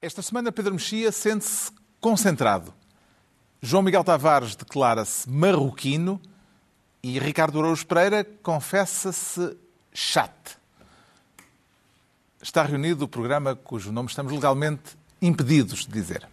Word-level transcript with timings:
Esta 0.00 0.22
semana, 0.22 0.52
Pedro 0.52 0.74
Mexia 0.74 1.10
sente-se 1.10 1.72
concentrado. 2.00 2.72
João 3.60 3.82
Miguel 3.82 4.04
Tavares 4.04 4.54
declara-se 4.54 5.28
marroquino 5.28 6.20
e 7.02 7.18
Ricardo 7.18 7.58
Araújo 7.58 7.84
Pereira 7.84 8.24
confessa-se 8.40 9.56
chato. 9.92 10.56
Está 12.40 12.62
reunido 12.62 13.06
o 13.06 13.08
programa 13.08 13.56
cujo 13.56 13.90
nome 13.90 14.08
estamos 14.08 14.32
legalmente 14.32 14.96
impedidos 15.20 15.84
de 15.84 15.92
dizer. 15.92 16.28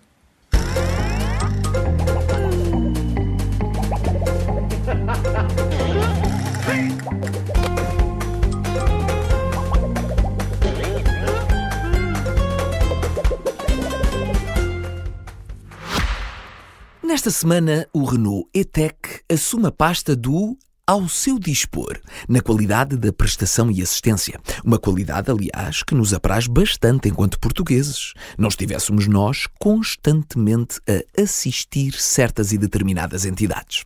Nesta 17.16 17.32
semana, 17.32 17.88
o 17.94 18.04
Renault 18.04 18.50
E-Tech 18.54 18.98
assume 19.32 19.68
a 19.68 19.72
pasta 19.72 20.18
do 20.18 20.58
ao 20.86 21.08
seu 21.08 21.40
dispor, 21.40 21.98
na 22.28 22.42
qualidade 22.42 22.98
da 22.98 23.14
prestação 23.14 23.72
e 23.72 23.82
assistência. 23.82 24.38
Uma 24.66 24.78
qualidade, 24.78 25.32
aliás, 25.32 25.82
que 25.82 25.96
nos 25.96 26.14
apraz 26.14 26.46
bastante 26.46 27.08
enquanto 27.08 27.40
portugueses. 27.40 28.12
Não 28.38 28.50
estivéssemos 28.50 29.08
nós 29.08 29.48
constantemente 29.58 30.82
a 30.90 31.22
assistir 31.22 31.94
certas 31.94 32.52
e 32.52 32.58
determinadas 32.58 33.24
entidades. 33.24 33.86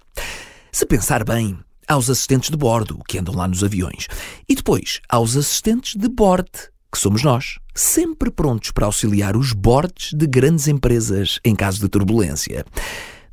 Se 0.72 0.84
pensar 0.88 1.24
bem, 1.24 1.56
aos 1.88 2.10
assistentes 2.10 2.50
de 2.50 2.58
bordo, 2.58 2.98
que 3.08 3.20
andam 3.20 3.36
lá 3.36 3.48
nos 3.48 3.64
aviões, 3.64 4.08
e 4.50 4.56
depois 4.56 5.02
aos 5.08 5.38
assistentes 5.38 5.96
de 5.96 6.10
bordo, 6.10 6.50
que 6.92 6.98
somos 6.98 7.24
nós, 7.24 7.60
sempre 7.76 8.32
prontos 8.32 8.72
para 8.72 8.88
auxiliar 8.88 9.38
os 9.38 9.54
bordes 9.54 10.14
de 10.14 10.26
grandes 10.26 10.68
empresas 10.68 11.40
em 11.46 11.56
caso 11.56 11.80
de 11.80 11.88
turbulência. 11.88 12.66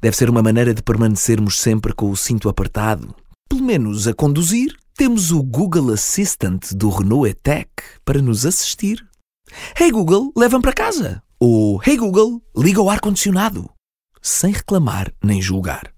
Deve 0.07 0.17
ser 0.17 0.31
uma 0.31 0.41
maneira 0.41 0.73
de 0.73 0.85
permanecermos 0.85 1.59
sempre 1.59 1.93
com 1.93 2.09
o 2.09 2.17
cinto 2.17 2.49
apertado. 2.49 3.12
Pelo 3.49 3.65
menos 3.65 4.07
a 4.07 4.15
conduzir, 4.15 4.73
temos 4.95 5.33
o 5.33 5.43
Google 5.43 5.93
Assistant 5.93 6.75
do 6.75 6.91
Renault 6.91 7.29
E-Tech 7.29 7.69
para 8.05 8.23
nos 8.23 8.47
assistir. 8.47 9.05
Hey 9.77 9.91
Google, 9.91 10.31
leva-me 10.37 10.62
para 10.62 10.73
casa. 10.73 11.21
Ou 11.41 11.83
Hey 11.84 11.97
Google, 11.97 12.41
liga 12.57 12.81
o 12.81 12.89
ar-condicionado. 12.89 13.69
Sem 14.23 14.53
reclamar 14.53 15.12
nem 15.21 15.43
julgar. 15.43 15.93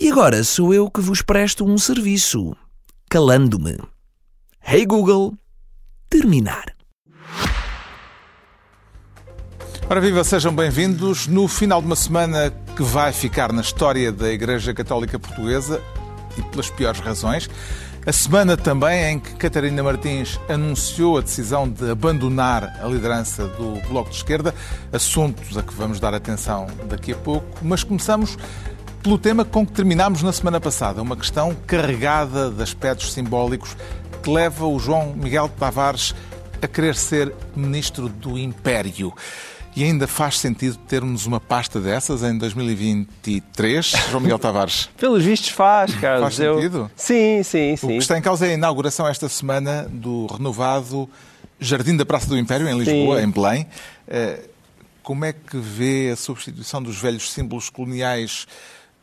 E 0.00 0.10
agora 0.10 0.42
sou 0.42 0.72
eu 0.72 0.90
que 0.90 1.02
vos 1.02 1.20
presto 1.20 1.66
um 1.66 1.76
serviço, 1.76 2.56
calando-me. 3.10 3.76
Hey 4.66 4.86
Google, 4.86 5.34
terminar. 6.08 6.74
Ora 9.88 10.00
viva, 10.00 10.24
sejam 10.24 10.52
bem-vindos. 10.52 11.28
No 11.28 11.46
final 11.46 11.80
de 11.80 11.86
uma 11.86 11.94
semana 11.94 12.52
que 12.74 12.82
vai 12.82 13.12
ficar 13.12 13.52
na 13.52 13.60
história 13.60 14.10
da 14.10 14.32
Igreja 14.32 14.74
Católica 14.74 15.16
Portuguesa 15.16 15.80
e 16.36 16.42
pelas 16.42 16.68
piores 16.68 16.98
razões, 16.98 17.48
a 18.04 18.10
semana 18.10 18.56
também 18.56 19.12
em 19.12 19.20
que 19.20 19.36
Catarina 19.36 19.84
Martins 19.84 20.40
anunciou 20.48 21.18
a 21.18 21.20
decisão 21.20 21.68
de 21.68 21.88
abandonar 21.88 22.80
a 22.82 22.86
liderança 22.88 23.46
do 23.46 23.80
Bloco 23.88 24.10
de 24.10 24.16
Esquerda, 24.16 24.52
assuntos 24.92 25.56
a 25.56 25.62
que 25.62 25.72
vamos 25.72 26.00
dar 26.00 26.14
atenção 26.14 26.66
daqui 26.88 27.12
a 27.12 27.16
pouco, 27.16 27.46
mas 27.62 27.84
começamos 27.84 28.36
pelo 29.04 29.16
tema 29.16 29.44
com 29.44 29.64
que 29.64 29.72
terminámos 29.72 30.20
na 30.20 30.32
semana 30.32 30.60
passada, 30.60 31.00
uma 31.00 31.16
questão 31.16 31.56
carregada 31.64 32.50
de 32.50 32.60
aspectos 32.60 33.12
simbólicos 33.12 33.76
que 34.20 34.28
leva 34.28 34.66
o 34.66 34.80
João 34.80 35.12
Miguel 35.14 35.48
Tavares 35.48 36.12
a 36.60 36.66
querer 36.66 36.96
ser 36.96 37.32
ministro 37.54 38.08
do 38.08 38.36
Império. 38.36 39.14
E 39.76 39.84
ainda 39.84 40.06
faz 40.06 40.38
sentido 40.38 40.78
termos 40.88 41.26
uma 41.26 41.38
pasta 41.38 41.78
dessas 41.78 42.22
em 42.22 42.38
2023, 42.38 43.92
João 44.10 44.20
Miguel 44.22 44.38
Tavares? 44.38 44.88
Pelos 44.96 45.22
vistos 45.22 45.50
faz, 45.50 45.94
Carlos. 45.96 46.22
Faz 46.22 46.34
sentido? 46.36 46.78
Eu... 46.78 46.90
Sim, 46.96 47.42
sim, 47.42 47.76
sim. 47.76 47.86
O 47.86 47.88
que 47.90 47.96
está 47.98 48.16
em 48.16 48.22
causa 48.22 48.46
é 48.46 48.52
a 48.52 48.54
inauguração 48.54 49.06
esta 49.06 49.28
semana 49.28 49.86
do 49.90 50.26
renovado 50.26 51.06
Jardim 51.60 51.94
da 51.94 52.06
Praça 52.06 52.26
do 52.26 52.38
Império, 52.38 52.66
em 52.68 52.78
Lisboa, 52.78 53.18
Sim. 53.20 53.26
em 53.26 53.30
Belém. 53.30 53.66
Eh, 54.08 54.40
Como 55.02 55.24
é 55.24 55.32
que 55.34 55.56
vê 55.58 56.10
a 56.12 56.16
substituição 56.16 56.82
dos 56.82 56.98
velhos 56.98 57.30
símbolos 57.30 57.68
coloniais 57.70 58.46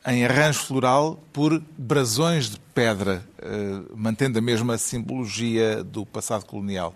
em 0.06 0.26
arranjo 0.26 0.60
floral 0.60 1.24
por 1.32 1.62
brasões 1.78 2.50
de 2.50 2.60
pedra, 2.74 3.24
eh, 3.40 3.82
mantendo 3.96 4.38
a 4.38 4.42
mesma 4.42 4.78
simbologia 4.78 5.84
do 5.84 6.04
passado 6.06 6.46
colonial? 6.46 6.96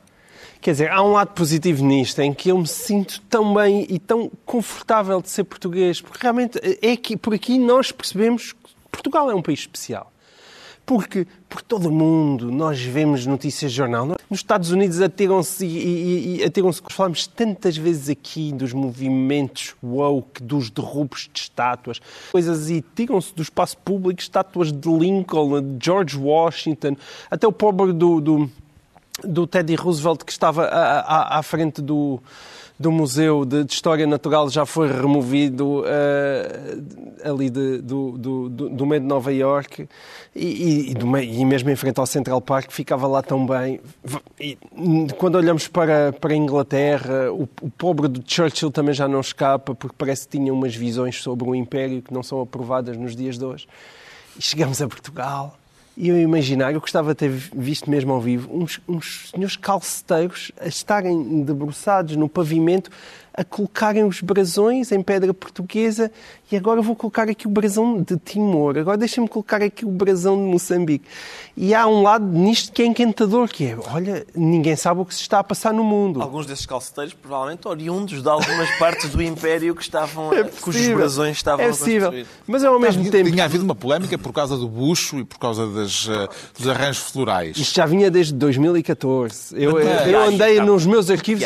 Quer 0.62 0.72
dizer, 0.72 0.92
há 0.92 1.02
um 1.02 1.12
lado 1.12 1.34
positivo 1.34 1.86
nisto, 1.86 2.20
em 2.20 2.34
que 2.34 2.50
eu 2.50 2.58
me 2.58 2.68
sinto 2.68 3.22
tão 3.30 3.54
bem 3.54 3.86
e 3.90 4.00
tão 4.00 4.32
confortável 4.46 5.22
de 5.22 5.30
ser 5.30 5.44
português, 5.44 6.02
porque 6.02 6.20
realmente 6.22 6.60
é 6.82 6.98
que 6.98 7.16
por 7.16 7.34
aqui 7.34 7.58
nós 7.58 7.92
percebemos 7.92 8.54
que 8.54 8.60
Portugal 8.92 9.30
é 9.30 9.36
um 9.36 9.42
país 9.42 9.60
especial. 9.60 10.12
Porque 10.86 11.28
por 11.50 11.62
todo 11.62 11.90
o 11.90 11.92
mundo 11.92 12.50
nós 12.50 12.82
vemos 12.82 13.26
notícias 13.26 13.72
de 13.72 13.78
jornal. 13.78 14.08
Nos 14.30 14.40
Estados 14.40 14.72
Unidos 14.72 15.02
atiram-se 15.02 15.66
e, 15.66 15.78
e, 15.78 16.38
e 16.38 16.44
atiram-se. 16.46 16.82
Falamos 16.90 17.28
tantas 17.28 17.76
vezes 17.76 18.08
aqui 18.08 18.54
dos 18.54 18.72
movimentos 18.72 19.76
woke, 19.84 20.42
dos 20.42 20.70
derrubos 20.70 21.30
de 21.32 21.42
estátuas, 21.42 22.00
coisas 22.32 22.70
e 22.70 22.82
tiram-se 22.96 23.36
do 23.36 23.42
espaço 23.42 23.78
público 23.80 24.22
estátuas 24.22 24.72
de 24.72 24.90
Lincoln, 24.90 25.62
de 25.62 25.86
George 25.86 26.18
Washington, 26.18 26.96
até 27.30 27.46
o 27.46 27.52
pobre 27.52 27.92
do, 27.92 28.22
do 28.22 28.50
do 29.24 29.48
Teddy 29.48 29.76
Roosevelt 29.76 30.24
que 30.24 30.32
estava 30.32 30.66
à, 30.66 31.00
à, 31.00 31.40
à 31.40 31.44
frente 31.44 31.82
do, 31.82 32.22
do 32.80 32.92
Museu 32.92 33.44
de, 33.44 33.64
de, 33.64 33.74
História 33.74 34.06
Natural 34.06 34.50
já 34.50 34.66
foi 34.66 34.92
removido 34.92 35.82
uh, 35.82 37.30
ali 37.30 37.50
de, 37.50 37.80
do, 37.80 38.12
do, 38.18 38.50
do, 38.50 38.86
meio 38.86 39.02
de 39.02 39.08
Nova 39.08 39.34
York 39.34 39.88
e, 40.36 40.92
e, 40.92 40.94
do, 40.94 41.18
e, 41.18 41.44
mesmo 41.46 41.70
em 41.70 41.76
frente 41.76 42.00
ao 42.00 42.06
Central 42.06 42.40
Park 42.40 42.72
ficava 42.72 43.08
lá 43.08 43.24
tão 43.24 43.46
bem. 43.46 43.82
E, 44.40 44.58
quando 45.18 45.36
olhamos 45.36 45.68
para, 45.68 46.14
para 46.14 46.34
a 46.34 46.38
Inglaterra, 46.38 47.32
o, 47.32 47.50
o 47.62 47.70
pobre 47.72 48.08
do 48.08 48.24
Churchill 48.26 48.70
também 48.70 48.94
já 48.94 49.08
não 49.08 49.22
escapa 49.22 49.74
porque 49.74 49.96
parece 49.98 50.28
que 50.28 50.38
tinha 50.38 50.54
umas 50.54 50.76
visões 50.76 51.22
sobre 51.22 51.50
o 51.50 51.56
Império 51.56 52.02
que 52.02 52.14
não 52.14 52.22
são 52.22 52.42
aprovadas 52.42 52.96
nos 52.96 53.16
dias 53.16 53.38
de 53.38 53.46
hoje. 53.46 53.68
E 54.38 54.42
chegamos 54.42 54.82
a 54.82 54.88
Portugal 54.88 55.58
e 56.00 56.10
eu 56.10 56.22
imaginar, 56.22 56.72
eu 56.72 56.80
gostava 56.80 57.10
de 57.10 57.16
ter 57.16 57.30
visto 57.30 57.90
mesmo 57.90 58.14
ao 58.14 58.22
vivo, 58.22 58.56
uns, 58.56 58.80
uns 58.88 59.32
senhores 59.32 59.58
calceteiros 59.58 60.52
a 60.62 60.68
estarem 60.68 61.42
debruçados 61.42 62.16
no 62.16 62.30
pavimento 62.30 62.92
a 63.38 63.44
colocarem 63.44 64.04
os 64.04 64.20
brasões 64.20 64.92
em 64.92 65.04
pedra 65.04 65.32
portuguesa 65.32 66.12
e 66.52 66.58
agora 66.58 66.82
vou 66.82 66.96
colocar 66.96 67.30
aqui 67.30 67.46
o 67.46 67.52
brasão 67.52 68.02
de 68.02 68.18
Timor, 68.18 68.76
agora 68.80 68.98
deixa-me 68.98 69.28
colocar 69.28 69.62
aqui 69.62 69.86
o 69.86 69.92
brasão 69.92 70.36
de 70.36 70.42
Moçambique. 70.42 71.06
E 71.56 71.76
há 71.76 71.86
um 71.86 72.02
lado 72.02 72.26
nisto 72.26 72.72
que 72.72 72.82
é 72.82 72.86
encantador, 72.86 73.48
que 73.48 73.66
é, 73.66 73.78
olha, 73.94 74.26
ninguém 74.36 74.76
sabe 74.76 75.02
o 75.02 75.06
que 75.06 75.14
se 75.14 75.22
está 75.22 75.38
a 75.38 75.44
passar 75.44 75.72
no 75.72 75.84
mundo. 75.84 76.20
Alguns 76.20 76.48
desses 76.48 76.66
calceteiros, 76.66 77.14
provavelmente, 77.14 77.68
oriundos 77.68 78.24
de 78.24 78.30
algumas 78.30 78.72
partes 78.80 79.12
do 79.12 79.22
Império 79.22 79.76
que 79.76 79.84
estavam, 79.84 80.34
é 80.34 80.44
cujos 80.44 80.88
brasões 80.88 81.38
estavam 81.38 81.64
é 81.64 81.70
possível. 81.70 82.12
Mas 82.48 82.64
ao 82.64 82.80
mesmo 82.80 83.02
tinha, 83.02 83.12
tempo... 83.12 83.30
Tinha 83.30 83.46
havido 83.46 83.64
uma 83.64 83.76
polémica 83.76 84.18
por 84.18 84.34
causa 84.34 84.58
do 84.58 84.68
bucho 84.68 85.20
e 85.20 85.24
por 85.24 85.38
causa 85.38 85.68
das, 85.68 86.08
uh, 86.08 86.28
dos 86.58 86.68
arranjos 86.68 87.12
florais. 87.12 87.56
Isto 87.56 87.76
já 87.76 87.86
vinha 87.86 88.10
desde 88.10 88.34
2014. 88.34 89.54
Eu, 89.54 89.80
eu 89.80 90.24
andei 90.24 90.60
nos 90.60 90.88
meus 90.88 91.12
arquivos... 91.12 91.44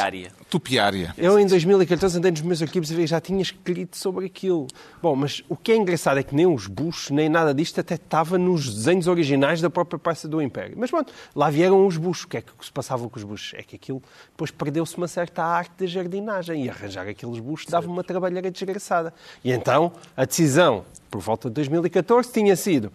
Tupiária. 0.51 1.15
Eu, 1.17 1.39
em 1.39 1.47
2014, 1.47 2.17
andei 2.17 2.29
nos 2.29 2.41
meus 2.41 2.61
arquivos 2.61 2.91
e 2.91 3.07
já 3.07 3.21
tinha 3.21 3.41
escrito 3.41 3.95
sobre 3.95 4.25
aquilo. 4.25 4.67
Bom, 5.01 5.15
mas 5.15 5.41
o 5.47 5.55
que 5.55 5.71
é 5.71 5.77
engraçado 5.77 6.19
é 6.19 6.23
que 6.23 6.35
nem 6.35 6.45
os 6.45 6.67
buchos, 6.67 7.09
nem 7.09 7.29
nada 7.29 7.53
disto 7.53 7.79
até 7.79 7.95
estava 7.95 8.37
nos 8.37 8.65
desenhos 8.75 9.07
originais 9.07 9.61
da 9.61 9.69
própria 9.69 9.97
Praça 9.97 10.27
do 10.27 10.41
Império. 10.41 10.75
Mas 10.77 10.91
pronto, 10.91 11.13
lá 11.33 11.49
vieram 11.49 11.87
os 11.87 11.95
buchos. 11.95 12.25
O 12.25 12.27
que 12.27 12.35
é 12.35 12.41
que 12.41 12.51
se 12.59 12.69
passava 12.71 13.07
com 13.07 13.17
os 13.17 13.23
buchos? 13.23 13.53
É 13.57 13.63
que 13.63 13.77
aquilo, 13.77 14.03
depois 14.29 14.51
perdeu-se 14.51 14.97
uma 14.97 15.07
certa 15.07 15.41
arte 15.41 15.71
da 15.79 15.85
jardinagem 15.85 16.65
e 16.65 16.69
arranjar 16.69 17.07
aqueles 17.07 17.39
buchos 17.39 17.71
dava 17.71 17.87
uma 17.87 18.03
trabalheira 18.03 18.51
desgraçada. 18.51 19.13
E 19.45 19.53
então, 19.53 19.93
a 20.17 20.25
decisão, 20.25 20.83
por 21.09 21.21
volta 21.21 21.47
de 21.47 21.55
2014, 21.55 22.29
tinha 22.29 22.57
sido 22.57 22.91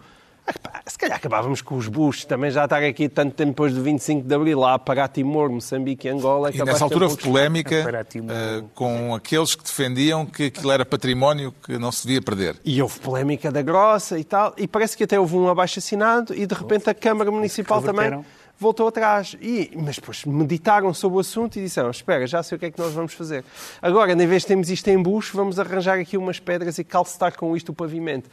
se 0.85 0.97
calhar 0.97 1.17
acabávamos 1.17 1.61
com 1.61 1.75
os 1.75 1.87
buchos, 1.87 2.25
também 2.25 2.49
já 2.49 2.63
estar 2.63 2.81
aqui 2.83 3.09
tanto 3.09 3.33
tempo 3.35 3.51
depois 3.51 3.73
do 3.73 3.83
25 3.83 4.27
de 4.27 4.33
Abril, 4.33 4.59
lá 4.59 4.79
para 4.79 5.07
Timor, 5.07 5.49
Moçambique 5.49 6.07
e 6.07 6.09
Angola. 6.09 6.49
E 6.53 6.63
nessa 6.63 6.83
altura 6.83 7.05
houve 7.05 7.17
polémica 7.17 7.85
uh, 7.85 8.67
com 8.73 9.13
aqueles 9.13 9.55
que 9.55 9.63
defendiam 9.63 10.25
que 10.25 10.45
aquilo 10.45 10.71
era 10.71 10.85
património 10.85 11.53
que 11.63 11.77
não 11.77 11.91
se 11.91 12.07
devia 12.07 12.21
perder. 12.21 12.55
E 12.63 12.81
houve 12.81 12.99
polémica 12.99 13.51
da 13.51 13.61
grossa 13.61 14.17
e 14.17 14.23
tal, 14.23 14.53
e 14.57 14.67
parece 14.67 14.95
que 14.95 15.03
até 15.03 15.19
houve 15.19 15.35
um 15.35 15.49
abaixo 15.49 15.79
assinado 15.79 16.33
e 16.33 16.45
de 16.45 16.55
repente 16.55 16.89
a 16.89 16.93
Câmara 16.93 17.29
Municipal 17.31 17.81
também 17.81 18.23
voltou 18.59 18.87
atrás. 18.87 19.35
E, 19.41 19.71
mas 19.75 19.95
depois 19.95 20.25
meditaram 20.25 20.93
sobre 20.93 21.17
o 21.17 21.19
assunto 21.19 21.57
e 21.57 21.63
disseram: 21.63 21.89
Espera, 21.91 22.25
já 22.25 22.41
sei 22.41 22.55
o 22.55 22.59
que 22.59 22.65
é 22.65 22.71
que 22.71 22.79
nós 22.79 22.93
vamos 22.93 23.13
fazer. 23.13 23.43
Agora, 23.81 24.11
em 24.11 24.27
vez 24.27 24.41
de 24.41 24.47
termos 24.47 24.69
isto 24.69 24.87
em 24.87 25.01
bucho, 25.01 25.35
vamos 25.35 25.59
arranjar 25.59 25.99
aqui 25.99 26.17
umas 26.17 26.39
pedras 26.39 26.77
e 26.77 26.83
calcetar 26.83 27.35
com 27.37 27.55
isto 27.55 27.69
o 27.69 27.75
pavimento. 27.75 28.29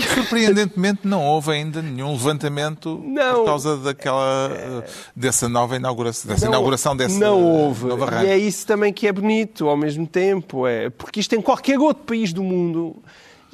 Surpreendentemente, 0.00 1.00
não 1.04 1.24
houve 1.24 1.52
ainda 1.52 1.80
nenhum 1.82 2.12
levantamento 2.12 3.00
Não. 3.04 3.36
por 3.40 3.44
causa 3.46 3.76
daquela, 3.76 4.84
dessa 5.14 5.48
nova 5.48 5.76
inauguração, 5.76 6.28
dessa 6.30 6.44
Não- 6.46 6.52
inauguração 6.52 6.96
dessa 6.96 7.18
Não 7.18 7.42
houve. 7.42 7.86
E 8.24 8.26
é 8.26 8.36
isso 8.38 8.66
também 8.66 8.92
que 8.92 9.06
é 9.06 9.12
bonito 9.12 9.68
ao 9.68 9.76
mesmo 9.76 10.06
tempo. 10.06 10.66
É, 10.66 10.90
porque 10.90 11.20
isto 11.20 11.34
em 11.34 11.40
qualquer 11.40 11.78
outro 11.78 12.04
país 12.04 12.32
do 12.32 12.42
mundo 12.42 12.96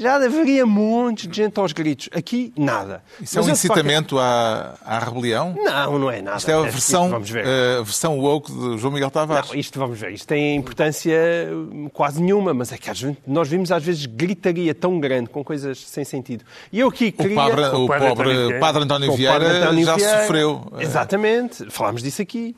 já 0.02 0.16
haveria 0.16 0.66
montes 0.66 1.26
de 1.28 1.36
gente 1.36 1.58
aos 1.58 1.72
gritos. 1.72 2.08
Aqui, 2.12 2.52
nada. 2.56 3.02
Isso 3.20 3.38
é 3.38 3.40
Mas 3.42 3.48
um 3.48 3.52
de 3.52 3.66
qualquer- 3.68 3.80
incitamento 3.84 4.18
à, 4.18 4.74
à 4.84 4.98
rebelião? 4.98 5.54
Não, 5.56 5.98
não 5.98 6.10
é 6.10 6.20
nada. 6.20 6.38
Isto 6.38 6.50
é 6.50 6.54
a 6.54 6.58
Isto 6.60 6.70
versão, 6.72 7.08
Vamos 7.10 7.30
ver. 7.30 7.46
a 7.46 7.82
versão 7.82 8.18
woke 8.18 8.50
de 8.52 8.78
João 8.78 8.92
Miguel 8.92 9.10
Tavares. 9.10 9.48
Não, 9.50 9.56
isto 9.58 9.78
vamos 9.78 9.98
ver. 9.98 10.12
Isto 10.12 10.26
tem 10.28 10.56
importância 10.56 11.16
hum, 11.50 11.88
quase 11.92 12.20
nenhuma, 12.20 12.52
mas 12.52 12.72
é 12.72 12.76
que 12.76 12.90
vezes, 12.90 13.16
nós 13.26 13.48
vimos 13.48 13.70
às 13.72 13.82
vezes 13.82 14.04
gritaria 14.06 14.74
tão 14.74 14.98
grande 15.00 15.30
com 15.30 15.42
coisas 15.44 15.78
sem 15.78 16.04
sentido. 16.04 16.44
E 16.72 16.80
eu 16.80 16.88
aqui 16.88 17.14
O, 17.16 17.22
queria... 17.22 17.36
padre, 17.36 17.60
o 17.66 17.84
o 17.84 17.86
padre 17.88 18.08
pobre 18.08 18.24
António 18.30 18.46
Vieira. 18.46 18.60
padre 18.60 18.82
António 18.82 19.12
o 19.12 19.16
Vieira 19.16 19.38
padre 19.60 19.84
já 19.84 19.96
Vieira. 19.96 20.20
sofreu. 20.22 20.66
eh, 20.78 20.82
Exatamente, 20.82 21.70
falámos 21.70 22.02
disso 22.02 22.20
aqui. 22.22 22.54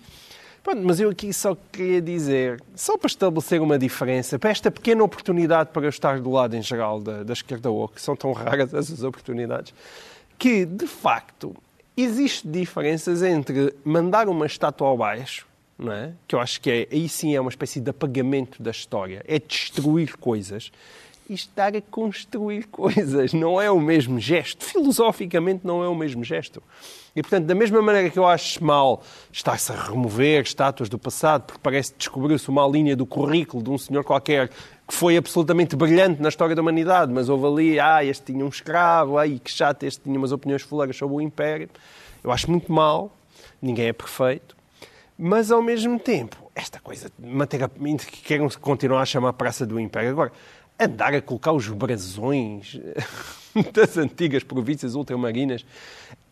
Pronto, 0.64 0.80
mas 0.82 0.98
eu 0.98 1.10
aqui 1.10 1.30
só 1.30 1.54
queria 1.70 2.00
dizer, 2.00 2.58
só 2.74 2.96
para 2.96 3.06
estabelecer 3.06 3.60
uma 3.60 3.78
diferença, 3.78 4.38
para 4.38 4.48
esta 4.48 4.70
pequena 4.70 5.04
oportunidade 5.04 5.68
para 5.70 5.84
eu 5.84 5.90
estar 5.90 6.18
do 6.18 6.30
lado 6.30 6.56
em 6.56 6.62
geral 6.62 7.02
da, 7.02 7.22
da 7.22 7.34
esquerda 7.34 7.68
que 7.94 8.00
são 8.00 8.16
tão 8.16 8.32
raras 8.32 8.72
essas 8.72 9.02
oportunidades, 9.02 9.74
que 10.38 10.64
de 10.64 10.86
facto 10.86 11.54
existe 11.94 12.48
diferenças 12.48 13.22
entre 13.22 13.74
mandar 13.84 14.26
uma 14.26 14.46
estátua 14.46 14.88
ao 14.88 14.96
baixo, 14.96 15.46
não 15.78 15.92
é? 15.92 16.12
que 16.26 16.34
eu 16.34 16.40
acho 16.40 16.58
que 16.62 16.70
é, 16.70 16.88
aí 16.90 17.10
sim 17.10 17.36
é 17.36 17.40
uma 17.40 17.50
espécie 17.50 17.78
de 17.78 17.90
apagamento 17.90 18.62
da 18.62 18.70
história, 18.70 19.22
é 19.28 19.38
destruir 19.38 20.16
coisas, 20.16 20.72
e 21.28 21.34
estar 21.34 21.74
a 21.76 21.80
construir 21.80 22.64
coisas. 22.72 23.32
Não 23.32 23.60
é 23.60 23.70
o 23.70 23.80
mesmo 23.80 24.18
gesto. 24.18 24.64
Filosoficamente 24.64 25.66
não 25.66 25.82
é 25.82 25.88
o 25.88 25.94
mesmo 25.94 26.22
gesto. 26.24 26.62
E, 27.16 27.22
portanto, 27.22 27.46
da 27.46 27.54
mesma 27.54 27.80
maneira 27.80 28.10
que 28.10 28.18
eu 28.18 28.26
acho 28.26 28.62
mal 28.62 29.02
estar-se 29.32 29.70
a 29.70 29.76
remover 29.76 30.42
estátuas 30.42 30.88
do 30.88 30.98
passado, 30.98 31.44
porque 31.44 31.60
parece 31.62 31.92
que 31.92 31.98
descobriu-se 31.98 32.48
uma 32.48 32.66
linha 32.66 32.96
do 32.96 33.06
currículo 33.06 33.62
de 33.62 33.70
um 33.70 33.78
senhor 33.78 34.02
qualquer 34.02 34.48
que 34.86 34.92
foi 34.92 35.16
absolutamente 35.16 35.76
brilhante 35.76 36.20
na 36.20 36.28
história 36.28 36.54
da 36.54 36.60
humanidade, 36.60 37.12
mas 37.12 37.28
houve 37.28 37.46
ali, 37.46 37.80
ah, 37.80 38.04
este 38.04 38.32
tinha 38.32 38.44
um 38.44 38.48
escravo, 38.48 39.16
ai, 39.16 39.40
que 39.42 39.50
chato, 39.50 39.84
este 39.84 40.02
tinha 40.02 40.18
umas 40.18 40.32
opiniões 40.32 40.62
fuleiras 40.62 40.96
sobre 40.96 41.16
o 41.16 41.20
Império. 41.20 41.70
Eu 42.22 42.30
acho 42.30 42.50
muito 42.50 42.70
mal, 42.70 43.10
ninguém 43.62 43.86
é 43.86 43.92
perfeito, 43.92 44.54
mas 45.16 45.50
ao 45.50 45.62
mesmo 45.62 45.98
tempo, 45.98 46.50
esta 46.54 46.80
coisa 46.80 47.10
manter 47.18 47.62
a, 47.62 47.68
que 47.68 48.22
querem 48.22 48.48
continuar 48.60 49.02
a 49.02 49.06
chamar 49.06 49.32
Praça 49.34 49.64
do 49.64 49.78
Império. 49.78 50.10
Agora, 50.10 50.32
andar 50.78 51.14
a 51.14 51.22
colocar 51.22 51.52
os 51.52 51.68
brasões 51.68 52.78
das 53.72 53.96
antigas 53.96 54.42
províncias 54.42 54.94
ultramarinas 54.94 55.64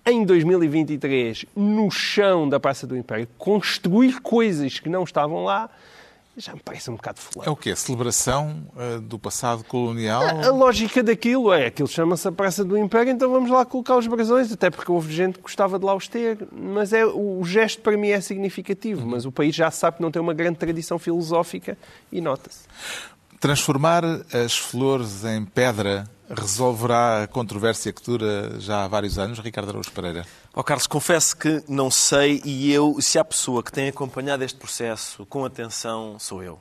em 0.05 0.25
2023 0.25 1.47
no 1.55 1.91
chão 1.91 2.49
da 2.49 2.59
Praça 2.59 2.87
do 2.87 2.97
Império, 2.97 3.29
construir 3.39 4.21
coisas 4.21 4.81
que 4.81 4.89
não 4.89 5.05
estavam 5.05 5.45
lá, 5.45 5.71
já 6.37 6.55
me 6.55 6.61
parece 6.65 6.91
um 6.91 6.97
bocado 6.97 7.21
É 7.21 7.33
fulano. 7.33 7.53
o 7.53 7.57
quê? 7.57 7.77
Celebração 7.77 8.67
eh, 8.77 8.99
do 9.01 9.17
passado 9.19 9.63
colonial? 9.65 10.23
A 10.23 10.49
lógica 10.51 11.03
daquilo 11.03 11.53
é, 11.53 11.67
aquilo 11.67 11.87
chama-se 11.87 12.27
a 12.27 12.33
Praça 12.33 12.65
do 12.65 12.77
Império, 12.77 13.13
então 13.13 13.31
vamos 13.31 13.51
lá 13.51 13.65
colocar 13.65 13.97
os 13.97 14.07
brasões, 14.07 14.51
até 14.51 14.71
porque 14.71 14.91
houve 14.91 15.15
gente 15.15 15.35
que 15.37 15.43
gostava 15.43 15.79
de 15.79 15.85
lá 15.85 15.95
os 15.95 16.09
ter. 16.09 16.39
Mas 16.51 16.93
é, 16.93 17.05
o 17.05 17.45
gesto 17.45 17.81
para 17.83 17.97
mim 17.97 18.09
é 18.09 18.21
significativo, 18.21 19.07
mas 19.07 19.25
o 19.27 19.31
país 19.31 19.55
já 19.55 19.71
sabe 19.71 19.99
que 19.99 20.03
não 20.03 20.11
tem 20.11 20.21
uma 20.23 20.35
grande 20.35 20.57
tradição 20.59 20.99
filosófica 20.99 21.77
e 22.11 22.21
nota-se. 22.21 22.65
Transformar 23.43 24.05
as 24.33 24.57
flores 24.57 25.25
em 25.25 25.45
pedra 25.45 26.09
resolverá 26.31 27.25
a 27.25 27.27
controvérsia 27.27 27.93
que 27.93 28.01
dura 28.01 28.61
já 28.61 28.85
há 28.85 28.87
vários 28.87 29.19
anos, 29.19 29.41
Ricardo 29.41 29.71
Araújo 29.71 29.91
Pereira? 29.91 30.25
Ó 30.55 30.63
Carlos, 30.63 30.87
confesso 30.87 31.37
que 31.37 31.61
não 31.67 31.91
sei 31.91 32.41
e 32.45 32.73
eu, 32.73 32.97
se 33.01 33.19
há 33.19 33.25
pessoa 33.25 33.61
que 33.61 33.73
tem 33.73 33.89
acompanhado 33.89 34.45
este 34.45 34.57
processo 34.57 35.27
com 35.27 35.45
atenção, 35.45 36.21
sou 36.21 36.41
eu. 36.41 36.61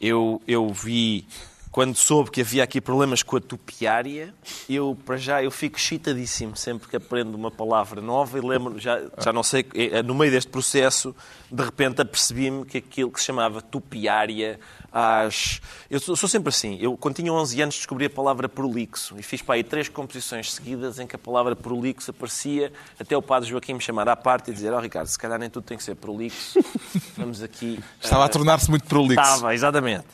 Eu, 0.00 0.42
eu 0.48 0.68
vi, 0.72 1.24
quando 1.70 1.94
soube 1.94 2.32
que 2.32 2.40
havia 2.40 2.64
aqui 2.64 2.80
problemas 2.80 3.22
com 3.22 3.36
a 3.36 3.40
tupiária, 3.40 4.34
eu, 4.68 4.98
para 5.06 5.16
já, 5.16 5.40
eu 5.40 5.52
fico 5.52 5.78
excitadíssimo 5.78 6.56
sempre 6.56 6.88
que 6.88 6.96
aprendo 6.96 7.36
uma 7.36 7.52
palavra 7.52 8.00
nova 8.00 8.36
e 8.36 8.40
lembro, 8.40 8.76
já, 8.76 9.00
já 9.22 9.32
não 9.32 9.44
sei, 9.44 9.64
eh, 9.72 10.02
no 10.02 10.16
meio 10.16 10.32
deste 10.32 10.50
processo, 10.50 11.14
de 11.48 11.62
repente 11.62 12.02
apercebi-me 12.02 12.64
que 12.64 12.78
aquilo 12.78 13.12
que 13.12 13.20
se 13.20 13.26
chamava 13.26 13.62
tupiária, 13.62 14.58
às... 14.92 15.60
Eu 15.90 16.00
sou, 16.00 16.16
sou 16.16 16.28
sempre 16.28 16.48
assim. 16.48 16.78
Eu, 16.80 16.96
quando 16.96 17.16
tinha 17.16 17.32
11 17.32 17.62
anos, 17.62 17.74
descobri 17.76 18.06
a 18.06 18.10
palavra 18.10 18.48
prolixo 18.48 19.16
e 19.18 19.22
fiz 19.22 19.42
para 19.42 19.56
aí 19.56 19.64
três 19.64 19.88
composições 19.88 20.52
seguidas 20.52 20.98
em 20.98 21.06
que 21.06 21.16
a 21.16 21.18
palavra 21.18 21.54
prolixo 21.54 22.10
aparecia 22.10 22.72
até 22.98 23.16
o 23.16 23.22
padre 23.22 23.48
Joaquim 23.48 23.74
me 23.74 23.80
chamar 23.80 24.08
à 24.08 24.16
parte 24.16 24.50
e 24.50 24.54
dizer 24.54 24.72
ó 24.72 24.80
Ricardo, 24.80 25.06
se 25.06 25.18
calhar 25.18 25.38
nem 25.38 25.50
tudo 25.50 25.64
tem 25.64 25.76
que 25.76 25.84
ser 25.84 25.94
prolixo. 25.94 26.58
Vamos 27.16 27.42
aqui... 27.42 27.78
Estava 28.02 28.22
a 28.22 28.26
ah, 28.26 28.28
tornar-se 28.28 28.70
muito 28.70 28.86
prolixo. 28.86 29.20
Estava, 29.20 29.54
exatamente. 29.54 30.06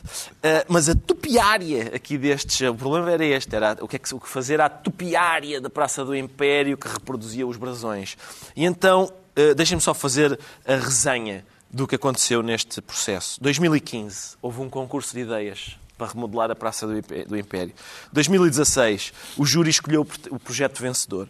Ah, 0.43 0.65
mas 0.67 0.89
a 0.89 0.95
tupiária 0.95 1.91
aqui 1.95 2.17
destes, 2.17 2.61
o 2.67 2.75
problema 2.75 3.11
era 3.11 3.25
este, 3.25 3.55
era 3.55 3.77
o 3.81 3.87
que, 3.87 3.95
é 3.95 3.99
que, 3.99 4.13
o 4.13 4.19
que 4.19 4.27
fazer 4.27 4.59
à 4.59 4.69
tupiária 4.69 5.61
da 5.61 5.69
Praça 5.69 6.03
do 6.03 6.15
Império 6.15 6.77
que 6.77 6.87
reproduzia 6.87 7.47
os 7.47 7.57
brasões. 7.57 8.17
E 8.55 8.65
então, 8.65 9.11
ah, 9.35 9.53
deixem-me 9.53 9.81
só 9.81 9.93
fazer 9.93 10.39
a 10.67 10.75
resenha 10.75 11.45
do 11.75 11.85
que 11.85 11.95
aconteceu 11.95 12.41
neste 12.41 12.79
processo. 12.79 13.37
2015, 13.43 14.37
houve 14.41 14.61
um 14.61 14.69
concurso 14.69 15.13
de 15.13 15.19
ideias 15.19 15.75
para 15.97 16.07
remodelar 16.07 16.49
a 16.49 16.55
Praça 16.55 16.87
do 16.87 16.97
Impé- 16.97 17.25
do 17.25 17.37
Império. 17.37 17.73
2016, 18.13 19.11
o 19.35 19.45
júri 19.45 19.71
escolheu 19.71 20.07
o 20.31 20.39
projeto 20.39 20.81
vencedor. 20.81 21.27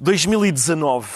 2019, 0.00 1.06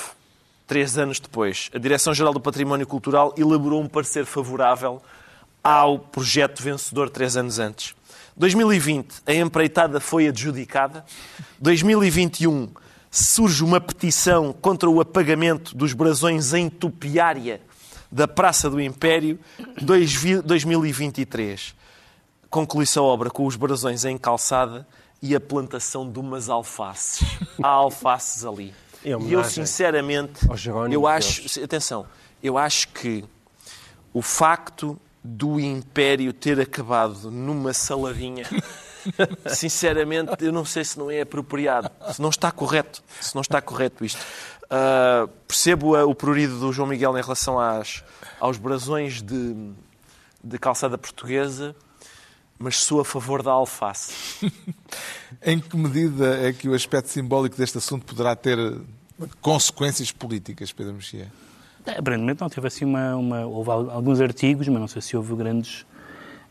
três 0.66 0.98
anos 0.98 1.18
depois, 1.18 1.70
a 1.74 1.78
Direção-Geral 1.78 2.34
do 2.34 2.40
Património 2.40 2.86
Cultural 2.86 3.34
elaborou 3.38 3.80
um 3.80 3.88
parecer 3.88 4.26
favorável 4.26 5.00
ao 5.64 5.98
projeto 5.98 6.62
vencedor 6.62 7.08
três 7.08 7.34
anos 7.34 7.58
antes. 7.58 7.94
2020, 8.36 9.22
a 9.24 9.32
empreitada 9.32 10.00
foi 10.00 10.28
adjudicada. 10.28 11.02
2021, 11.58 12.68
surge 13.10 13.64
uma 13.64 13.80
petição 13.80 14.52
contra 14.52 14.90
o 14.90 15.00
apagamento 15.00 15.74
dos 15.74 15.94
brasões 15.94 16.52
em 16.52 16.68
Tupiária 16.68 17.62
da 18.10 18.26
Praça 18.28 18.68
do 18.70 18.80
Império. 18.80 19.38
Dois 19.80 20.12
vi- 20.14 20.40
2023, 20.42 21.74
conclui-se 22.50 22.98
a 22.98 23.02
obra 23.02 23.30
com 23.30 23.46
os 23.46 23.56
brasões 23.56 24.04
em 24.04 24.16
calçada 24.16 24.86
e 25.22 25.34
a 25.34 25.40
plantação 25.40 26.10
de 26.10 26.18
umas 26.18 26.48
alfaces. 26.48 27.26
Há 27.62 27.68
alfaces 27.68 28.44
ali. 28.44 28.74
Em 29.04 29.10
E 29.10 29.32
eu, 29.32 29.40
sinceramente, 29.44 30.40
eu 30.94 31.06
acho, 31.06 31.62
atenção, 31.62 32.06
eu 32.42 32.58
acho 32.58 32.88
que 32.88 33.24
o 34.12 34.20
facto 34.22 34.98
do 35.22 35.58
Império 35.60 36.32
ter 36.32 36.60
acabado 36.60 37.30
numa 37.30 37.72
saladinha, 37.72 38.44
sinceramente, 39.54 40.32
eu 40.44 40.52
não 40.52 40.64
sei 40.64 40.84
se 40.84 40.98
não 40.98 41.10
é 41.10 41.20
apropriado, 41.20 41.90
se 42.12 42.20
não 42.20 42.30
está 42.30 42.50
correto, 42.50 43.02
se 43.20 43.34
não 43.34 43.42
está 43.42 43.60
correto 43.60 44.04
isto. 44.04 44.20
Ah, 44.68 45.28
percebo 45.46 45.96
o 45.96 46.14
prurido 46.14 46.58
do 46.58 46.72
João 46.72 46.88
Miguel 46.88 47.16
em 47.16 47.22
relação 47.22 47.58
às, 47.58 48.02
aos 48.40 48.56
brasões 48.58 49.22
de, 49.22 49.54
de 50.42 50.58
calçada 50.58 50.98
portuguesa, 50.98 51.74
mas 52.58 52.76
sou 52.78 53.00
a 53.00 53.04
favor 53.04 53.42
da 53.42 53.50
alface. 53.52 54.12
Em 55.44 55.58
que 55.60 55.76
medida 55.76 56.38
é 56.48 56.52
que 56.52 56.68
o 56.68 56.74
aspecto 56.74 57.08
simbólico 57.08 57.56
deste 57.56 57.78
assunto 57.78 58.04
poderá 58.06 58.34
ter 58.34 58.58
consequências 59.40 60.10
políticas, 60.10 60.72
Pedro 60.72 60.94
Mexia? 60.94 61.30
É, 61.84 61.98
Aparentemente 61.98 62.40
não 62.40 62.48
teve 62.48 62.66
assim 62.66 62.84
uma, 62.84 63.14
uma- 63.16 63.46
Houve 63.46 63.70
al- 63.70 63.90
alguns 63.90 64.20
artigos, 64.20 64.66
mas 64.68 64.80
não 64.80 64.88
sei 64.88 65.02
se 65.02 65.16
houve 65.16 65.34
grandes, 65.36 65.84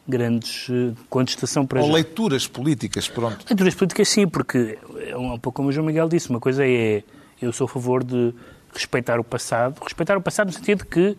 grandes 0.07 0.67
eh, 0.69 0.93
contestação 1.09 1.65
para 1.65 1.81
Ou 1.81 1.87
já. 1.87 1.93
leituras 1.93 2.47
políticas, 2.47 3.07
pronto. 3.09 3.45
Leituras 3.49 3.73
políticas 3.75 4.07
sim, 4.07 4.27
porque 4.27 4.77
é 5.07 5.17
um 5.17 5.37
pouco 5.39 5.57
como 5.57 5.69
o 5.69 5.71
João 5.71 5.85
Miguel 5.87 6.07
disse, 6.07 6.29
uma 6.29 6.39
coisa 6.39 6.65
é 6.65 7.03
eu 7.45 7.53
sou 7.53 7.65
a 7.65 7.67
favor 7.67 8.03
de 8.03 8.33
respeitar 8.73 9.19
o 9.19 9.23
passado, 9.23 9.79
respeitar 9.81 10.17
o 10.17 10.21
passado 10.21 10.47
no 10.47 10.53
sentido 10.53 10.85
que 10.85 11.17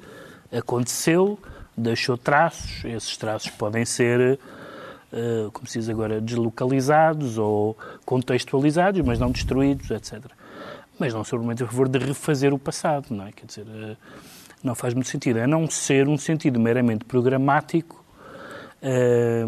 aconteceu, 0.53 1.39
deixou 1.77 2.17
traços, 2.17 2.85
esses 2.85 3.17
traços 3.17 3.51
podem 3.51 3.85
ser, 3.85 4.39
eh, 5.13 5.49
como 5.53 5.67
se 5.67 5.79
diz 5.79 5.89
agora, 5.89 6.21
deslocalizados 6.21 7.39
ou 7.39 7.77
contextualizados, 8.05 9.01
mas 9.03 9.19
não 9.19 9.31
destruídos, 9.31 9.91
etc. 9.91 10.25
Mas 10.99 11.13
não 11.15 11.25
sou 11.25 11.39
realmente 11.39 11.63
a 11.63 11.67
favor 11.67 11.89
de 11.89 11.99
refazer 11.99 12.53
o 12.53 12.59
passado, 12.59 13.07
não 13.11 13.27
é? 13.27 13.33
Quer 13.33 13.47
dizer, 13.47 13.67
eh, 13.69 13.97
não 14.63 14.75
faz 14.75 14.95
muito 14.95 15.09
sentido, 15.09 15.39
a 15.39 15.47
não 15.47 15.69
ser 15.69 16.09
um 16.09 16.19
sentido 16.19 16.59
meramente 16.59 17.05
programático 17.05 18.05
eh, 18.83 19.47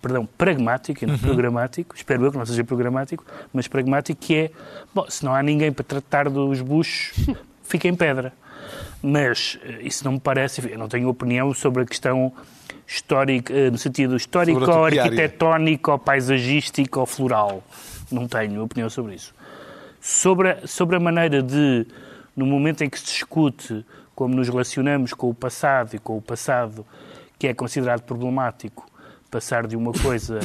perdão, 0.00 0.26
pragmático 0.38 1.04
e 1.04 1.06
não 1.06 1.18
programático, 1.18 1.94
espero 1.94 2.24
eu 2.24 2.32
que 2.32 2.38
não 2.38 2.46
seja 2.46 2.64
programático, 2.64 3.24
mas 3.52 3.68
pragmático 3.68 4.20
que 4.20 4.36
é, 4.36 4.50
bom, 4.94 5.06
se 5.08 5.24
não 5.24 5.34
há 5.34 5.42
ninguém 5.42 5.72
para 5.72 5.84
tratar 5.84 6.30
dos 6.30 6.60
buchos, 6.60 7.12
fica 7.62 7.88
em 7.88 7.94
pedra. 7.94 8.32
Mas 9.02 9.58
eh, 9.62 9.80
isso 9.82 10.04
não 10.04 10.12
me 10.12 10.20
parece, 10.20 10.66
eu 10.70 10.78
não 10.78 10.88
tenho 10.88 11.08
opinião 11.08 11.52
sobre 11.52 11.82
a 11.82 11.86
questão 11.86 12.32
histórica, 12.86 13.52
eh, 13.52 13.70
no 13.70 13.76
sentido 13.76 14.16
histórico, 14.16 14.64
arquitetónico, 14.64 15.90
ou 15.90 15.98
paisagístico, 15.98 17.00
ou 17.00 17.06
floral. 17.06 17.62
Não 18.10 18.26
tenho 18.26 18.62
opinião 18.62 18.88
sobre 18.88 19.14
isso. 19.14 19.34
Sobre 20.00 20.50
a, 20.50 20.66
sobre 20.66 20.96
a 20.96 21.00
maneira 21.00 21.42
de, 21.42 21.86
no 22.36 22.46
momento 22.46 22.82
em 22.82 22.88
que 22.88 22.98
se 22.98 23.06
discute 23.06 23.84
como 24.14 24.34
nos 24.34 24.48
relacionamos 24.48 25.12
com 25.12 25.28
o 25.28 25.34
passado 25.34 25.94
e 25.94 25.98
com 25.98 26.16
o 26.16 26.22
passado 26.22 26.86
que 27.38 27.48
é 27.48 27.54
considerado 27.54 28.02
problemático, 28.02 28.86
passar 29.34 29.66
de 29.66 29.74
uma 29.74 29.92
coisa 29.92 30.38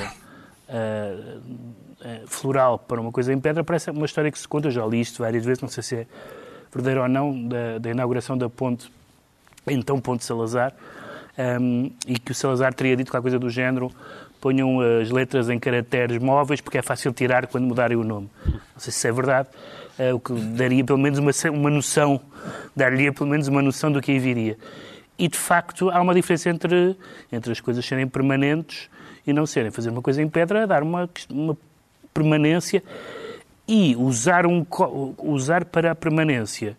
ah, 0.67 1.13
ah, 2.01 2.21
floral 2.25 2.79
para 2.79 2.99
uma 2.99 3.11
coisa 3.11 3.31
em 3.31 3.39
pedra, 3.39 3.63
parece 3.63 3.91
uma 3.91 4.05
história 4.07 4.31
que 4.31 4.39
se 4.39 4.47
conta, 4.47 4.67
eu 4.67 4.71
já 4.71 4.83
li 4.83 4.99
isto 4.99 5.21
várias 5.21 5.45
vezes, 5.45 5.61
não 5.61 5.69
sei 5.69 5.83
se 5.83 5.95
é 5.95 6.07
verdadeiro 6.73 7.03
ou 7.03 7.07
não, 7.07 7.47
da, 7.47 7.77
da 7.77 7.91
inauguração 7.91 8.35
da 8.35 8.49
ponte, 8.49 8.91
então 9.67 10.01
Ponte 10.01 10.25
Salazar, 10.25 10.73
um, 11.61 11.91
e 12.07 12.17
que 12.17 12.31
o 12.31 12.35
Salazar 12.35 12.73
teria 12.73 12.97
dito 12.97 13.11
qualquer 13.11 13.21
coisa 13.21 13.39
do 13.39 13.49
género 13.49 13.91
ponham 14.41 14.79
as 15.01 15.11
letras 15.11 15.49
em 15.49 15.59
caracteres 15.59 16.17
móveis 16.17 16.61
porque 16.61 16.77
é 16.77 16.81
fácil 16.81 17.13
tirar 17.13 17.45
quando 17.47 17.65
mudarem 17.65 17.97
o 17.97 18.03
nome. 18.03 18.29
Não 18.45 18.79
sei 18.79 18.91
se 18.91 19.07
é 19.07 19.11
verdade, 19.11 19.49
eh, 19.97 20.13
o 20.13 20.19
que 20.19 20.33
daria 20.33 20.83
pelo 20.83 20.97
menos 20.97 21.19
uma, 21.19 21.31
uma 21.51 21.69
noção, 21.69 22.21
daria 22.73 23.11
pelo 23.11 23.29
menos 23.29 23.47
uma 23.49 23.61
noção 23.61 23.91
do 23.91 24.01
que 24.01 24.11
aí 24.11 24.19
viria. 24.19 24.57
E, 25.19 25.27
de 25.27 25.37
facto, 25.37 25.89
há 25.89 26.01
uma 26.01 26.15
diferença 26.15 26.49
entre, 26.49 26.95
entre 27.29 27.51
as 27.51 27.59
coisas 27.59 27.85
serem 27.85 28.07
permanentes 28.07 28.89
e 29.27 29.33
não 29.33 29.45
serem. 29.45 29.69
Fazer 29.69 29.89
uma 29.89 30.01
coisa 30.01 30.21
em 30.21 30.29
pedra 30.29 30.65
dar 30.65 30.81
uma, 30.81 31.09
uma 31.29 31.57
permanência 32.13 32.81
e 33.67 33.97
usar, 33.97 34.45
um, 34.45 34.65
usar 35.17 35.65
para 35.65 35.91
a 35.91 35.95
permanência 35.95 36.77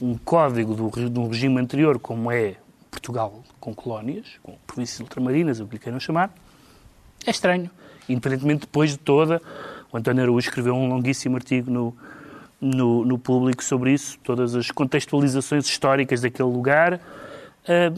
um 0.00 0.16
código 0.16 0.74
do, 0.74 1.10
de 1.10 1.18
um 1.18 1.28
regime 1.28 1.60
anterior, 1.60 1.98
como 1.98 2.32
é 2.32 2.56
Portugal 2.90 3.44
com 3.60 3.74
colónias, 3.74 4.38
com 4.42 4.56
províncias 4.66 5.00
ultramarinas, 5.00 5.60
o 5.60 5.66
que 5.66 5.74
lhe 5.74 5.78
queiram 5.78 6.00
chamar, 6.00 6.32
é 7.26 7.30
estranho. 7.30 7.70
Independentemente 8.08 8.60
depois 8.60 8.92
de 8.92 8.96
toda, 8.96 9.42
o 9.92 9.96
António 9.98 10.22
Araújo 10.22 10.48
escreveu 10.48 10.74
um 10.74 10.88
longuíssimo 10.88 11.36
artigo 11.36 11.70
no, 11.70 11.96
no, 12.58 13.04
no 13.04 13.18
público 13.18 13.62
sobre 13.62 13.92
isso, 13.92 14.18
todas 14.24 14.54
as 14.54 14.70
contextualizações 14.70 15.66
históricas 15.66 16.22
daquele 16.22 16.48
lugar. 16.48 16.98
Ah, 17.68 17.92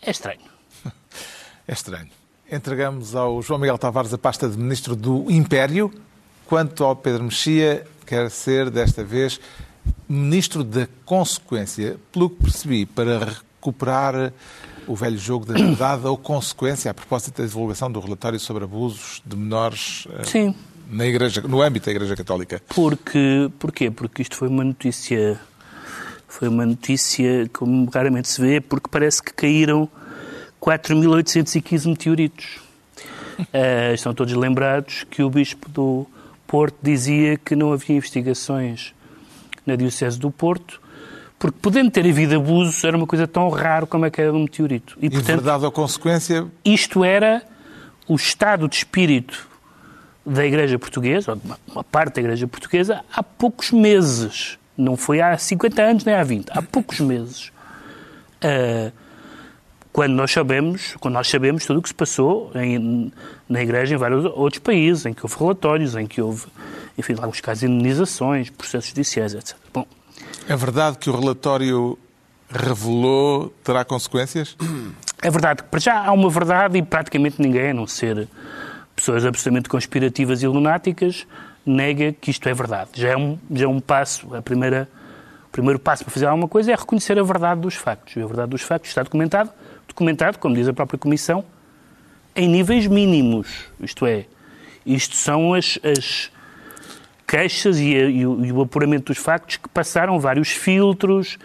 é 0.00 0.10
estranho. 0.10 0.40
É 1.64 1.72
estranho. 1.74 2.08
Entregamos 2.50 3.14
ao 3.14 3.40
João 3.40 3.58
Miguel 3.58 3.78
Tavares 3.78 4.12
a 4.12 4.18
pasta 4.18 4.48
de 4.48 4.58
Ministro 4.58 4.96
do 4.96 5.30
Império. 5.30 5.92
Quanto 6.44 6.82
ao 6.82 6.96
Pedro 6.96 7.22
Mexia, 7.22 7.86
quer 8.04 8.28
ser, 8.32 8.68
desta 8.68 9.04
vez, 9.04 9.40
Ministro 10.08 10.64
da 10.64 10.88
Consequência. 11.04 11.96
Pelo 12.10 12.28
que 12.28 12.42
percebi, 12.42 12.84
para 12.84 13.20
recuperar 13.26 14.32
o 14.86 14.96
velho 14.96 15.16
jogo 15.16 15.46
da 15.46 15.54
verdade 15.54 16.06
ou 16.06 16.16
consequência, 16.18 16.90
a 16.90 16.94
propósito 16.94 17.40
da 17.40 17.46
divulgação 17.46 17.90
do 17.90 18.00
relatório 18.00 18.38
sobre 18.38 18.64
abusos 18.64 19.22
de 19.24 19.36
menores 19.36 20.06
eh, 20.18 20.24
Sim. 20.24 20.54
na 20.90 21.06
igreja, 21.06 21.40
no 21.42 21.62
âmbito 21.62 21.86
da 21.86 21.92
Igreja 21.92 22.16
Católica. 22.16 22.60
Porque, 22.68 23.50
porquê? 23.58 23.90
Porque 23.90 24.22
isto 24.22 24.36
foi 24.36 24.48
uma 24.48 24.64
notícia, 24.64 25.40
foi 26.32 26.48
uma 26.48 26.64
notícia 26.64 27.46
como 27.52 27.90
raramente 27.90 28.26
se 28.26 28.40
vê, 28.40 28.58
porque 28.58 28.88
parece 28.90 29.22
que 29.22 29.34
caíram 29.34 29.86
4.815 30.60 31.86
meteoritos. 31.86 32.60
Eh, 33.52 33.94
estão 33.94 34.12
todos 34.14 34.32
lembrados 34.34 35.04
que 35.10 35.22
o 35.22 35.30
Bispo 35.30 35.68
do 35.68 36.06
Porto 36.46 36.76
dizia 36.82 37.38
que 37.38 37.56
não 37.56 37.72
havia 37.72 37.96
investigações 37.96 38.94
na 39.66 39.74
Diocese 39.74 40.18
do 40.18 40.30
Porto, 40.30 40.80
porque 41.38 41.58
podendo 41.60 41.90
ter 41.90 42.06
havido 42.06 42.36
abusos, 42.36 42.84
era 42.84 42.96
uma 42.96 43.06
coisa 43.06 43.26
tão 43.26 43.48
raro 43.48 43.86
como 43.86 44.04
é 44.04 44.10
que 44.10 44.20
era 44.20 44.32
um 44.32 44.40
meteorito. 44.40 44.96
E, 45.00 45.06
E 45.06 45.10
portanto, 45.10 45.26
verdade 45.26 45.64
ou 45.64 45.72
consequência, 45.72 46.46
isto 46.62 47.02
era 47.02 47.42
o 48.06 48.14
estado 48.14 48.68
de 48.68 48.76
espírito 48.76 49.48
da 50.24 50.44
Igreja 50.44 50.78
Portuguesa, 50.78 51.32
ou 51.32 51.36
de 51.36 51.42
uma 51.72 51.82
parte 51.82 52.16
da 52.16 52.20
Igreja 52.20 52.46
Portuguesa, 52.46 53.02
há 53.12 53.22
poucos 53.22 53.72
meses. 53.72 54.58
Não 54.76 54.96
foi 54.96 55.20
há 55.20 55.36
50 55.36 55.82
anos 55.82 56.04
nem 56.04 56.14
há 56.14 56.22
20, 56.24 56.48
há 56.50 56.62
poucos 56.62 57.00
meses. 57.00 57.52
Ah, 58.42 58.90
quando 59.92 60.12
nós 60.14 60.30
sabemos, 60.32 60.94
quando 61.00 61.14
nós 61.14 61.28
sabemos 61.28 61.66
tudo 61.66 61.78
o 61.78 61.82
que 61.82 61.88
se 61.88 61.94
passou 61.94 62.50
em- 62.54 63.12
na 63.46 63.62
Igreja 63.62 63.94
em 63.94 63.98
vários 63.98 64.24
outros 64.24 64.58
países, 64.58 65.04
em 65.04 65.12
que 65.12 65.22
houve 65.22 65.36
relatórios, 65.38 65.94
em 65.94 66.06
que 66.06 66.20
houve, 66.22 66.46
enfim, 66.96 67.14
alguns 67.20 67.40
casos 67.42 67.60
de 67.60 67.66
indenizações, 67.66 68.48
processos 68.48 68.88
judiciais, 68.88 69.34
etc. 69.34 69.54
Bom, 69.72 69.86
é 70.48 70.56
verdade 70.56 70.96
que 70.96 71.10
o 71.10 71.18
relatório 71.20 71.98
revelou, 72.50 73.52
terá 73.62 73.84
consequências? 73.84 74.56
É 75.20 75.30
verdade 75.30 75.62
que 75.62 75.68
para 75.68 75.80
já 75.80 76.06
há 76.06 76.12
uma 76.12 76.30
verdade 76.30 76.78
e 76.78 76.82
praticamente 76.82 77.40
ninguém, 77.40 77.70
a 77.70 77.74
não 77.74 77.86
ser 77.86 78.26
pessoas 78.96 79.24
absolutamente 79.26 79.68
conspirativas 79.68 80.42
e 80.42 80.46
lunáticas, 80.46 81.26
nega 81.64 82.12
que 82.12 82.30
isto 82.30 82.48
é 82.48 82.54
verdade. 82.54 82.90
Já 82.94 83.10
é 83.10 83.16
um, 83.16 83.38
já 83.50 83.64
é 83.64 83.68
um 83.68 83.80
passo, 83.80 84.34
a 84.34 84.42
primeira, 84.42 84.88
o 85.46 85.50
primeiro 85.52 85.78
passo 85.78 86.04
para 86.04 86.12
fazer 86.12 86.26
alguma 86.26 86.48
coisa 86.48 86.72
é 86.72 86.74
reconhecer 86.74 87.18
a 87.18 87.22
verdade 87.22 87.60
dos 87.60 87.74
factos. 87.74 88.16
E 88.16 88.22
a 88.22 88.26
verdade 88.26 88.50
dos 88.50 88.62
factos 88.62 88.90
está 88.90 89.02
documentado, 89.02 89.50
documentado, 89.86 90.38
como 90.38 90.54
diz 90.54 90.66
a 90.68 90.72
própria 90.72 90.98
Comissão, 90.98 91.44
em 92.34 92.48
níveis 92.48 92.86
mínimos. 92.86 93.66
Isto 93.80 94.06
é, 94.06 94.26
isto 94.84 95.14
são 95.16 95.54
as, 95.54 95.78
as 95.84 96.30
queixas 97.26 97.78
e, 97.78 97.94
a- 97.96 98.10
e 98.10 98.26
o, 98.26 98.44
e 98.44 98.52
o 98.52 98.60
apuramento 98.62 99.12
dos 99.12 99.18
factos 99.22 99.56
que 99.56 99.68
passaram 99.68 100.18
vários 100.18 100.48
filtros, 100.50 101.38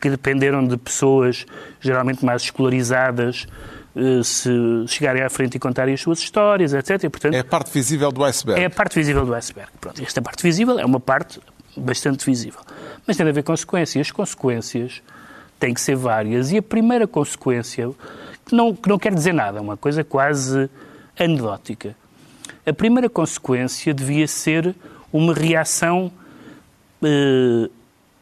que 0.00 0.08
dependeram 0.08 0.64
de 0.66 0.76
pessoas 0.76 1.44
geralmente 1.80 2.24
mais 2.24 2.42
escolarizadas, 2.42 3.46
se 4.22 4.50
chegarem 4.86 5.22
à 5.22 5.30
frente 5.30 5.56
e 5.56 5.58
contarem 5.58 5.94
as 5.94 6.00
suas 6.00 6.18
histórias, 6.18 6.72
etc. 6.72 7.04
E, 7.04 7.08
portanto, 7.08 7.34
É 7.34 7.40
a 7.40 7.44
parte 7.44 7.72
visível 7.72 8.10
do 8.12 8.24
iceberg. 8.24 8.62
é 8.62 8.66
a 8.66 8.70
parte 8.70 8.94
visível 8.94 9.24
do 9.26 9.34
iceberg. 9.34 9.70
Pronto, 9.80 10.02
esta 10.02 10.22
parte 10.22 10.42
visível 10.42 10.78
é 10.78 10.84
uma 10.84 11.00
parte 11.00 11.40
bastante 11.76 12.24
visível. 12.24 12.60
Mas 13.06 13.16
tem 13.16 13.28
a 13.28 13.32
ver 13.32 13.42
consequências. 13.42 14.06
As 14.06 14.10
consequências 14.10 15.02
têm 15.58 15.74
que 15.74 15.80
ser 15.80 15.96
várias. 15.96 16.52
E 16.52 16.58
a 16.58 16.62
primeira 16.62 17.06
consequência, 17.06 17.90
que 18.46 18.54
não, 18.54 18.74
que 18.74 18.88
não 18.88 18.98
quer 18.98 19.14
dizer 19.14 19.32
nada, 19.32 19.58
é 19.58 19.60
uma 19.60 19.76
coisa 19.76 20.04
quase 20.04 20.68
anedótica. 21.18 21.96
A 22.66 22.72
primeira 22.72 23.08
consequência 23.08 23.92
devia 23.94 24.28
ser 24.28 24.74
uma 25.12 25.32
reação 25.34 26.12
eh, 27.02 27.70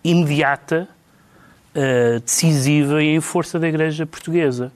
imediata, 0.05 0.89
eh, 1.75 2.21
decisiva 2.25 3.03
e 3.03 3.09
em 3.17 3.21
força 3.21 3.59
da 3.59 3.69
Igreja 3.69 4.07
Portuguesa. 4.07 4.73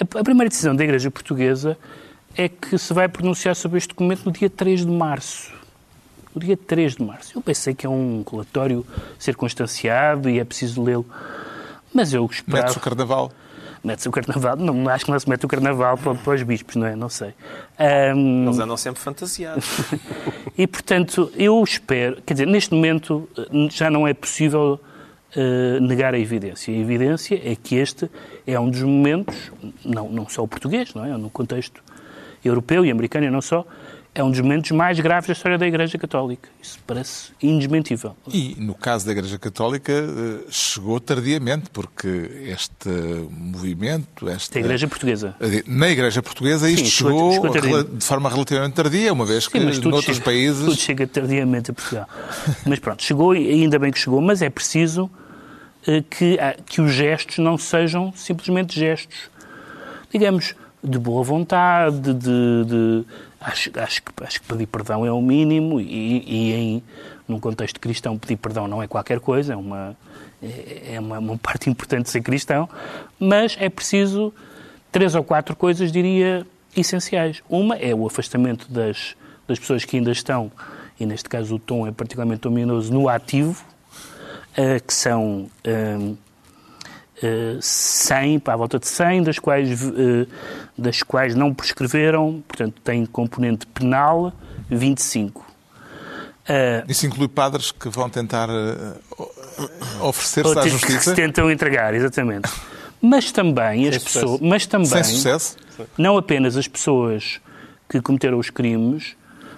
A, 0.00 0.20
a 0.20 0.24
primeira 0.24 0.48
decisão 0.48 0.74
da 0.74 0.84
Igreja 0.84 1.10
Portuguesa 1.10 1.76
é 2.36 2.48
que 2.48 2.78
se 2.78 2.92
vai 2.94 3.08
pronunciar 3.08 3.56
sobre 3.56 3.78
este 3.78 3.88
documento 3.88 4.24
no 4.24 4.32
dia 4.32 4.48
3 4.48 4.86
de 4.86 4.92
março. 4.92 5.52
No 6.34 6.40
dia 6.40 6.56
3 6.56 6.96
de 6.96 7.02
março. 7.02 7.36
Eu 7.36 7.42
pensei 7.42 7.74
que 7.74 7.84
é 7.84 7.88
um 7.88 8.24
relatório 8.30 8.86
circunstanciado 9.18 10.30
e 10.30 10.38
é 10.38 10.44
preciso 10.44 10.82
lê-lo. 10.82 11.06
Mas 11.92 12.12
eu 12.12 12.24
esperava... 12.26 12.66
Mete-se 12.66 12.78
o 12.78 12.80
carnaval. 12.80 13.32
Mete-se 13.82 14.08
o 14.08 14.12
carnaval. 14.12 14.56
Não, 14.56 14.88
acho 14.88 15.04
que 15.04 15.10
não 15.10 15.18
se 15.18 15.28
mete 15.28 15.44
o 15.46 15.48
carnaval 15.48 15.98
para, 15.98 16.14
para 16.14 16.34
os 16.34 16.42
bispos, 16.42 16.76
não 16.76 16.86
é? 16.86 16.94
Não 16.94 17.08
sei. 17.08 17.34
Ahm, 17.78 18.46
Eles 18.46 18.58
andam 18.58 18.76
sempre 18.76 19.00
fantasiados. 19.00 19.64
e, 20.56 20.66
portanto, 20.66 21.32
eu 21.34 21.60
espero... 21.64 22.22
Quer 22.22 22.34
dizer, 22.34 22.46
neste 22.46 22.72
momento 22.72 23.28
eh, 23.36 23.68
já 23.70 23.90
não 23.90 24.06
é 24.06 24.14
possível 24.14 24.78
eh, 25.36 25.78
negar 25.80 26.14
a 26.14 26.18
evidência. 26.18 26.72
A 26.72 26.76
evidência 26.76 27.40
é 27.44 27.54
que 27.54 27.76
este 27.76 28.10
é 28.46 28.58
um 28.58 28.70
dos 28.70 28.82
momentos, 28.82 29.52
não, 29.84 30.08
não 30.08 30.28
só 30.28 30.42
o 30.42 30.48
português, 30.48 30.94
não 30.94 31.04
é? 31.04 31.16
No 31.18 31.28
contexto 31.28 31.82
europeu 32.44 32.84
e 32.84 32.90
americano 32.90 33.26
e 33.26 33.30
não 33.30 33.42
só, 33.42 33.66
é 34.14 34.24
um 34.24 34.30
dos 34.30 34.40
momentos 34.40 34.70
mais 34.72 34.98
graves 34.98 35.28
da 35.28 35.32
história 35.32 35.56
da 35.56 35.66
Igreja 35.66 35.96
Católica. 35.96 36.48
Isso 36.60 36.78
parece 36.86 37.30
indesmentível. 37.40 38.16
E, 38.32 38.56
no 38.58 38.74
caso 38.74 39.06
da 39.06 39.12
Igreja 39.12 39.38
Católica, 39.38 39.92
eh, 39.92 40.44
chegou 40.50 40.98
tardiamente, 40.98 41.70
porque 41.70 42.08
este 42.46 42.88
movimento, 43.30 44.28
esta... 44.28 44.54
Da 44.54 44.60
Igreja 44.60 44.88
Portuguesa. 44.88 45.36
Na 45.66 45.88
Igreja 45.88 46.20
Portuguesa 46.22 46.68
isto 46.68 46.84
Sim, 46.86 46.90
chegou, 46.90 47.32
chegou- 47.32 47.52
chegou 47.52 47.70
rela- 47.70 47.84
de 47.84 48.04
forma 48.04 48.28
relativamente 48.28 48.74
tardia, 48.74 49.12
uma 49.12 49.24
vez 49.24 49.46
que 49.46 49.58
Sim, 49.60 49.80
noutros 49.88 50.16
chega, 50.16 50.24
países... 50.24 50.64
tudo 50.64 50.76
chega 50.76 51.06
tardiamente 51.06 51.70
a 51.70 51.74
Portugal. 51.74 52.08
Mas 52.66 52.78
pronto, 52.80 53.02
chegou 53.04 53.36
e 53.36 53.48
ainda 53.50 53.78
bem 53.78 53.92
que 53.92 53.98
chegou, 54.00 54.20
mas 54.20 54.42
é 54.42 54.50
preciso 54.50 55.08
eh, 55.86 56.02
que, 56.10 56.38
que 56.66 56.80
os 56.80 56.92
gestos 56.92 57.38
não 57.38 57.56
sejam 57.56 58.12
simplesmente 58.16 58.78
gestos, 58.78 59.30
digamos, 60.12 60.56
de 60.82 60.98
boa 60.98 61.22
vontade, 61.22 62.14
de... 62.14 62.64
de- 62.64 63.04
acho, 63.40 63.70
acho, 63.78 64.02
que, 64.02 64.24
acho 64.24 64.40
que 64.40 64.46
pedir 64.46 64.66
perdão 64.66 65.04
é 65.04 65.12
o 65.12 65.20
mínimo 65.20 65.80
e, 65.80 66.24
e 66.26 66.52
em, 66.52 66.82
num 67.26 67.38
contexto 67.40 67.78
cristão 67.80 68.18
pedir 68.18 68.36
perdão 68.36 68.66
não 68.66 68.82
é 68.82 68.86
qualquer 68.86 69.20
coisa, 69.20 69.52
é 69.52 69.56
uma, 69.56 69.96
é 70.42 70.94
é 70.94 71.00
uma, 71.00 71.18
uma 71.18 71.38
parte 71.38 71.68
importante 71.68 72.04
de 72.04 72.10
ser 72.10 72.20
cristão, 72.20 72.68
mas 73.18 73.56
é 73.60 73.68
preciso 73.68 74.32
três 74.90 75.14
ou 75.14 75.22
quatro 75.22 75.54
coisas, 75.54 75.92
diria, 75.92 76.46
essenciais. 76.76 77.42
Uma 77.48 77.76
é 77.76 77.94
o 77.94 78.06
afastamento 78.06 78.70
das, 78.70 79.16
das 79.46 79.58
pessoas 79.58 79.84
que 79.84 79.96
ainda 79.96 80.10
estão, 80.10 80.50
e 80.98 81.06
neste 81.06 81.28
caso 81.28 81.56
o 81.56 81.58
tom 81.58 81.86
é 81.86 81.92
particularmente 81.92 82.46
ominoso, 82.48 82.92
no 82.92 83.08
ativo. 83.08 83.64
uh, 84.58 84.84
que 84.84 84.92
são 84.92 85.48
uh, 85.66 86.18
uh, 87.22 87.58
100, 87.60 88.42
à 88.46 88.56
volta 88.56 88.78
de 88.78 88.86
100, 88.86 89.22
das 89.22 89.38
quais, 89.38 89.82
uh, 89.82 90.26
das 90.78 91.02
quais 91.02 91.34
não 91.34 91.52
prescreveram, 91.52 92.42
portanto, 92.46 92.80
tem 92.82 93.04
componente 93.04 93.66
penal 93.66 94.32
25. 94.70 95.40
Uh, 95.40 96.90
Isso 96.90 97.06
inclui 97.06 97.28
padres 97.28 97.70
que 97.70 97.88
vão 97.88 98.08
tentar 98.08 98.48
oferecer-se 100.00 100.58
à 100.58 100.66
justiça? 100.66 100.96
Que 100.96 101.04
se 101.04 101.14
tentam 101.14 101.50
entregar, 101.50 101.92
exatamente. 101.94 102.48
Mas 103.00 103.30
também 103.32 103.88
as 103.88 103.98
pessoas. 103.98 104.40
Mas 104.40 104.66
também, 104.66 104.86
Sem 104.86 105.04
sucesso? 105.04 105.56
Não 105.96 106.16
apenas 106.16 106.56
as 106.56 106.66
pessoas 106.66 107.40
que 107.88 108.00
cometeram 108.00 108.38
os 108.38 108.50
crimes, 108.50 109.16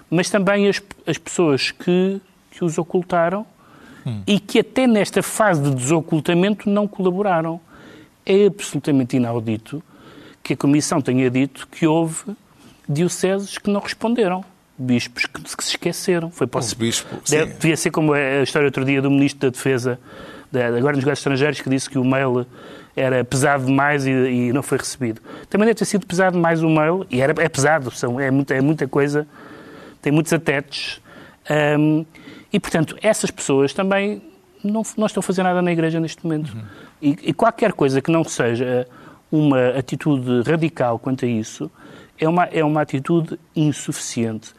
mas 0.09 0.29
também 0.29 0.67
as, 0.67 0.81
as 1.07 1.17
pessoas 1.17 1.71
que, 1.71 2.21
que 2.51 2.63
os 2.63 2.77
ocultaram 2.77 3.45
hum. 4.05 4.21
e 4.27 4.39
que 4.39 4.59
até 4.59 4.85
nesta 4.85 5.23
fase 5.23 5.61
de 5.61 5.73
desocultamento 5.73 6.69
não 6.69 6.87
colaboraram. 6.87 7.59
É 8.23 8.45
absolutamente 8.45 9.17
inaudito 9.17 9.81
que 10.43 10.53
a 10.53 10.57
Comissão 10.57 11.01
tenha 11.01 11.29
dito 11.29 11.67
que 11.67 11.85
houve 11.87 12.35
dioceses 12.87 13.57
que 13.57 13.69
não 13.69 13.79
responderam. 13.79 14.43
Bispos 14.77 15.25
que, 15.25 15.41
se 15.47 15.69
esqueceram. 15.69 16.31
Foi 16.31 16.47
para 16.47 16.61
um 16.61 16.69
bispo, 16.75 17.21
deve, 17.29 17.53
devia 17.53 17.77
ser 17.77 17.91
como 17.91 18.13
a 18.13 18.41
história 18.41 18.67
outro 18.67 18.83
dia 18.83 19.01
do 19.01 19.11
Ministro 19.11 19.41
da 19.41 19.49
Defesa, 19.49 19.99
da, 20.51 20.67
agora 20.67 20.95
nos 20.95 21.05
negócios 21.05 21.19
estrangeiros, 21.19 21.61
que 21.61 21.69
disse 21.69 21.89
que 21.89 21.99
o 21.99 22.03
mail 22.03 22.47
era 22.95 23.23
pesado 23.23 23.65
demais 23.65 24.05
e, 24.05 24.11
e, 24.11 24.53
não 24.53 24.63
foi 24.63 24.77
recebido. 24.79 25.21
Também 25.49 25.67
deve 25.67 25.77
ter 25.77 25.85
sido 25.85 26.05
pesado 26.05 26.35
demais 26.35 26.63
o 26.63 26.69
mail, 26.69 27.05
e 27.09 27.21
era, 27.21 27.33
é 27.41 27.47
pesado, 27.47 27.91
são, 27.91 28.19
é, 28.19 28.31
muita, 28.31 28.55
é 28.55 28.61
muita 28.61 28.87
coisa, 28.87 29.27
tem 30.01 30.11
muitos 30.11 30.33
atetes. 30.33 30.99
Um, 31.77 32.05
e, 32.51 32.59
portanto, 32.59 32.97
essas 33.01 33.31
pessoas 33.31 33.73
também 33.73 34.21
não, 34.63 34.83
não 34.97 35.05
estão 35.05 35.19
a 35.19 35.23
fazer 35.23 35.43
nada 35.43 35.61
na 35.61 35.71
Igreja 35.71 35.99
neste 35.99 36.23
momento. 36.23 36.53
Uhum. 36.53 36.63
E, 37.01 37.17
e, 37.23 37.33
qualquer 37.33 37.73
coisa 37.73 38.01
que 38.01 38.11
não 38.11 38.23
seja 38.23 38.87
uma 39.31 39.69
atitude 39.69 40.41
radical 40.49 40.99
quanto 40.99 41.25
a 41.25 41.27
isso 41.27 41.71
é 42.21 42.29
uma, 42.29 42.45
é 42.45 42.63
uma 42.63 42.81
atitude 42.81 43.39
insuficiente, 43.55 44.53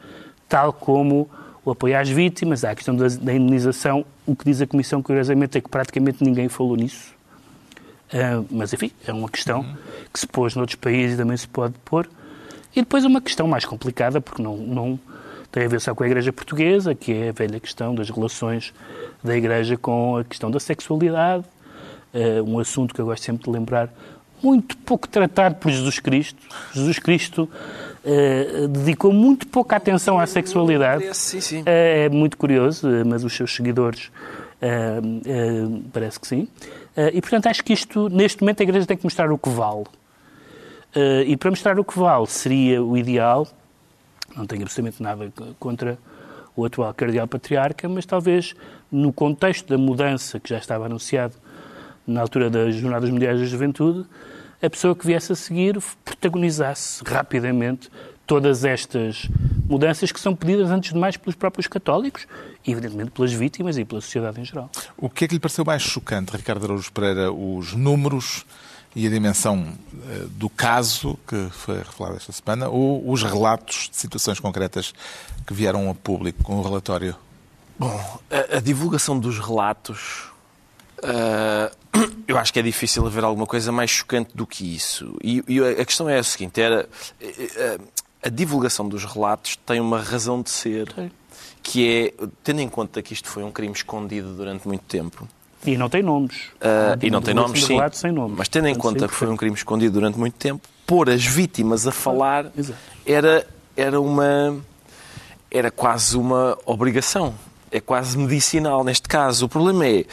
tal 0.49 0.73
como 0.73 1.29
o 1.63 1.71
apoio 1.71 1.97
às 1.97 2.09
vítimas, 2.09 2.65
a 2.65 2.75
questão 2.75 2.93
da, 2.93 3.07
da 3.07 3.33
indenização. 3.33 4.05
O 4.25 4.35
que 4.35 4.43
diz 4.43 4.61
a 4.61 4.67
Comissão, 4.67 5.01
curiosamente, 5.01 5.57
é 5.57 5.61
que 5.61 5.69
praticamente 5.69 6.21
ninguém 6.23 6.49
falou 6.49 6.75
nisso. 6.75 7.13
Uh, 8.13 8.45
mas, 8.51 8.73
enfim, 8.73 8.91
é 9.07 9.13
uma 9.13 9.29
questão 9.29 9.61
uhum. 9.61 9.75
que 10.11 10.19
se 10.19 10.27
pôs 10.27 10.55
noutros 10.55 10.75
países 10.75 11.15
e 11.15 11.17
também 11.17 11.37
se 11.37 11.47
pode 11.47 11.75
pôr. 11.85 12.09
E 12.75 12.81
depois 12.81 13.05
uma 13.05 13.21
questão 13.21 13.47
mais 13.47 13.63
complicada, 13.63 14.19
porque 14.19 14.41
não, 14.41 14.57
não 14.57 14.99
tem 15.51 15.63
a 15.63 15.67
ver 15.67 15.79
só 15.79 15.95
com 15.95 16.03
a 16.03 16.07
Igreja 16.07 16.33
Portuguesa, 16.33 16.93
que 16.93 17.13
é 17.13 17.29
a 17.29 17.31
velha 17.31 17.59
questão 17.59 17.95
das 17.95 18.09
relações 18.09 18.73
da 19.23 19.35
Igreja 19.37 19.77
com 19.77 20.17
a 20.17 20.23
questão 20.23 20.51
da 20.51 20.59
sexualidade, 20.59 21.45
uh, 22.13 22.43
um 22.43 22.59
assunto 22.59 22.93
que 22.93 22.99
eu 22.99 23.05
gosto 23.05 23.23
sempre 23.23 23.45
de 23.45 23.49
lembrar, 23.49 23.89
muito 24.43 24.77
pouco 24.77 25.07
tratado 25.07 25.55
por 25.55 25.71
Jesus 25.71 25.99
Cristo. 25.99 26.39
Jesus 26.73 26.99
Cristo 26.99 27.49
uh, 28.03 28.67
dedicou 28.67 29.13
muito 29.13 29.47
pouca 29.47 29.75
atenção 29.77 30.19
à 30.19 30.27
sexualidade. 30.27 31.15
Sim, 31.15 31.41
sim. 31.41 31.61
Uh, 31.61 31.65
é 31.65 32.09
muito 32.09 32.37
curioso, 32.37 32.87
mas 33.05 33.23
os 33.23 33.33
seus 33.33 33.53
seguidores 33.55 34.11
parece 35.91 36.17
que 36.17 36.25
sim. 36.25 36.47
e, 37.13 37.19
portanto, 37.19 37.47
acho 37.47 37.61
que 37.65 37.73
isto, 37.73 38.07
neste 38.07 38.41
momento, 38.41 38.61
a 38.61 38.63
Igreja 38.63 38.85
tem 38.85 38.95
que 38.95 39.03
mostrar 39.03 39.29
o 39.29 39.37
que 39.37 39.49
vale. 39.49 39.83
e 41.27 41.35
para 41.35 41.49
mostrar 41.49 41.77
o 41.77 41.83
que 41.83 41.99
vale 41.99 42.27
seria 42.27 42.81
o 42.81 42.97
ideal 42.97 43.45
não 44.35 44.45
tenho 44.45 44.63
absolutamente 44.63 45.01
nada 45.01 45.31
contra 45.59 45.97
o 46.55 46.65
atual 46.65 46.93
cardeal 46.93 47.27
patriarca, 47.27 47.87
mas 47.89 48.05
talvez 48.05 48.55
no 48.91 49.11
contexto 49.11 49.67
da 49.67 49.77
mudança 49.77 50.39
que 50.39 50.49
já 50.49 50.57
estava 50.57 50.85
anunciado 50.85 51.35
na 52.05 52.21
altura 52.21 52.49
das 52.49 52.75
Jornadas 52.75 53.09
Mundiais 53.09 53.39
da 53.39 53.45
Juventude, 53.45 54.05
a 54.61 54.69
pessoa 54.69 54.95
que 54.95 55.05
viesse 55.05 55.31
a 55.31 55.35
seguir 55.35 55.81
protagonizasse 56.05 57.03
rapidamente 57.05 57.89
todas 58.25 58.63
estas 58.63 59.27
mudanças 59.67 60.11
que 60.11 60.19
são 60.19 60.35
pedidas, 60.35 60.69
antes 60.69 60.93
de 60.93 60.99
mais, 60.99 61.17
pelos 61.17 61.35
próprios 61.35 61.67
católicos 61.67 62.25
e, 62.65 62.71
evidentemente, 62.71 63.11
pelas 63.11 63.33
vítimas 63.33 63.77
e 63.77 63.83
pela 63.83 64.01
sociedade 64.01 64.39
em 64.39 64.45
geral. 64.45 64.69
O 64.97 65.09
que 65.09 65.25
é 65.25 65.27
que 65.27 65.33
lhe 65.33 65.39
pareceu 65.39 65.65
mais 65.65 65.81
chocante, 65.81 66.35
Ricardo 66.35 66.65
Araújo 66.65 66.91
Pereira? 66.91 67.31
Os 67.31 67.73
números 67.73 68.45
e 68.95 69.07
a 69.07 69.09
dimensão 69.09 69.73
eh, 70.07 70.25
do 70.31 70.49
caso 70.49 71.17
que 71.27 71.49
foi 71.51 71.77
revelado 71.77 72.15
esta 72.15 72.31
semana 72.31 72.69
ou 72.69 73.09
os 73.09 73.23
relatos 73.23 73.89
de 73.89 73.97
situações 73.97 74.39
concretas 74.39 74.93
que 75.47 75.53
vieram 75.53 75.89
a 75.89 75.95
público 75.95 76.43
com 76.43 76.59
o 76.59 76.61
relatório? 76.61 77.15
Bom, 77.77 78.21
a, 78.29 78.57
a 78.57 78.59
divulgação 78.59 79.19
dos 79.19 79.39
relatos, 79.39 80.29
uh, 80.99 81.75
eu 82.27 82.37
acho 82.37 82.51
que 82.51 82.59
é 82.59 82.61
difícil 82.61 83.05
haver 83.05 83.23
alguma 83.23 83.45
coisa 83.45 83.71
mais 83.71 83.91
chocante 83.91 84.31
do 84.35 84.45
que 84.45 84.75
isso. 84.75 85.15
E, 85.23 85.43
e 85.47 85.59
a 85.59 85.85
questão 85.85 86.09
é 86.09 86.19
a 86.19 86.23
seguinte: 86.23 86.59
era, 86.61 86.87
a, 87.21 87.25
eh, 87.25 87.79
a 88.23 88.29
divulgação 88.29 88.87
dos 88.87 89.03
relatos 89.05 89.57
tem 89.65 89.79
uma 89.79 89.99
razão 89.99 90.41
de 90.41 90.49
ser, 90.49 91.11
que 91.61 92.13
é, 92.19 92.25
tendo 92.43 92.61
em 92.61 92.69
conta 92.69 93.01
que 93.01 93.13
isto 93.13 93.29
foi 93.29 93.43
um 93.43 93.51
crime 93.51 93.73
escondido 93.73 94.33
durante 94.33 94.67
muito 94.67 94.83
tempo, 94.83 95.27
e 95.65 95.77
não 95.77 95.89
tem 95.89 96.03
nomes. 96.03 96.47
Uh, 96.55 96.99
e 97.01 97.09
não 97.09 97.21
tem 97.21 97.33
nomes, 97.33 97.63
sim. 97.63 97.77
Sem. 97.93 98.13
Mas 98.35 98.47
tendo 98.49 98.67
em 98.67 98.75
conta 98.75 99.07
que 99.07 99.13
foi 99.13 99.29
um 99.29 99.37
crime 99.37 99.55
escondido 99.55 99.93
durante 99.93 100.17
muito 100.17 100.35
tempo, 100.35 100.67
pôr 100.85 101.09
as 101.09 101.23
vítimas 101.25 101.87
a 101.87 101.91
falar 101.91 102.51
era, 103.05 103.47
era 103.75 103.99
uma... 103.99 104.57
Era 105.49 105.71
quase 105.71 106.17
uma 106.17 106.57
obrigação. 106.65 107.33
É 107.71 107.79
quase 107.79 108.17
medicinal 108.17 108.83
neste 108.83 109.07
caso. 109.07 109.45
O 109.45 109.49
problema 109.49 109.87
é... 109.87 110.05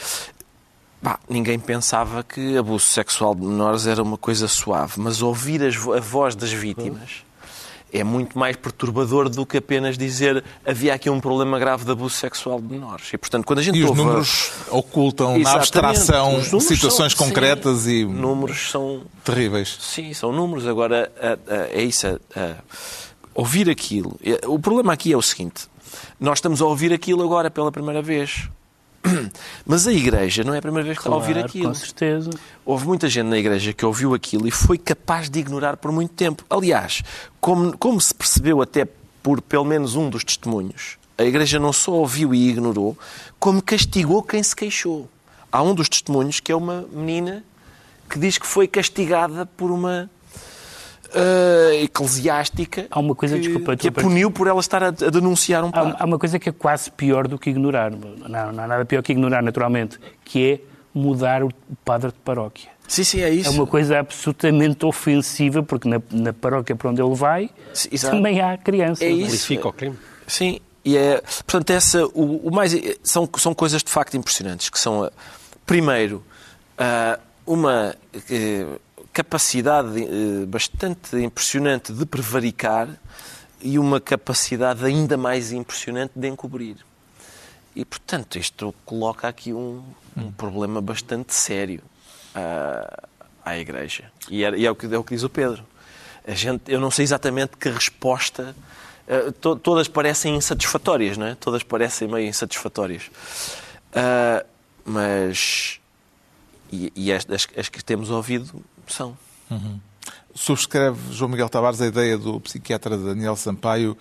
Bah, 1.02 1.18
ninguém 1.28 1.58
pensava 1.58 2.22
que 2.22 2.58
abuso 2.58 2.84
sexual 2.84 3.34
de 3.34 3.40
menores 3.40 3.86
era 3.86 4.02
uma 4.02 4.18
coisa 4.18 4.46
suave, 4.46 4.94
mas 4.96 5.22
ouvir 5.22 5.62
as, 5.62 5.76
a 5.76 6.00
voz 6.00 6.34
das 6.34 6.52
vítimas 6.52 7.22
é 7.92 8.04
muito 8.04 8.38
mais 8.38 8.56
perturbador 8.56 9.28
do 9.28 9.44
que 9.44 9.56
apenas 9.56 9.98
dizer 9.98 10.44
havia 10.64 10.94
aqui 10.94 11.10
um 11.10 11.20
problema 11.20 11.58
grave 11.58 11.84
de 11.84 11.90
abuso 11.90 12.14
sexual 12.14 12.60
de 12.60 12.68
menores. 12.68 13.12
E, 13.12 13.18
portanto, 13.18 13.44
quando 13.44 13.58
a 13.58 13.62
gente 13.62 13.78
e 13.78 13.84
os 13.84 13.96
números 13.96 14.52
ocultam 14.70 15.36
Exatamente. 15.36 15.44
na 15.44 15.88
abstração 15.88 16.60
situações 16.60 17.12
são, 17.12 17.26
concretas 17.26 17.80
sim, 17.80 17.90
e 17.90 18.04
números 18.04 18.70
são 18.70 19.02
terríveis. 19.24 19.76
Sim, 19.80 20.12
são 20.14 20.32
números. 20.32 20.66
Agora, 20.66 21.10
é 21.72 21.82
isso. 21.82 22.06
ouvir 23.34 23.68
aquilo. 23.68 24.18
O 24.46 24.58
problema 24.58 24.92
aqui 24.92 25.12
é 25.12 25.16
o 25.16 25.22
seguinte. 25.22 25.68
Nós 26.18 26.38
estamos 26.38 26.62
a 26.62 26.66
ouvir 26.66 26.92
aquilo 26.92 27.24
agora 27.24 27.50
pela 27.50 27.72
primeira 27.72 28.00
vez. 28.00 28.48
Mas 29.66 29.87
a 29.87 29.92
Igreja 29.92 30.44
não 30.44 30.55
é 30.55 30.59
a 30.59 30.62
primeira 30.62 30.85
vez 30.85 30.99
que 30.99 31.05
claro, 31.05 31.20
está 31.20 31.29
a 31.29 31.31
ouvir 31.31 31.44
aquilo. 31.44 31.68
Com 31.68 31.75
certeza. 31.75 32.31
Houve 32.64 32.87
muita 32.87 33.09
gente 33.09 33.27
na 33.27 33.38
Igreja 33.38 33.73
que 33.73 33.85
ouviu 33.85 34.14
aquilo 34.14 34.46
e 34.46 34.51
foi 34.51 34.79
capaz 34.79 35.29
de 35.29 35.38
ignorar 35.38 35.77
por 35.77 35.92
muito 35.92 36.12
tempo. 36.14 36.44
Aliás, 36.49 37.03
como, 37.40 37.77
como 37.77 38.01
se 38.01 38.14
percebeu 38.14 38.62
até 38.62 38.87
por 39.23 39.40
pelo 39.40 39.64
menos 39.64 39.96
um 39.96 40.09
dos 40.09 40.25
testemunhos, 40.25 40.99
a 41.18 41.25
Igreja 41.25 41.59
não 41.59 41.73
só 41.73 41.92
ouviu 41.92 42.35
e 42.35 42.49
ignorou, 42.49 42.96
como 43.38 43.62
castigou 43.62 44.23
quem 44.23 44.42
se 44.42 44.57
queixou. 44.57 45.09
Há 45.53 45.62
um 45.62 45.75
dos 45.75 45.88
testemunhos 45.88 46.40
que 46.40 46.53
é 46.53 46.57
uma 46.57 46.87
menina 46.92 47.44
que 48.09 48.18
diz 48.18 48.38
que 48.38 48.46
foi 48.46 48.66
castigada 48.66 49.44
por 49.44 49.70
uma 49.70 50.11
uh, 51.14 51.75
eclesiástica 51.83 52.87
há 52.90 52.99
uma 52.99 53.14
coisa, 53.14 53.37
que, 53.37 53.42
desculpa, 53.42 53.77
que 53.77 53.88
a 53.88 53.92
puniu 53.92 54.31
por 54.31 54.46
ela 54.46 54.61
estar 54.61 54.83
a, 54.83 54.88
a 54.88 54.90
denunciar 54.90 55.64
um 55.64 55.70
padre. 55.70 55.94
Há, 55.99 56.03
há, 56.03 56.07
uma 56.07 56.18
coisa 56.18 56.38
que 56.38 56.49
é 56.49 56.53
quase 56.53 56.90
pior 56.90 57.29
do 57.29 57.38
que 57.38 57.51
ignorar. 57.51 57.90
Não, 57.90 58.53
não 58.53 58.64
há 58.64 58.66
nada 58.66 58.85
pior 58.85 59.03
que 59.03 59.12
ignorar, 59.12 59.42
naturalmente, 59.42 59.99
que 60.25 60.53
é 60.53 60.61
mudar 60.94 61.42
o 61.42 61.51
padre 61.85 62.09
de 62.09 62.18
paróquia. 62.18 62.70
Sim, 62.88 63.05
sim, 63.05 63.20
é 63.20 63.31
isso. 63.31 63.49
É 63.49 63.53
uma 63.53 63.66
coisa 63.66 64.01
absolutamente 64.01 64.85
ofensiva, 64.85 65.62
porque 65.62 65.88
na, 65.88 66.03
na 66.11 66.33
paróquia 66.33 66.75
para 66.75 66.90
onde 66.90 67.01
ele 67.01 67.14
vai 67.14 67.49
sim, 67.73 67.88
também 67.90 68.40
há 68.40 68.59
crianças. 68.59 69.03
É 69.03 69.11
isso. 69.11 69.55
o 69.55 69.73
crime. 69.73 69.96
Sim, 70.27 70.61
e 70.85 70.96
é, 70.96 71.20
portanto, 71.20 71.70
essa, 71.70 72.05
o, 72.07 72.49
o, 72.49 72.51
mais, 72.51 72.75
são, 73.03 73.29
são 73.37 73.55
coisas 73.55 73.83
de 73.83 73.90
facto 73.90 74.16
impressionantes, 74.16 74.70
que 74.70 74.79
são, 74.79 75.11
primeiro, 75.66 76.25
uh, 76.79 77.20
uma... 77.46 77.94
Capacidade 79.20 80.02
eh, 80.02 80.46
bastante 80.46 81.14
impressionante 81.18 81.92
de 81.92 82.06
prevaricar 82.06 82.88
e 83.61 83.78
uma 83.78 84.00
capacidade 84.00 84.83
ainda 84.83 85.14
mais 85.18 85.52
impressionante 85.52 86.12
de 86.16 86.26
encobrir. 86.26 86.76
E, 87.76 87.85
portanto, 87.85 88.38
isto 88.38 88.74
coloca 88.83 89.28
aqui 89.28 89.52
um, 89.52 89.85
um 90.16 90.33
problema 90.33 90.80
bastante 90.80 91.35
sério 91.35 91.83
à, 92.35 93.09
à 93.44 93.59
Igreja. 93.59 94.11
E 94.30 94.42
é, 94.42 94.64
é, 94.64 94.70
o 94.70 94.74
que, 94.74 94.87
é 94.87 94.96
o 94.96 95.04
que 95.04 95.14
diz 95.14 95.22
o 95.22 95.28
Pedro. 95.28 95.66
A 96.26 96.33
gente, 96.33 96.72
eu 96.72 96.80
não 96.80 96.90
sei 96.90 97.02
exatamente 97.02 97.59
que 97.59 97.68
resposta. 97.68 98.56
Uh, 99.06 99.33
to, 99.33 99.54
todas 99.56 99.87
parecem 99.87 100.35
insatisfatórias, 100.35 101.18
não 101.18 101.26
é? 101.26 101.35
Todas 101.35 101.62
parecem 101.62 102.09
meio 102.09 102.26
insatisfatórias. 102.26 103.11
Uh, 103.92 104.46
mas. 104.83 105.78
E, 106.72 106.90
e 106.96 107.12
as, 107.12 107.28
as, 107.28 107.46
as 107.54 107.68
que 107.68 107.85
temos 107.85 108.09
ouvido 108.09 108.64
Uhum. 109.50 109.81
Subscreve 110.35 111.12
João 111.12 111.31
Miguel 111.31 111.48
Tavares 111.48 111.81
a 111.81 111.87
ideia 111.87 112.16
do 112.16 112.40
psiquiatra 112.40 112.96
Daniel 112.96 113.37
Sampaio 113.37 113.96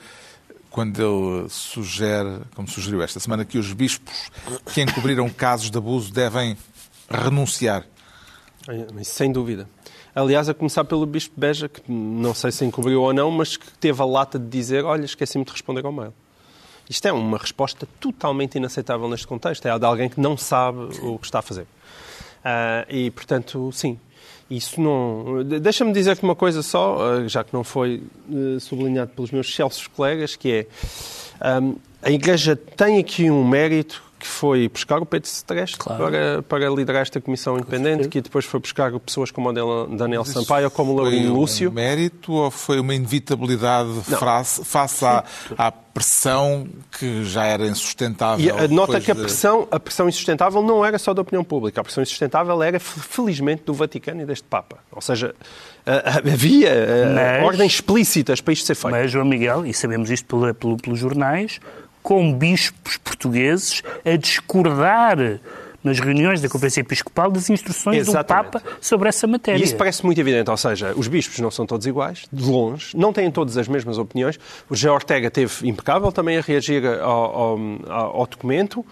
quando 0.70 1.00
ele 1.02 1.50
sugere, 1.50 2.42
como 2.56 2.68
sugeriu 2.68 3.02
esta 3.02 3.20
semana, 3.20 3.44
que 3.44 3.58
os 3.58 3.74
bispos 3.74 4.30
que 4.72 4.82
encobriram 4.82 5.28
casos 5.34 5.72
de 5.72 5.78
abuso 5.78 6.14
devem 6.14 6.56
renunciar. 7.10 7.86
Sem 9.04 9.32
dúvida. 9.32 9.68
Aliás, 10.14 10.50
a 10.50 10.54
começar 10.54 10.84
pelo 10.84 11.06
Bispo 11.06 11.40
Beja, 11.40 11.70
que 11.70 11.82
não 11.92 12.34
sei 12.34 12.52
se 12.52 12.66
encobriu 12.66 13.02
ou 13.02 13.14
não, 13.14 13.32
mas 13.32 13.58
que 13.58 13.72
teve 13.78 14.02
a 14.02 14.06
lata 14.06 14.38
de 14.38 14.48
dizer: 14.48 14.84
Olha, 14.84 15.06
esqueci-me 15.06 15.46
de 15.46 15.52
responder 15.52 15.86
ao 15.86 15.92
mail. 15.92 16.14
Isto 16.90 17.08
é 17.08 17.14
uma 17.14 17.38
resposta 17.38 17.88
totalmente 18.00 18.56
inaceitável 18.56 19.08
neste 19.08 19.28
contexto. 19.28 19.66
É 19.68 19.72
a 19.72 19.78
de 19.78 19.86
alguém 19.86 20.10
que 20.10 20.20
não 20.20 20.36
sabe 20.36 20.80
o 21.02 21.20
que 21.20 21.26
está 21.26 21.40
a 21.40 21.42
fazer. 21.42 21.64
Uh, 21.64 22.86
e, 22.90 23.12
portanto, 23.12 23.72
sim. 23.72 24.00
Isso 24.50 24.82
não. 24.82 25.44
Deixa-me 25.44 25.94
dizer-te 25.94 26.24
uma 26.24 26.36
coisa 26.36 26.64
só, 26.64 27.28
já 27.28 27.44
que 27.44 27.54
não 27.54 27.64
foi 27.64 28.02
sublinhado 28.60 29.12
pelos 29.16 29.32
meus 29.32 29.48
excelsos 29.48 29.86
colegas, 29.88 30.36
que 30.36 30.52
é. 30.52 31.60
Um, 31.62 31.76
a 32.02 32.10
Igreja 32.10 32.56
tem 32.56 32.98
aqui 32.98 33.30
um 33.30 33.48
mérito 33.48 34.09
que 34.20 34.28
foi 34.28 34.68
buscar 34.68 35.02
o 35.02 35.06
Pedro 35.06 35.28
Streste 35.28 35.78
claro. 35.78 36.04
para, 36.04 36.44
para 36.44 36.70
liderar 36.70 37.02
esta 37.04 37.22
comissão 37.22 37.58
independente, 37.58 38.10
que 38.10 38.20
depois 38.20 38.44
foi 38.44 38.60
buscar 38.60 38.92
pessoas 39.00 39.32
como 39.32 39.50
o 39.50 39.88
Daniel 39.96 40.26
Sampaio, 40.26 40.70
como 40.70 40.92
o 40.92 40.96
Laurino 40.98 41.34
Lúcio. 41.34 41.72
Foi 41.72 41.82
um 41.82 41.86
mérito 41.86 42.34
ou 42.34 42.52
foi 42.52 42.80
uma 42.80 42.94
inevitabilidade 42.94 43.90
face, 44.04 44.66
face 44.66 45.06
à, 45.06 45.24
à, 45.58 45.72
pressão 45.72 46.68
que 46.98 47.24
já 47.24 47.46
era 47.46 47.66
insustentável? 47.66 48.66
E 48.66 48.68
nota 48.68 49.00
que 49.00 49.12
a 49.12 49.16
pressão, 49.16 49.68
a 49.72 49.80
pressão 49.80 50.08
insustentável 50.10 50.62
não 50.62 50.84
era 50.84 51.00
só 51.00 51.14
da 51.14 51.22
opinião 51.22 51.44
pública, 51.44 51.80
a 51.80 51.84
pressão 51.84 52.04
insustentável 52.04 52.62
era, 52.62 52.80
felizmente, 52.80 53.64
do 53.66 53.74
Vaticano 53.74 54.22
e 54.22 54.26
deste 54.26 54.44
Papa. 54.44 54.78
Ou 54.92 55.02
seja, 55.02 55.34
havia 55.86 56.72
mas, 57.16 57.46
ordens 57.46 57.74
explícitas 57.74 58.42
para 58.42 58.54
isto 58.54 58.66
ser 58.66 58.76
feito. 58.76 58.92
Mas, 58.92 59.12
João 59.12 59.26
Miguel, 59.26 59.66
e 59.66 59.74
sabemos 59.74 60.10
isto 60.10 60.26
pelo, 60.26 60.54
pelo, 60.54 60.78
pelos 60.78 61.00
jornais, 61.00 61.60
com 62.02 62.34
bispos 62.34 62.98
portugueses 62.98 63.84
a 64.06 64.16
discordar 64.16 65.40
nas 65.84 66.00
reuniões 66.00 66.42
da 66.42 66.50
Conferência 66.50 66.82
Episcopal 66.82 67.32
das 67.32 67.50
instruções 67.50 68.08
Exatamente. 68.08 68.52
do 68.52 68.60
Papa 68.60 68.78
sobre 68.82 69.10
essa 69.10 69.26
matéria. 69.28 69.60
E 69.60 69.64
isso 69.64 69.76
parece 69.76 70.06
muito 70.06 70.20
evidente, 70.20 70.50
ou 70.50 70.58
seja, 70.58 70.94
os 70.96 71.08
bispos 71.08 71.40
não 71.40 71.50
são 71.50 71.66
todos 71.66 71.86
iguais, 71.88 72.26
de 72.32 72.44
longe, 72.44 72.96
não 72.96 73.14
têm 73.14 73.32
todas 73.32 73.58
as 73.58 73.68
mesmas 73.68 73.98
opiniões. 73.98 74.38
O 74.70 74.76
José 74.76 74.92
Ortega 74.92 75.32
teve 75.32 75.68
impecável 75.68 76.12
também 76.12 76.38
a 76.38 76.42
reagir 76.42 76.86
ao, 76.86 77.08
ao, 77.08 77.60
ao 77.90 78.28
documento. 78.28 78.86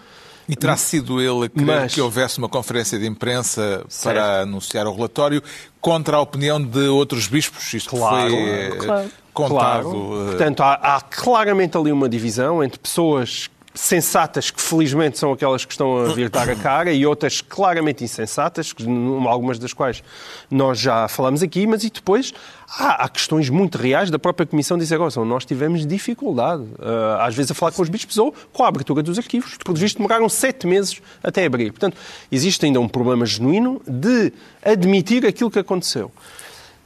E 0.48 0.56
terá 0.56 0.78
sido 0.78 1.20
ele 1.20 1.44
a 1.44 1.48
querer 1.50 1.66
Mas... 1.66 1.94
que 1.94 2.00
houvesse 2.00 2.38
uma 2.38 2.48
conferência 2.48 2.98
de 2.98 3.06
imprensa 3.06 3.84
certo. 3.86 4.16
para 4.16 4.40
anunciar 4.40 4.86
o 4.86 4.94
relatório 4.94 5.42
contra 5.78 6.16
a 6.16 6.20
opinião 6.20 6.58
de 6.58 6.88
outros 6.88 7.26
bispos? 7.26 7.74
Isto 7.74 7.90
claro, 7.90 8.30
foi 8.30 8.78
claro. 8.78 9.10
Contado. 9.38 9.90
Claro. 9.90 10.22
Eh, 10.22 10.26
Portanto, 10.30 10.62
há, 10.62 10.74
há 10.74 11.00
claramente 11.00 11.76
ali 11.76 11.92
uma 11.92 12.08
divisão 12.08 12.62
entre 12.62 12.78
pessoas 12.78 13.50
sensatas, 13.78 14.50
que 14.50 14.60
felizmente 14.60 15.18
são 15.18 15.32
aquelas 15.32 15.64
que 15.64 15.72
estão 15.72 15.98
a 15.98 16.12
virtar 16.12 16.50
a 16.50 16.56
cara, 16.56 16.92
e 16.92 17.06
outras 17.06 17.40
claramente 17.40 18.02
insensatas, 18.02 18.74
algumas 19.28 19.58
das 19.58 19.72
quais 19.72 20.02
nós 20.50 20.80
já 20.80 21.06
falamos 21.06 21.42
aqui, 21.44 21.64
mas 21.64 21.84
e 21.84 21.90
depois 21.90 22.34
há, 22.68 23.04
há 23.04 23.08
questões 23.08 23.48
muito 23.48 23.78
reais 23.78 24.10
da 24.10 24.18
própria 24.18 24.44
Comissão 24.46 24.76
dizer, 24.76 24.98
oh, 25.00 25.24
nós 25.24 25.44
tivemos 25.44 25.86
dificuldade, 25.86 26.62
uh, 26.62 27.20
às 27.20 27.36
vezes 27.36 27.52
a 27.52 27.54
falar 27.54 27.70
com 27.70 27.80
os 27.80 27.88
bispos 27.88 28.18
ou 28.18 28.34
com 28.52 28.64
a 28.64 28.68
abertura 28.68 29.00
dos 29.00 29.16
arquivos, 29.16 29.56
por 29.64 29.76
visto 29.78 29.98
demoraram 29.98 30.28
sete 30.28 30.66
meses 30.66 31.00
até 31.22 31.46
abrir. 31.46 31.70
Portanto, 31.70 31.96
existe 32.32 32.66
ainda 32.66 32.80
um 32.80 32.88
problema 32.88 33.24
genuíno 33.24 33.80
de 33.86 34.32
admitir 34.64 35.24
aquilo 35.24 35.50
que 35.50 35.58
aconteceu. 35.58 36.10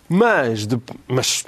Mas, 0.09 0.67
de, 0.67 0.79
mas 1.09 1.47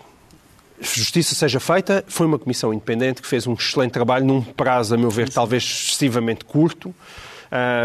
justiça 0.81 1.35
seja 1.35 1.61
feita, 1.61 2.05
foi 2.07 2.27
uma 2.27 2.39
comissão 2.39 2.73
independente 2.73 3.23
que 3.23 3.29
fez 3.29 3.47
um 3.47 3.55
excelente 3.55 3.93
trabalho 3.93 4.25
num 4.25 4.43
prazo, 4.43 4.95
a 4.95 4.99
meu 4.99 5.11
ver, 5.11 5.29
talvez 5.29 5.63
excessivamente 5.63 6.45
curto. 6.45 6.95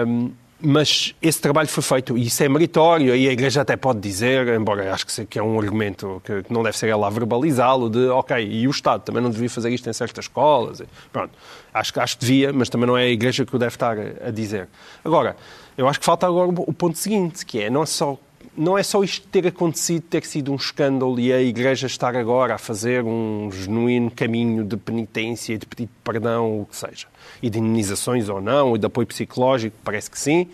Um, 0.08 0.32
mas 0.62 1.16
esse 1.22 1.40
trabalho 1.40 1.70
foi 1.70 1.82
feito 1.82 2.18
e 2.18 2.26
isso 2.26 2.44
é 2.44 2.50
meritório 2.50 3.16
e 3.16 3.30
a 3.30 3.32
Igreja 3.32 3.62
até 3.62 3.78
pode 3.78 4.00
dizer, 4.00 4.46
embora 4.50 4.94
acho 4.94 5.06
que 5.26 5.40
é 5.40 5.44
um 5.44 5.58
argumento 5.58 6.22
que 6.26 6.52
não 6.52 6.62
deve 6.62 6.78
ser 6.78 6.90
ela 6.90 7.08
a 7.08 7.10
verbalizá-lo, 7.10 7.90
de 7.90 8.08
ok, 8.10 8.46
e 8.46 8.68
o 8.68 8.72
Estado 8.72 9.02
também 9.02 9.24
não 9.24 9.30
devia 9.30 9.50
fazer 9.50 9.70
isto 9.70 9.90
em 9.90 9.94
certas 9.94 10.26
escolas. 10.26 10.82
Pronto, 11.14 11.32
acho, 11.74 11.98
acho 12.02 12.18
que 12.18 12.26
devia, 12.26 12.52
mas 12.52 12.68
também 12.68 12.88
não 12.88 12.98
é 12.98 13.04
a 13.04 13.10
Igreja 13.10 13.46
que 13.46 13.56
o 13.56 13.60
deve 13.60 13.76
estar 13.76 13.96
a 13.98 14.32
dizer. 14.32 14.68
Agora, 15.04 15.38
eu 15.78 15.88
acho 15.88 15.98
que 15.98 16.06
falta 16.06 16.28
agora 16.28 16.50
o 16.50 16.74
ponto 16.74 16.98
seguinte, 16.98 17.46
que 17.46 17.62
é 17.62 17.70
não 17.70 17.86
só 17.86 18.18
não 18.60 18.78
é 18.78 18.84
só 18.84 19.02
isto 19.02 19.26
ter 19.30 19.48
acontecido, 19.48 20.04
ter 20.04 20.26
sido 20.26 20.52
um 20.52 20.56
escândalo 20.58 21.18
e 21.18 21.32
a 21.32 21.42
Igreja 21.42 21.88
estar 21.88 22.14
agora 22.14 22.56
a 22.56 22.58
fazer 22.58 23.06
um 23.06 23.50
genuíno 23.50 24.12
caminho 24.12 24.66
de 24.66 24.76
penitência, 24.76 25.58
de 25.58 25.66
pedido 25.66 25.88
de 25.88 26.04
perdão, 26.04 26.62
o 26.62 26.66
que 26.66 26.76
seja, 26.76 27.08
e 27.42 27.50
de 27.50 27.58
indenizações 27.58 28.28
ou 28.28 28.42
não, 28.42 28.76
e 28.76 28.80
de 28.80 28.86
apoio 28.86 29.08
psicológico, 29.08 29.78
parece 29.82 30.12
que 30.12 30.20
sim. 30.20 30.50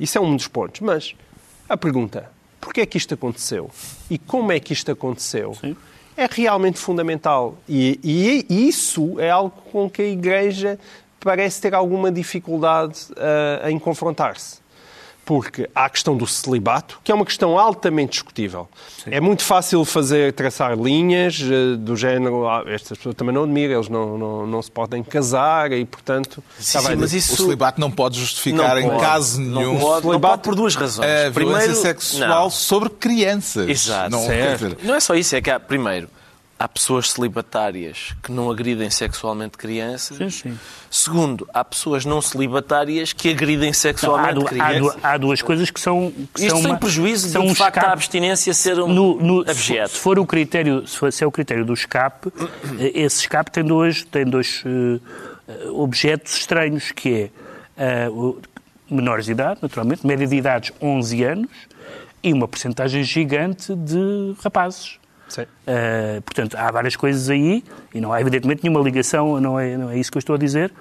Isso 0.00 0.16
é 0.16 0.20
um 0.22 0.34
dos 0.34 0.48
pontos. 0.48 0.80
Mas 0.80 1.14
a 1.68 1.76
pergunta, 1.76 2.30
porquê 2.58 2.80
é 2.80 2.86
que 2.86 2.96
isto 2.96 3.12
aconteceu? 3.12 3.70
E 4.08 4.16
como 4.16 4.50
é 4.50 4.58
que 4.58 4.72
isto 4.72 4.90
aconteceu? 4.90 5.52
Sim. 5.60 5.76
É 6.16 6.26
realmente 6.30 6.78
fundamental. 6.78 7.58
E, 7.68 8.00
e, 8.02 8.68
isso 8.68 9.20
é 9.20 9.28
algo 9.28 9.54
com 9.70 9.90
que 9.90 10.00
a 10.00 10.06
Igreja 10.06 10.78
parece 11.20 11.60
ter 11.60 11.74
alguma 11.74 12.10
dificuldade 12.10 13.00
uh, 13.10 13.68
em 13.68 13.78
confrontar-se 13.78 14.63
porque 15.24 15.68
há 15.74 15.86
a 15.86 15.90
questão 15.90 16.16
do 16.16 16.26
celibato, 16.26 17.00
que 17.02 17.10
é 17.10 17.14
uma 17.14 17.24
questão 17.24 17.58
altamente 17.58 18.12
discutível. 18.12 18.68
Sim. 19.02 19.10
É 19.12 19.20
muito 19.20 19.42
fácil 19.42 19.84
fazer, 19.84 20.32
traçar 20.32 20.78
linhas 20.78 21.40
uh, 21.40 21.76
do 21.76 21.96
género, 21.96 22.46
ah, 22.48 22.62
estas 22.66 22.98
pessoas 22.98 23.14
também 23.14 23.34
não 23.34 23.44
admiram, 23.44 23.74
eles 23.74 23.88
não, 23.88 24.18
não, 24.18 24.46
não 24.46 24.62
se 24.62 24.70
podem 24.70 25.02
casar 25.02 25.72
e, 25.72 25.84
portanto... 25.84 26.42
Sim, 26.58 26.78
sim, 26.78 26.96
mas 26.96 27.12
isso... 27.12 27.34
O 27.34 27.36
celibato 27.36 27.80
não 27.80 27.90
pode 27.90 28.18
justificar 28.18 28.80
não 28.80 28.96
em 28.96 29.00
caso 29.00 29.40
nenhum... 29.40 29.74
Não 29.74 29.80
pode, 29.80 30.06
não 30.06 30.20
pode 30.20 30.42
por 30.42 30.54
duas 30.54 30.74
razões. 30.74 31.08
A 31.08 31.30
primeiro, 31.30 31.60
violência 31.60 31.74
sexual 31.74 32.44
não. 32.44 32.50
sobre 32.50 32.90
crianças. 32.90 33.68
Exato. 33.68 34.10
Não, 34.10 34.20
dizer... 34.20 34.78
não 34.82 34.94
é 34.94 35.00
só 35.00 35.14
isso, 35.14 35.34
é 35.34 35.40
que 35.40 35.50
há, 35.50 35.58
primeiro, 35.58 36.08
há 36.58 36.68
pessoas 36.68 37.10
celibatárias 37.10 38.14
que 38.22 38.30
não 38.30 38.50
agridem 38.50 38.88
sexualmente 38.90 39.58
crianças. 39.58 40.16
Sim, 40.16 40.30
sim. 40.30 40.58
Segundo, 40.90 41.48
há 41.52 41.64
pessoas 41.64 42.04
não 42.04 42.20
celibatárias 42.22 43.12
que 43.12 43.30
agridem 43.30 43.72
sexualmente 43.72 44.34
não, 44.34 44.42
há, 44.42 44.48
crianças. 44.48 44.96
Há, 45.02 45.12
há, 45.12 45.18
duas 45.18 45.42
coisas 45.42 45.70
que 45.70 45.80
são. 45.80 46.12
Que 46.34 46.42
Isto 46.42 46.50
são 46.50 46.62
sem 46.62 46.70
uma, 46.70 46.78
prejuízo 46.78 47.28
são 47.28 47.46
de, 47.46 47.54
facto, 47.54 47.78
a 47.78 47.92
abstinência 47.92 48.54
ser 48.54 48.78
um 48.80 48.88
no, 48.88 49.20
no, 49.20 49.40
abjeto. 49.40 49.90
Se 49.90 49.98
for, 49.98 50.18
o 50.18 50.26
critério, 50.26 50.86
se, 50.86 50.96
for, 50.96 51.12
se 51.12 51.24
é 51.24 51.26
o 51.26 51.32
critério 51.32 51.64
do 51.64 51.74
escape, 51.74 52.32
eh, 52.78 52.92
esse 52.94 53.20
escape 53.20 53.50
tem 53.50 53.64
dois, 53.64 54.04
tem 54.04 54.24
dois 54.24 54.62
uh, 54.64 55.82
objetos 55.82 56.36
estranhos, 56.36 56.92
que 56.92 57.30
é 57.76 58.08
uh, 58.08 58.40
menores 58.88 59.26
de 59.26 59.32
idade, 59.32 59.58
naturalmente, 59.60 60.06
média 60.06 60.26
de 60.26 60.36
idades 60.36 60.72
11 60.80 61.24
anos, 61.24 61.50
e 62.22 62.32
uma 62.32 62.48
porcentagem 62.48 63.02
gigante 63.02 63.74
de 63.74 64.34
rapazes. 64.42 64.98
Uh, 65.28 66.22
portanto, 66.22 66.56
há 66.56 66.70
várias 66.70 66.96
coisas 66.96 67.28
aí, 67.30 67.64
e 67.92 68.00
não 68.00 68.12
há 68.12 68.20
evidentemente 68.20 68.62
nenhuma 68.62 68.82
ligação, 68.82 69.40
não 69.40 69.58
é, 69.58 69.76
não 69.76 69.90
é 69.90 69.98
isso 69.98 70.10
que 70.10 70.18
eu 70.18 70.20
estou 70.20 70.36
a 70.36 70.38
dizer, 70.38 70.72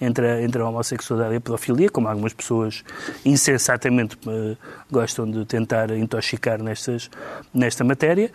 entre 0.00 0.26
a, 0.26 0.42
entre 0.42 0.62
a 0.62 0.68
homossexualidade 0.68 1.34
e 1.34 1.36
a 1.36 1.40
pedofilia, 1.40 1.90
como 1.90 2.08
algumas 2.08 2.32
pessoas 2.32 2.82
insensatamente 3.24 4.16
uh, 4.26 4.56
gostam 4.90 5.30
de 5.30 5.44
tentar 5.44 5.90
intoxicar 5.90 6.62
nestas, 6.62 7.10
nesta 7.52 7.84
matéria. 7.84 8.30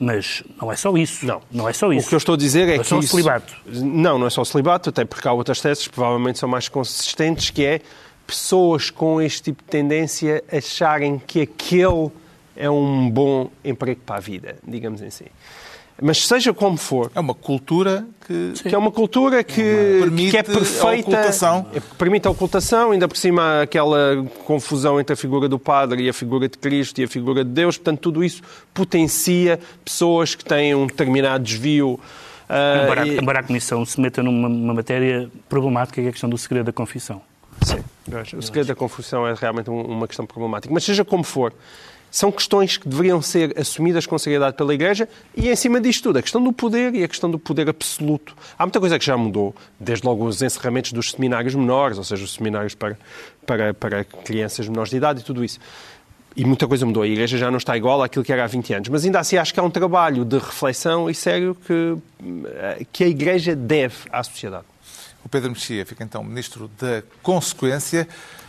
Mas 0.00 0.44
não 0.60 0.70
é 0.70 0.76
só 0.76 0.96
isso. 0.96 1.26
Não, 1.26 1.42
não 1.50 1.68
é 1.68 1.72
só 1.72 1.92
isso. 1.92 2.06
O 2.06 2.08
que 2.10 2.14
eu 2.14 2.18
estou 2.18 2.34
a 2.36 2.38
dizer 2.38 2.68
é, 2.68 2.76
é 2.76 2.78
que. 2.78 2.78
Não 2.78 2.82
é 2.82 2.84
só 2.84 2.98
o 2.98 3.02
celibato. 3.02 3.56
Não, 3.66 4.18
não 4.18 4.26
é 4.28 4.30
só 4.30 4.42
o 4.42 4.44
celibato, 4.44 4.90
até 4.90 5.04
porque 5.04 5.26
há 5.26 5.32
outras 5.32 5.60
teses 5.60 5.88
que 5.88 5.92
provavelmente 5.92 6.38
são 6.38 6.48
mais 6.48 6.68
consistentes, 6.68 7.50
que 7.50 7.64
é 7.64 7.80
pessoas 8.24 8.90
com 8.90 9.20
este 9.20 9.42
tipo 9.42 9.62
de 9.64 9.68
tendência 9.68 10.44
acharem 10.52 11.18
que 11.18 11.40
aquele 11.40 12.10
é 12.58 12.68
um 12.68 13.08
bom 13.08 13.50
emprego 13.64 14.00
para 14.04 14.16
a 14.16 14.20
vida, 14.20 14.56
digamos 14.66 15.00
assim. 15.00 15.26
Mas 16.00 16.26
seja 16.26 16.52
como 16.52 16.76
for. 16.76 17.10
É 17.14 17.18
uma 17.18 17.34
cultura 17.34 18.06
que. 18.26 18.52
que 18.62 18.74
é 18.74 18.78
uma 18.78 18.90
cultura 18.90 19.42
que, 19.42 19.62
permite 20.00 20.30
que 20.30 20.36
é 20.36 20.42
perfeita. 20.42 20.86
A 20.86 21.00
ocultação. 21.00 21.66
É, 21.74 21.80
permite 21.96 22.28
a 22.28 22.30
ocultação, 22.30 22.90
ainda 22.92 23.08
por 23.08 23.16
cima 23.16 23.62
aquela 23.62 24.24
confusão 24.44 25.00
entre 25.00 25.14
a 25.14 25.16
figura 25.16 25.48
do 25.48 25.58
padre 25.58 26.04
e 26.04 26.08
a 26.08 26.12
figura 26.12 26.48
de 26.48 26.56
Cristo 26.56 27.00
e 27.00 27.04
a 27.04 27.08
figura 27.08 27.44
de 27.44 27.50
Deus. 27.50 27.76
Portanto, 27.76 28.00
tudo 28.00 28.22
isso 28.22 28.42
potencia 28.72 29.58
pessoas 29.84 30.36
que 30.36 30.44
têm 30.44 30.74
um 30.74 30.86
determinado 30.86 31.42
desvio. 31.42 31.98
Uh, 32.48 32.82
embora, 32.84 33.08
embora 33.08 33.40
a 33.40 33.42
Comissão 33.42 33.84
se 33.84 34.00
meta 34.00 34.22
numa 34.22 34.72
matéria 34.72 35.28
problemática, 35.48 36.00
que 36.00 36.06
é 36.06 36.10
a 36.10 36.12
questão 36.12 36.30
do 36.30 36.38
segredo 36.38 36.66
da 36.66 36.72
confissão. 36.72 37.20
Sim, 37.62 37.82
o 38.36 38.42
segredo 38.42 38.68
da 38.68 38.74
confissão 38.74 39.26
é 39.26 39.34
realmente 39.34 39.68
uma 39.68 40.06
questão 40.06 40.24
problemática. 40.24 40.72
Mas 40.72 40.84
seja 40.84 41.04
como 41.04 41.24
for, 41.24 41.52
são 42.10 42.32
questões 42.32 42.76
que 42.76 42.88
deveriam 42.88 43.20
ser 43.20 43.58
assumidas 43.58 44.06
com 44.06 44.18
seriedade 44.18 44.56
pela 44.56 44.72
Igreja 44.72 45.08
e, 45.36 45.48
em 45.48 45.56
cima 45.56 45.80
disto 45.80 46.04
tudo, 46.04 46.18
a 46.18 46.22
questão 46.22 46.42
do 46.42 46.52
poder 46.52 46.94
e 46.94 47.04
a 47.04 47.08
questão 47.08 47.30
do 47.30 47.38
poder 47.38 47.68
absoluto. 47.68 48.34
Há 48.58 48.64
muita 48.64 48.80
coisa 48.80 48.98
que 48.98 49.04
já 49.04 49.16
mudou, 49.16 49.54
desde 49.78 50.06
logo 50.06 50.24
os 50.24 50.42
encerramentos 50.42 50.92
dos 50.92 51.10
seminários 51.10 51.54
menores, 51.54 51.98
ou 51.98 52.04
seja, 52.04 52.24
os 52.24 52.34
seminários 52.34 52.74
para, 52.74 52.98
para, 53.46 53.74
para 53.74 54.04
crianças 54.04 54.68
menores 54.68 54.90
de 54.90 54.96
idade 54.96 55.20
e 55.20 55.22
tudo 55.22 55.44
isso. 55.44 55.58
e 56.36 56.44
muita 56.44 56.66
coisa 56.66 56.86
mudou. 56.86 57.02
A 57.02 57.06
Igreja 57.06 57.36
já 57.36 57.50
não 57.50 57.58
está 57.58 57.76
igual 57.76 58.02
àquilo 58.02 58.24
que 58.24 58.32
era 58.32 58.44
há 58.44 58.46
20 58.46 58.74
anos. 58.74 58.88
Mas 58.88 59.04
ainda 59.04 59.20
assim 59.20 59.36
acho 59.36 59.52
que 59.52 59.60
há 59.60 59.62
um 59.62 59.70
trabalho 59.70 60.24
de 60.24 60.38
reflexão 60.38 61.10
e 61.10 61.14
sério 61.14 61.56
que, 61.66 61.96
que 62.92 63.04
a 63.04 63.08
Igreja 63.08 63.56
deve 63.56 63.96
à 64.10 64.22
sociedade. 64.22 64.64
O 65.24 65.28
Pedro 65.28 65.50
Mexia 65.50 65.84
fica 65.84 66.04
então 66.04 66.22
Ministro 66.24 66.70
da 66.80 67.02
Consequência. 67.22 68.08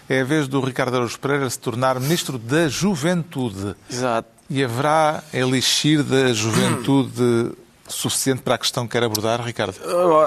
É 0.09 0.21
a 0.21 0.23
vez 0.23 0.47
do 0.47 0.59
Ricardo 0.59 0.95
Araújo 0.95 1.19
Pereira 1.19 1.47
se 1.47 1.59
tornar 1.59 1.99
Ministro 1.99 2.39
da 2.39 2.67
Juventude. 2.67 3.75
Exato. 3.87 4.27
E 4.49 4.63
haverá 4.63 5.23
elixir 5.31 6.01
da 6.01 6.33
juventude 6.33 7.51
suficiente 7.87 8.41
para 8.41 8.55
a 8.55 8.57
questão 8.57 8.87
que 8.87 8.93
quer 8.93 9.03
abordar, 9.03 9.39
Ricardo? 9.41 9.75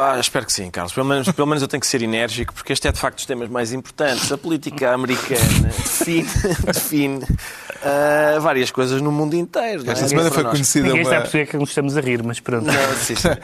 Ah, 0.00 0.18
espero 0.20 0.46
que 0.46 0.52
sim, 0.52 0.70
Carlos. 0.70 0.92
Pelo 0.92 1.06
menos, 1.06 1.30
pelo 1.32 1.48
menos 1.48 1.62
eu 1.62 1.68
tenho 1.68 1.80
que 1.80 1.86
ser 1.86 2.00
enérgico, 2.00 2.54
porque 2.54 2.72
este 2.72 2.86
é 2.86 2.92
de 2.92 2.98
facto 3.00 3.16
dos 3.16 3.26
temas 3.26 3.48
mais 3.48 3.72
importantes. 3.72 4.30
A 4.30 4.38
política 4.38 4.94
americana 4.94 5.68
define, 5.76 6.28
define 6.64 7.26
uh, 7.84 8.40
várias 8.40 8.70
coisas 8.70 9.00
no 9.00 9.12
mundo 9.12 9.34
inteiro. 9.34 9.82
Esta 9.90 10.04
é? 10.04 10.08
semana 10.08 10.30
foi 10.30 10.44
conhecida 10.44 10.86
Ninguém 10.88 11.02
uma... 11.02 11.08
está 11.10 11.18
a 11.18 11.20
perceber 11.22 11.46
que 11.46 11.56
nos 11.56 11.68
estamos 11.70 11.96
a 11.96 12.00
rir, 12.00 12.22
mas 12.22 12.40
pronto. 12.40 12.66
Não, 12.66 12.94
sim, 12.96 13.14
sim. 13.14 13.28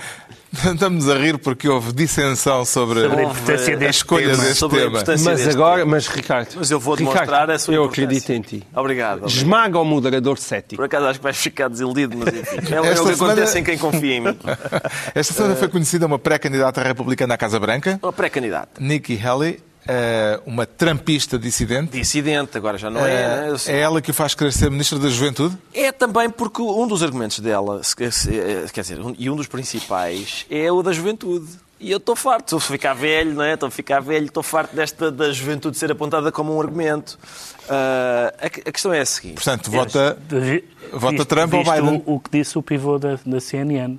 Estamos 0.51 1.07
a 1.11 1.15
rir 1.15 1.37
porque 1.37 1.69
houve 1.69 1.93
dissensão 1.93 2.65
sobre, 2.65 3.03
Sobre 3.03 3.21
a 3.21 3.25
importância 3.25 3.75
a 3.75 3.77
deste 3.77 3.99
escolha 3.99 4.31
tema. 4.31 4.43
deste 4.45 4.55
Sobre 4.59 4.77
a 4.79 4.81
tema. 4.81 4.91
importância 4.93 5.31
Mas 5.31 5.39
deste 5.41 5.55
agora, 5.55 5.85
mas 5.85 6.07
Ricardo, 6.09 6.49
Mas 6.57 6.71
eu 6.71 6.81
vou 6.81 6.95
Ricardo, 6.95 7.13
demonstrar 7.17 7.51
a 7.51 7.59
sua 7.59 7.75
Eu 7.75 7.85
acredito 7.85 8.33
em 8.33 8.41
ti. 8.41 8.67
Obrigado. 8.75 9.19
obrigado. 9.19 9.29
Esmaga 9.29 9.79
o 9.79 9.85
moderador 9.85 10.39
cético. 10.39 10.77
Por 10.77 10.87
acaso 10.87 11.05
acho 11.07 11.19
que 11.19 11.23
vais 11.23 11.37
ficar 11.37 11.69
desiludido, 11.69 12.17
mas 12.17 12.29
enfim. 12.35 12.73
É, 12.73 12.77
é 12.77 12.81
o 12.81 12.85
Esta 12.87 13.05
que 13.05 13.15
semana- 13.15 13.33
acontece 13.35 13.59
em 13.59 13.63
quem 13.65 13.77
confia 13.77 14.15
em 14.15 14.21
mim. 14.23 14.39
Esta 15.15 15.35
semana 15.35 15.55
foi 15.55 15.69
conhecida 15.69 16.07
uma 16.07 16.19
pré-candidata 16.19 16.83
republicana 16.83 17.35
à 17.35 17.37
Casa 17.37 17.61
Branca, 17.61 18.01
Uma 18.03 18.13
pré-candidata. 18.15 18.71
Nikki 18.81 19.21
Haley, 19.23 19.61
eh, 19.87 20.41
uma 20.47 20.67
trampista 20.67 21.39
dissidente. 21.39 21.93
Dissidente, 21.99 22.57
agora 22.57 22.77
já 22.79 22.91
não 22.91 23.05
é, 23.07 23.51
né? 23.51 23.57
Eh, 23.67 23.73
É 23.73 23.81
ela 23.81 24.01
que 24.03 24.11
o 24.11 24.15
faz 24.15 24.35
querer 24.35 24.53
ser 24.53 24.71
Ministra 24.71 24.99
da 24.99 25.09
Juventude? 25.09 25.57
É 25.75 25.93
também 25.93 26.29
porque 26.31 26.61
um 26.63 26.87
dos 26.87 27.03
argumentos 27.03 27.39
dela, 27.41 27.81
eh, 28.01 28.67
quer 28.73 28.81
dizer, 28.83 29.01
um- 29.01 29.15
e 29.19 29.29
um 29.31 29.37
dos 29.37 29.47
principais, 29.47 30.47
é 30.51 30.71
o 30.73 30.83
da 30.83 30.93
juventude. 30.93 31.49
E 31.81 31.93
eu 31.93 31.99
estou 31.99 32.17
farto, 32.17 32.57
estou 32.57 32.57
a 32.57 32.61
ficar 32.61 32.93
velho, 32.93 33.35
não 33.35 33.45
é? 33.45 33.55
Estou 33.55 33.69
a 33.69 33.71
ficar 33.71 34.01
velho, 34.01 34.27
estou 34.27 34.43
farto 34.43 34.75
desta 34.75 35.13
da 35.13 35.31
juventude 35.31 35.79
ser 35.79 35.93
apontada 35.93 36.33
como 36.33 36.57
um 36.57 36.61
argumento. 36.61 37.17
Ah, 37.69 38.35
a, 38.41 38.47
a 38.47 38.73
questão 38.73 38.93
é 38.93 39.01
a 39.01 39.07
seguinte. 39.07 39.35
Portanto, 39.35 39.71
vota, 39.71 40.19
Vota 40.93 41.25
Trump 41.25 41.55
ou 41.55 41.63
Biden? 41.63 42.03
O, 42.05 42.15
o 42.15 42.21
que 42.21 42.31
disse 42.39 42.59
o 42.59 42.63
pivô 42.65 42.99
da, 42.99 43.17
da 43.25 43.41
CNN. 43.41 43.97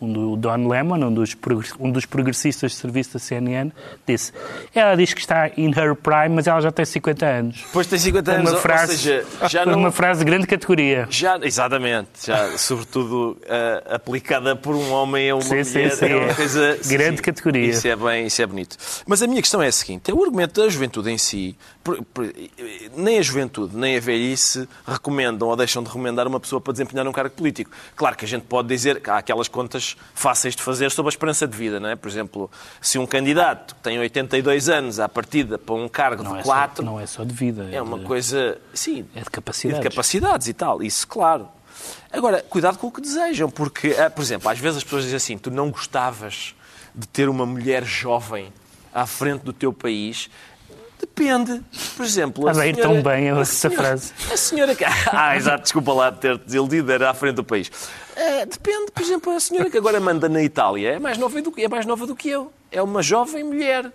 Um 0.00 0.12
do, 0.12 0.36
Don 0.36 0.68
Lemon, 0.68 1.04
um 1.06 1.12
dos, 1.12 1.36
um 1.80 1.90
dos 1.90 2.06
progressistas 2.06 2.70
de 2.72 2.76
serviço 2.78 3.14
da 3.14 3.18
CNN, 3.18 3.72
disse: 4.06 4.32
Ela 4.72 4.94
diz 4.94 5.12
que 5.12 5.20
está 5.20 5.48
in 5.56 5.70
her 5.76 5.96
prime, 5.96 6.36
mas 6.36 6.46
ela 6.46 6.60
já 6.60 6.70
tem 6.70 6.84
50 6.84 7.26
anos. 7.26 7.62
Depois 7.66 7.86
tem 7.88 7.98
50 7.98 8.30
Foi 8.30 8.38
anos, 8.40 8.50
uma 8.50 8.56
ou- 8.56 8.62
frase, 8.62 8.96
seja, 8.96 9.26
já 9.48 9.64
foi 9.64 9.72
não... 9.72 9.80
uma 9.80 9.90
frase 9.90 10.20
de 10.20 10.24
grande 10.24 10.46
categoria. 10.46 11.08
Já, 11.10 11.36
exatamente, 11.42 12.08
já, 12.26 12.46
sobretudo 12.56 13.36
ah, 13.48 13.96
aplicada 13.96 14.54
por 14.54 14.76
um 14.76 14.92
homem 14.92 15.30
a 15.30 15.34
uma 15.34 15.42
Sim, 15.42 15.64
sim, 15.64 15.78
mulher, 15.78 15.90
sim, 15.96 16.06
é 16.06 16.16
uma 16.16 16.30
é. 16.30 16.34
coisa... 16.34 16.78
Grande 16.86 17.20
categoria. 17.20 17.66
Isso 17.66 17.88
é, 17.88 17.96
bem, 17.96 18.26
isso 18.26 18.40
é 18.40 18.46
bonito. 18.46 18.76
Mas 19.04 19.20
a 19.20 19.26
minha 19.26 19.40
questão 19.42 19.60
é 19.60 19.66
a 19.66 19.72
seguinte, 19.72 20.10
é 20.10 20.14
o 20.14 20.22
argumento 20.22 20.60
da 20.60 20.68
juventude 20.68 21.10
em 21.10 21.18
si, 21.18 21.56
nem 22.96 23.18
a 23.18 23.22
juventude, 23.22 23.76
nem 23.76 23.96
a 23.96 24.00
velhice 24.00 24.68
recomendam 24.86 25.48
ou 25.48 25.56
deixam 25.56 25.82
de 25.82 25.88
recomendar 25.88 26.26
uma 26.26 26.38
pessoa 26.38 26.60
para 26.60 26.72
desempenhar 26.72 27.06
um 27.06 27.12
cargo 27.12 27.34
político. 27.34 27.70
Claro 27.96 28.16
que 28.16 28.24
a 28.24 28.28
gente 28.28 28.42
pode 28.42 28.68
dizer 28.68 29.00
que 29.00 29.10
há 29.10 29.18
aquelas 29.18 29.48
contas 29.48 29.87
fáceis 30.14 30.54
de 30.56 30.62
fazer 30.62 30.90
sobre 30.90 31.08
a 31.08 31.12
esperança 31.12 31.46
de 31.46 31.56
vida, 31.56 31.78
não 31.80 31.88
é? 31.88 31.96
Por 31.96 32.08
exemplo, 32.08 32.50
se 32.80 32.98
um 32.98 33.06
candidato 33.06 33.74
tem 33.82 33.98
82 33.98 34.68
anos 34.68 34.98
à 35.00 35.08
partida 35.08 35.58
para 35.58 35.74
um 35.74 35.88
cargo 35.88 36.22
Não 36.22 36.32
de 36.34 36.40
é, 36.40 36.42
4, 36.42 36.76
só, 36.84 36.90
não 36.90 37.00
é 37.00 37.06
só 37.06 37.24
de 37.24 37.34
vida. 37.34 37.68
é 37.72 37.80
uma 37.80 37.98
de- 37.98 38.04
coisa, 38.04 38.58
sim, 38.74 39.06
É 39.14 39.20
de 39.20 39.30
capacidades. 39.30 39.82
de 39.82 39.88
capacidades 39.88 40.48
e 40.48 40.52
tal, 40.52 40.82
isso 40.82 41.06
claro. 41.06 41.48
Agora, 42.12 42.42
cuidado 42.48 42.76
com 42.78 42.88
o 42.88 42.90
que 42.92 43.00
desejam, 43.00 43.48
porque, 43.48 43.94
ah, 43.98 44.10
por 44.10 44.22
exemplo, 44.22 44.48
às 44.48 44.58
vezes 44.58 44.78
as 44.78 44.84
pessoas 44.84 45.04
dizem 45.04 45.16
assim: 45.16 45.38
tu 45.38 45.50
não 45.50 45.70
gostavas 45.70 46.54
de 46.94 47.06
ter 47.06 47.28
uma 47.28 47.46
mulher 47.46 47.84
jovem 47.84 48.52
à 48.92 49.06
frente 49.06 49.42
do 49.44 49.52
teu 49.52 49.72
país. 49.72 50.28
Depende. 50.98 51.62
Por 51.96 52.04
exemplo, 52.04 52.42
Estás 52.42 52.58
a 52.58 52.66
ir 52.66 52.76
tão 52.76 53.00
bem 53.00 53.30
a 53.30 53.38
essa 53.38 53.68
senhora- 53.68 53.76
frase. 53.88 54.12
A 54.32 54.36
senhora 54.36 54.74
que. 54.74 54.84
Ah, 55.12 55.36
exato, 55.36 55.62
desculpa 55.62 55.92
lá 55.92 56.10
de 56.10 56.18
ter-te 56.18 56.44
desiludido, 56.46 56.90
era 56.90 57.10
à 57.10 57.14
frente 57.14 57.36
do 57.36 57.44
país. 57.44 57.70
Ah, 58.20 58.44
depende, 58.44 58.90
por 58.92 59.02
exemplo, 59.02 59.32
a 59.32 59.38
senhora 59.40 59.70
que 59.70 59.78
agora 59.78 60.00
manda 60.00 60.28
na 60.28 60.42
Itália 60.42 60.94
é 60.94 60.98
mais 60.98 61.16
nova 61.18 61.40
do 61.40 61.52
que, 61.52 61.62
é 61.62 61.68
mais 61.68 61.86
nova 61.86 62.04
do 62.06 62.16
que 62.16 62.28
eu. 62.28 62.52
É 62.70 62.82
uma 62.82 63.00
jovem 63.02 63.44
mulher. 63.44 63.90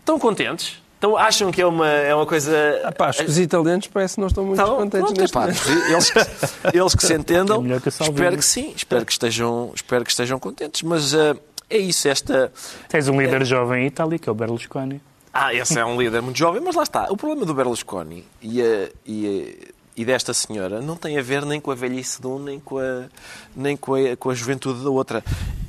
Estão 0.00 0.18
contentes? 0.18 0.82
Então 0.98 1.16
acham 1.16 1.50
que 1.50 1.60
é 1.62 1.66
uma, 1.66 1.88
é 1.88 2.14
uma 2.14 2.26
coisa. 2.26 2.52
Ah, 2.84 2.92
pá, 2.92 3.10
os 3.26 3.38
italianos 3.38 3.86
parece 3.88 4.14
que 4.16 4.20
não 4.20 4.28
estão 4.28 4.44
muito 4.44 4.58
Tá 4.58 4.66
contentes 4.66 5.00
pronto, 5.00 5.20
neste 5.20 5.36
momento. 5.36 5.68
eles, 5.92 6.10
que- 6.10 6.76
eles 6.78 6.94
que 6.94 7.06
se 7.06 7.14
entendam, 7.14 7.64
É 7.74 7.80
que 7.80 7.88
espero 7.88 8.36
que 8.36 8.44
sim, 8.44 8.72
espero 8.76 9.04
que 9.06 9.12
estejam, 9.12 9.72
espero 9.74 10.04
que 10.04 10.10
estejam 10.10 10.38
contentes. 10.38 10.82
Mas 10.82 11.14
ah, 11.14 11.34
é 11.70 11.78
isso, 11.78 12.06
esta. 12.08 12.52
Tens 12.88 13.08
um 13.08 13.20
líder 13.20 13.44
jovem 13.44 13.84
em 13.84 13.86
Itália, 13.86 14.18
que 14.18 14.28
é 14.28 14.32
o 14.32 14.34
Berlusconi. 14.34 15.00
Ah, 15.32 15.52
esse 15.52 15.78
é 15.78 15.84
um 15.84 16.00
líder 16.00 16.22
muito 16.22 16.38
jovem, 16.38 16.60
mas 16.62 16.74
lá 16.76 16.84
está. 16.84 17.10
O 17.10 17.16
problema 17.16 17.44
do 17.44 17.52
Berlusconi 17.54 18.24
e, 18.40 18.62
a- 18.62 18.88
e, 19.04 19.58
a- 19.68 19.73
e 19.96 20.04
desta 20.04 20.34
senhora 20.34 20.80
não 20.80 20.96
tem 20.96 21.18
a 21.18 21.22
ver 21.22 21.44
nem 21.44 21.60
com 21.60 21.70
a 21.70 21.74
velhice 21.74 22.20
de 22.20 22.26
um, 22.26 22.38
nem 22.38 22.58
com 22.58 22.78
a, 22.78 23.04
nem 23.54 23.76
com 23.76 23.94
a, 23.94 24.16
com 24.16 24.30
a 24.30 24.34
juventude 24.34 24.82
da 24.82 24.90
outra. 24.90 25.22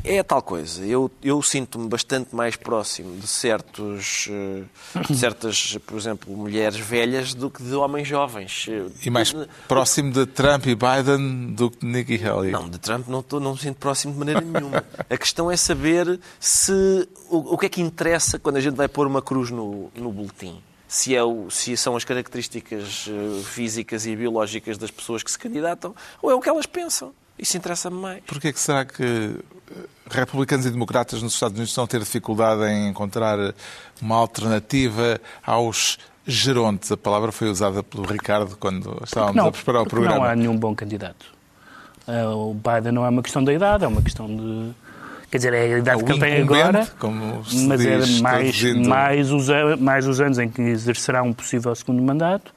É 0.03 0.19
a 0.19 0.23
tal 0.23 0.41
coisa. 0.41 0.85
Eu, 0.85 1.09
eu 1.23 1.41
sinto-me 1.41 1.87
bastante 1.87 2.35
mais 2.35 2.55
próximo 2.55 3.17
de, 3.17 3.25
certos, 3.25 4.29
eh, 4.29 4.63
de 5.07 5.17
certas, 5.17 5.79
por 5.85 5.97
exemplo, 5.97 6.35
mulheres 6.35 6.77
velhas 6.77 7.33
do 7.33 7.49
que 7.49 7.63
de 7.63 7.73
homens 7.73 8.07
jovens. 8.07 8.67
E 9.03 9.09
mais 9.09 9.33
próximo 9.67 10.11
de 10.11 10.27
Trump 10.27 10.67
e 10.67 10.75
Biden 10.75 11.53
do 11.53 11.71
que 11.71 11.79
de 11.79 11.85
Nikki 11.87 12.23
Haley. 12.23 12.51
Não, 12.51 12.69
de 12.69 12.77
Trump 12.77 13.07
não, 13.07 13.21
estou, 13.21 13.39
não 13.39 13.53
me 13.53 13.59
sinto 13.59 13.77
próximo 13.77 14.13
de 14.13 14.19
maneira 14.19 14.41
nenhuma. 14.41 14.83
A 15.09 15.17
questão 15.17 15.49
é 15.49 15.57
saber 15.57 16.19
se 16.39 17.07
o, 17.29 17.55
o 17.55 17.57
que 17.57 17.65
é 17.65 17.69
que 17.69 17.81
interessa 17.81 18.37
quando 18.37 18.57
a 18.57 18.61
gente 18.61 18.75
vai 18.75 18.87
pôr 18.87 19.07
uma 19.07 19.23
cruz 19.23 19.49
no, 19.49 19.89
no 19.95 20.11
boletim. 20.11 20.61
Se, 20.95 21.13
é 21.13 21.21
o, 21.21 21.49
se 21.49 21.75
são 21.75 21.93
as 21.97 22.05
características 22.05 23.09
eh, 23.09 23.43
físicas 23.43 24.05
e 24.05 24.15
biológicas 24.15 24.77
das 24.77 24.89
pessoas 24.89 25.21
que 25.21 25.29
se 25.29 25.37
candidatam 25.37 25.93
ou 26.21 26.31
é 26.31 26.35
o 26.35 26.39
que 26.39 26.47
elas 26.47 26.65
pensam. 26.65 27.13
Isso 27.37 27.57
interessa-me 27.57 27.97
mais. 27.97 28.23
Porquê 28.25 28.53
que 28.53 28.59
será 28.59 28.85
que 28.85 29.03
eh, 29.03 29.73
republicanos 30.09 30.65
e 30.65 30.71
democratas 30.71 31.21
nos 31.21 31.33
Estados 31.33 31.55
Unidos 31.57 31.71
estão 31.71 31.83
a 31.83 31.87
ter 31.87 31.99
dificuldade 31.99 32.63
em 32.71 32.87
encontrar 32.87 33.37
uma 34.01 34.15
alternativa 34.15 35.19
aos 35.45 35.97
gerontes? 36.25 36.89
A 36.93 36.97
palavra 36.97 37.33
foi 37.33 37.49
usada 37.49 37.83
pelo 37.83 38.05
Ricardo 38.05 38.55
quando 38.55 39.01
estávamos 39.03 39.43
a 39.43 39.51
preparar 39.51 39.81
o 39.81 39.85
programa. 39.85 40.15
não 40.15 40.23
há 40.23 40.33
nenhum 40.33 40.57
bom 40.57 40.73
candidato. 40.73 41.25
Ah, 42.07 42.33
o 42.33 42.53
Biden 42.53 42.93
não 42.93 43.05
é 43.05 43.09
uma 43.09 43.21
questão 43.21 43.43
da 43.43 43.53
idade, 43.53 43.83
é 43.83 43.87
uma 43.87 44.01
questão 44.01 44.27
de. 44.27 44.73
Quer 45.29 45.37
dizer, 45.37 45.53
é 45.53 45.73
a 45.75 45.79
idade 45.79 46.01
É 46.01 46.03
que 46.03 46.11
ele 46.11 46.19
tem 46.19 46.41
agora, 46.41 46.87
mas 47.67 47.85
é 47.85 48.21
mais, 48.21 48.63
mais, 48.87 49.31
os, 49.31 49.47
mais 49.79 50.07
os 50.07 50.21
anos 50.21 50.37
em 50.37 50.47
que 50.47 50.61
exercerá 50.61 51.23
um 51.23 51.33
possível 51.33 51.73
segundo 51.75 52.01
mandato, 52.01 52.53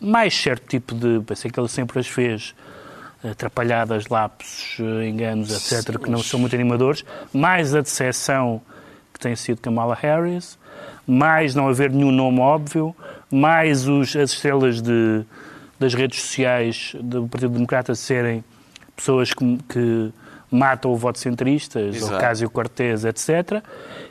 mais 0.00 0.34
certo 0.34 0.66
tipo 0.68 0.94
de. 0.94 1.20
Pensei 1.26 1.50
que 1.50 1.58
ele 1.58 1.68
sempre 1.68 1.98
as 1.98 2.06
fez, 2.06 2.54
atrapalhadas, 3.24 4.06
lapsos, 4.08 4.78
enganos, 5.04 5.50
etc., 5.50 5.98
que 5.98 6.10
não 6.10 6.22
são 6.22 6.38
muito 6.38 6.54
animadores, 6.54 7.04
mais 7.32 7.74
a 7.74 7.80
decepção 7.80 8.60
que 9.12 9.20
tem 9.20 9.34
sido 9.34 9.60
Kamala 9.60 9.94
Harris, 9.94 10.58
mais 11.06 11.54
não 11.54 11.68
haver 11.68 11.90
nenhum 11.90 12.12
nome 12.12 12.40
óbvio, 12.40 12.94
mais 13.30 13.88
os, 13.88 14.14
as 14.14 14.32
estrelas 14.32 14.82
de, 14.82 15.24
das 15.78 15.94
redes 15.94 16.20
sociais 16.20 16.94
do 17.00 17.26
Partido 17.26 17.52
Democrata 17.54 17.94
serem 17.94 18.44
pessoas 18.94 19.32
que, 19.32 19.58
que 19.68 20.12
matam 20.50 20.92
o 20.92 20.96
voto 20.96 21.18
centristas, 21.18 21.96
Exato. 21.96 22.14
Ocasio 22.14 22.50
Cortez, 22.50 23.04
etc. 23.04 23.62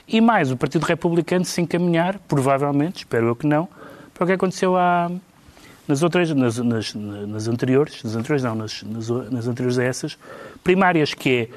E 0.08 0.20
mais 0.22 0.52
o 0.52 0.58
Partido 0.58 0.84
Republicano 0.84 1.46
se 1.46 1.62
encaminhar, 1.62 2.20
provavelmente, 2.28 2.98
espero 3.00 3.28
eu 3.28 3.36
que 3.36 3.48
não, 3.48 3.68
para 4.14 4.24
o 4.24 4.28
que 4.28 4.34
aconteceu 4.34 4.76
há, 4.78 5.10
nas 5.88 6.04
outras, 6.04 6.32
nas, 6.32 6.58
nas, 6.58 6.94
nas 6.94 7.48
anteriores, 7.48 8.04
nas 8.04 8.16
anteriores 8.16 8.44
não, 8.44 8.56
nas, 8.56 8.84
nas, 8.84 9.10
nas 9.32 9.48
anteriores 9.48 9.78
a 9.78 9.84
essas, 9.84 10.18
primárias, 10.64 11.14
que 11.14 11.30
é 11.30 11.50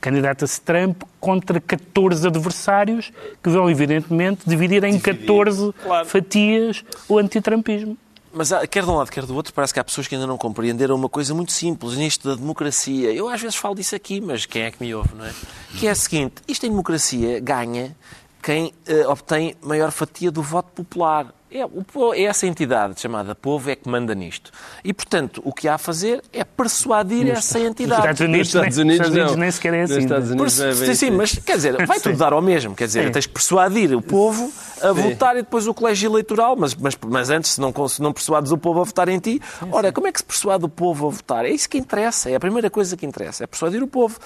candidata-se 0.00 0.60
Trump 0.60 1.02
contra 1.20 1.60
14 1.60 2.26
adversários 2.26 3.12
que 3.40 3.48
vão, 3.48 3.70
evidentemente, 3.70 4.42
dividir 4.44 4.82
em 4.82 4.98
14 4.98 5.72
claro. 5.80 6.08
fatias 6.08 6.84
o 7.08 7.18
antitrampismo. 7.18 7.96
Mas 8.34 8.52
há- 8.52 8.66
quer 8.66 8.82
de 8.84 8.90
um 8.90 8.96
lado, 8.96 9.10
quer 9.10 9.24
do 9.26 9.34
outro, 9.34 9.52
parece 9.52 9.74
que 9.74 9.80
há 9.80 9.84
pessoas 9.84 10.08
que 10.08 10.14
ainda 10.14 10.26
não 10.26 10.38
compreenderam 10.38 10.94
uma 10.94 11.08
coisa 11.08 11.34
muito 11.34 11.52
simples 11.52 11.96
nisto 11.96 12.28
da 12.28 12.34
democracia. 12.34 13.12
Eu 13.12 13.28
às 13.28 13.40
vezes 13.40 13.56
falo 13.56 13.74
disso 13.74 13.94
aqui, 13.94 14.20
mas 14.20 14.46
quem 14.46 14.62
é 14.62 14.70
que 14.70 14.82
me 14.82 14.94
ouve, 14.94 15.14
não 15.14 15.24
é? 15.26 15.32
Que 15.78 15.86
é 15.86 15.90
a 15.90 15.94
seguinte: 15.94 16.36
isto 16.48 16.64
em 16.64 16.70
democracia 16.70 17.40
ganha 17.40 17.94
quem 18.42 18.72
eh, 18.86 19.06
obtém 19.06 19.54
maior 19.62 19.90
fatia 19.90 20.30
do 20.30 20.42
voto 20.42 20.70
popular. 20.74 21.32
É, 21.54 21.66
o 21.66 22.14
é 22.14 22.22
essa 22.22 22.46
entidade 22.46 22.98
chamada 23.00 23.34
povo 23.34 23.68
é 23.70 23.76
que 23.76 23.86
manda 23.88 24.14
nisto. 24.14 24.50
E, 24.82 24.92
portanto, 24.94 25.42
o 25.44 25.52
que 25.52 25.68
há 25.68 25.74
a 25.74 25.78
fazer 25.78 26.22
é 26.32 26.42
persuadir 26.44 27.28
essa 27.28 27.58
Nos 27.58 27.68
entidade. 27.68 28.00
Estados 28.00 28.20
Unidos, 28.20 28.38
Nos 28.38 28.48
Estados 28.54 28.78
Unidos, 28.78 28.94
Estados 28.94 29.12
Unidos 29.16 29.32
não. 29.32 29.38
nem 29.38 29.50
sequer 29.50 29.74
é 29.74 29.82
Nos 29.82 29.90
assim. 29.90 30.00
Estados 30.00 30.28
não 30.30 30.36
é? 30.36 30.40
Unidos 30.40 30.56
Por- 30.56 30.64
é 30.64 30.74
bem 30.74 30.86
sim, 30.86 30.94
sim, 30.94 31.10
mas 31.10 31.32
quer 31.32 31.56
dizer, 31.56 31.86
vai 31.86 31.98
Sim. 31.98 32.02
tudo 32.04 32.16
dar 32.18 32.32
ao 32.32 32.40
mesmo. 32.40 32.74
Quer 32.74 32.86
dizer, 32.86 33.06
Sim. 33.06 33.12
tens 33.12 33.26
que 33.26 33.32
persuadir 33.32 33.94
o 33.94 34.00
povo 34.00 34.50
a 34.80 34.92
votar 34.92 35.36
e 35.36 35.42
depois 35.42 35.66
o 35.66 35.74
colégio 35.74 36.10
eleitoral. 36.10 36.56
Mas, 36.56 36.74
mas, 36.74 36.96
mas 37.06 37.28
antes, 37.28 37.50
se 37.52 37.60
não, 37.60 37.72
se 37.88 38.00
não 38.00 38.12
persuades 38.12 38.50
o 38.50 38.56
povo 38.56 38.80
a 38.80 38.84
votar 38.84 39.08
em 39.08 39.18
ti, 39.18 39.40
ora, 39.70 39.92
como 39.92 40.06
é 40.06 40.12
que 40.12 40.18
se 40.20 40.24
persuade 40.24 40.64
o 40.64 40.68
povo 40.68 41.08
a 41.08 41.10
votar? 41.10 41.44
É 41.44 41.50
isso 41.50 41.68
que 41.68 41.76
interessa, 41.76 42.30
é 42.30 42.34
a 42.34 42.40
primeira 42.40 42.70
coisa 42.70 42.96
que 42.96 43.04
interessa, 43.04 43.44
é 43.44 43.46
persuadir 43.46 43.82
o 43.82 43.86
povo. 43.86 44.18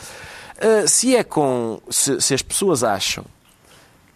Ah, 0.60 0.86
se 0.86 1.14
é 1.16 1.24
com. 1.24 1.80
Se, 1.90 2.20
se 2.20 2.34
as 2.34 2.42
pessoas 2.42 2.82
acham 2.84 3.24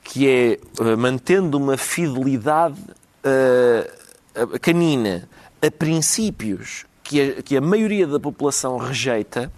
que 0.03 0.29
é 0.29 0.59
ah, 0.81 0.97
mantendo 0.97 1.59
uma 1.59 1.77
fidelidade 1.77 2.77
ah, 3.25 4.59
canina 4.61 5.29
a 5.63 5.71
princípios 5.71 6.85
que 7.11 7.21
a, 7.21 7.43
que 7.43 7.57
a 7.57 7.61
maioria 7.61 8.07
da 8.07 8.21
população 8.21 8.77
rejeita, 8.77 9.51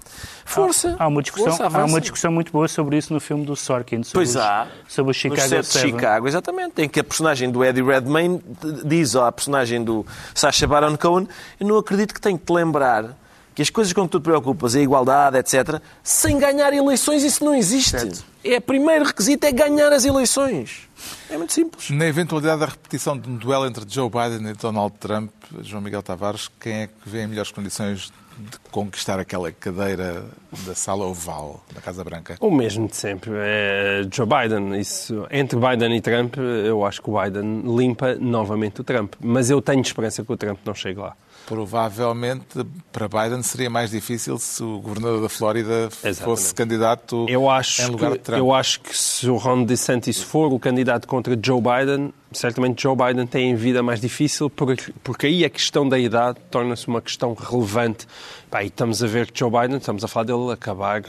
força. 0.45 0.97
Há 0.99 1.07
uma, 1.07 1.23
discussão, 1.23 1.55
força, 1.55 1.79
há 1.79 1.85
uma 1.85 2.01
discussão 2.01 2.33
muito 2.33 2.51
boa 2.51 2.67
sobre 2.67 2.97
isso 2.97 3.13
no 3.13 3.21
filme 3.21 3.45
do 3.45 3.55
Sorkin, 3.55 4.03
sobre, 4.03 4.19
Pois 4.21 4.31
os, 4.31 4.37
há. 4.37 4.69
sobre 4.89 5.11
o 5.11 5.15
Chicago 5.15 5.49
set 5.49 5.61
de 5.61 5.67
7. 5.67 5.87
Chicago, 5.87 6.27
exatamente, 6.27 6.81
em 6.81 6.89
que 6.89 7.01
a 7.01 7.05
personagem 7.05 7.51
do 7.51 7.63
Eddie 7.63 7.83
Redmayne 7.83 8.43
diz 8.87 9.15
à 9.15 9.31
personagem 9.31 9.85
do 9.85 10.07
Sacha 10.35 10.67
Baron 10.67 10.97
Cohen 10.97 11.29
eu 11.61 11.67
não 11.67 11.77
acredito 11.77 12.15
que 12.15 12.21
tenho 12.23 12.39
que 12.39 12.47
te 12.47 12.53
lembrar 12.53 13.19
que 13.55 13.61
as 13.61 13.69
coisas 13.69 13.93
com 13.93 14.05
que 14.05 14.13
tu 14.13 14.19
te 14.21 14.25
preocupas, 14.25 14.75
a 14.75 14.81
igualdade, 14.81 15.37
etc., 15.37 15.79
sem 16.03 16.39
ganhar 16.39 16.73
eleições, 16.73 17.23
isso 17.23 17.45
não 17.45 17.55
existe. 17.55 18.25
É 18.45 18.59
o 18.59 18.61
primeiro 18.61 19.05
requisito 19.05 19.47
é 19.47 19.53
ganhar 19.53 19.93
as 19.93 20.05
eleições. 20.05 20.89
É 21.31 21.37
muito 21.37 21.53
simples. 21.53 21.91
Na 21.91 22.07
eventualidade 22.07 22.61
da 22.61 22.67
repetição 22.67 23.17
de 23.17 23.29
um 23.29 23.37
duelo 23.37 23.67
entre 23.67 23.85
Joe 23.89 24.11
Biden 24.11 24.51
e 24.51 24.55
Donald 24.55 24.95
Trump, 24.99 25.31
João 25.63 25.83
Miguel 25.83 26.03
Tavares, 26.03 26.49
quem 26.61 26.83
é 26.83 26.87
que 26.87 27.09
vê 27.09 27.23
em 27.23 27.27
melhores 27.29 27.51
condições 27.51 28.13
de 28.39 28.59
conquistar 28.71 29.19
aquela 29.21 29.53
cadeira 29.53 30.25
da 30.67 30.75
sala 30.75 31.07
oval 31.07 31.65
da 31.75 31.81
Casa 31.81 32.03
Branca? 32.03 32.37
O 32.41 32.51
mesmo 32.51 32.89
de 32.89 32.97
sempre. 32.97 33.31
É 33.35 34.03
Joe 34.11 34.27
Biden. 34.27 34.79
Isso, 34.81 35.27
entre 35.31 35.59
Biden 35.59 35.97
e 35.97 36.01
Trump, 36.01 36.37
eu 36.37 36.85
acho 36.85 37.01
que 37.03 37.11
o 37.11 37.21
Biden 37.21 37.63
limpa 37.77 38.15
novamente 38.17 38.81
o 38.81 38.85
Trump. 38.85 39.15
Mas 39.21 39.51
eu 39.51 39.61
tenho 39.63 39.81
esperança 39.81 40.25
que 40.25 40.33
o 40.33 40.37
Trump 40.37 40.59
não 40.65 40.75
chegue 40.75 40.99
lá. 40.99 41.15
Provavelmente 41.47 42.45
para 42.93 43.09
Biden 43.09 43.43
seria 43.43 43.69
mais 43.69 43.91
difícil 43.91 44.39
se 44.39 44.63
o 44.63 44.79
governador 44.81 45.23
da 45.23 45.29
Flórida 45.29 45.87
Exatamente. 45.87 46.23
fosse 46.23 46.55
candidato 46.55 47.27
Eu 47.29 47.51
acho, 47.51 47.83
em 47.83 47.87
lugar 47.87 48.13
que, 48.13 48.19
de 48.19 48.25
Trump. 48.25 48.39
eu 48.39 48.53
acho 48.55 48.81
que 48.81 48.97
se 48.97 49.29
o 49.29 49.37
Ron 49.37 49.65
DeSantis 49.65 50.23
for 50.23 50.53
o 50.53 50.59
candidato 50.59 51.07
contra 51.09 51.39
Joe 51.43 51.61
Biden, 51.61 52.13
certamente 52.33 52.83
Joe 52.83 52.97
Biden 52.97 53.27
tem 53.27 53.53
a 53.53 53.57
vida 53.57 53.83
mais 53.83 54.01
difícil, 54.01 54.49
porque, 54.49 54.93
porque 55.03 55.27
aí 55.27 55.45
a 55.45 55.51
questão 55.51 55.89
da 55.89 55.99
idade 55.99 56.39
torna-se 56.51 56.89
uma 56.89 57.01
questão 57.01 57.35
relevante. 57.35 58.07
Pá, 58.51 58.63
e 58.63 58.69
estamos 58.69 59.03
a 59.03 59.07
ver 59.07 59.31
que 59.31 59.39
Joe 59.39 59.51
Biden, 59.51 59.79
estamos 59.79 60.05
a 60.05 60.09
falar 60.09 60.25
dele 60.25 60.53
acabar 60.53 61.03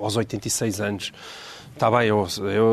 aos 0.00 0.16
86 0.16 0.80
anos. 0.80 1.12
Está 1.80 1.90
bem, 1.90 2.08
eu, 2.08 2.26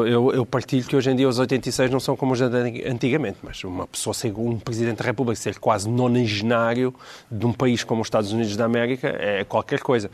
eu, 0.05 0.33
eu, 0.33 0.45
partilho 0.45 0.85
que 0.85 0.93
hoje 0.93 1.09
em 1.09 1.15
dia 1.15 1.29
os 1.29 1.39
86 1.39 1.89
não 1.89 1.97
são 1.97 2.17
como 2.17 2.33
os 2.33 2.41
antigamente, 2.41 3.37
mas 3.41 3.63
uma 3.63 3.87
pessoa 3.87 4.13
ser 4.13 4.33
um 4.35 4.59
Presidente 4.59 4.97
da 4.97 5.05
República, 5.05 5.39
ser 5.39 5.57
quase 5.59 5.87
nonagenário 5.89 6.93
de 7.31 7.45
um 7.45 7.53
país 7.53 7.85
como 7.85 8.01
os 8.01 8.07
Estados 8.07 8.33
Unidos 8.33 8.57
da 8.57 8.65
América, 8.65 9.15
é 9.17 9.45
qualquer 9.45 9.79
coisa. 9.79 10.11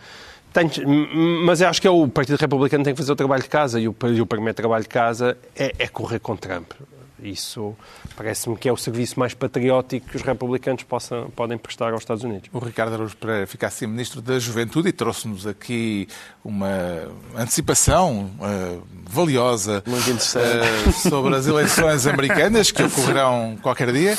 Tenho- 0.54 0.70
mas 1.44 1.60
eu 1.60 1.70
acho 1.70 1.82
que 1.82 1.88
é 1.88 1.90
o 1.90 2.08
Partido 2.08 2.38
Republicano 2.40 2.84
tem 2.84 2.94
que 2.94 3.00
fazer 3.00 3.12
o 3.12 3.16
trabalho 3.16 3.42
de 3.42 3.50
casa 3.50 3.80
e 3.82 3.88
o, 3.88 3.96
e 4.14 4.22
o 4.22 4.28
primeiro 4.28 4.54
trabalho 4.54 4.84
de 4.84 4.90
casa 4.90 5.36
é, 5.56 5.74
é 5.80 5.88
correr 5.88 6.20
com 6.20 6.36
Trump. 6.36 6.74
Isso 7.24 7.74
parece-me 8.18 8.58
que 8.58 8.68
é 8.68 8.72
o 8.74 8.78
serviço 8.78 9.18
mais 9.20 9.34
patriótico 9.34 10.10
que 10.10 10.18
os 10.18 10.22
republicanos 10.22 10.84
possam, 10.84 11.30
podem 11.36 11.58
prestar 11.58 11.92
aos 11.94 12.02
Estados 12.02 12.24
Unidos. 12.24 12.50
O 12.52 12.60
Ricardo 12.60 12.94
Araújo 12.96 13.16
Pereira 13.18 13.48
fica 13.48 13.68
assim 13.68 13.88
Ministro 13.88 14.22
da 14.22 14.38
Juventude 14.40 14.90
e 14.90 14.92
trouxe-nos 14.92 15.48
aqui 15.48 16.08
uma 16.44 16.68
antecipação 17.38 18.30
eh, 18.42 18.78
valiosa 19.10 19.84
eh, 19.88 20.92
sobre 20.92 21.36
as 21.36 21.48
eleições 21.48 22.06
americanas 22.08 22.72
que 22.72 22.84
ocorrerão 22.84 23.58
qualquer 23.62 23.92
dia. 23.94 24.16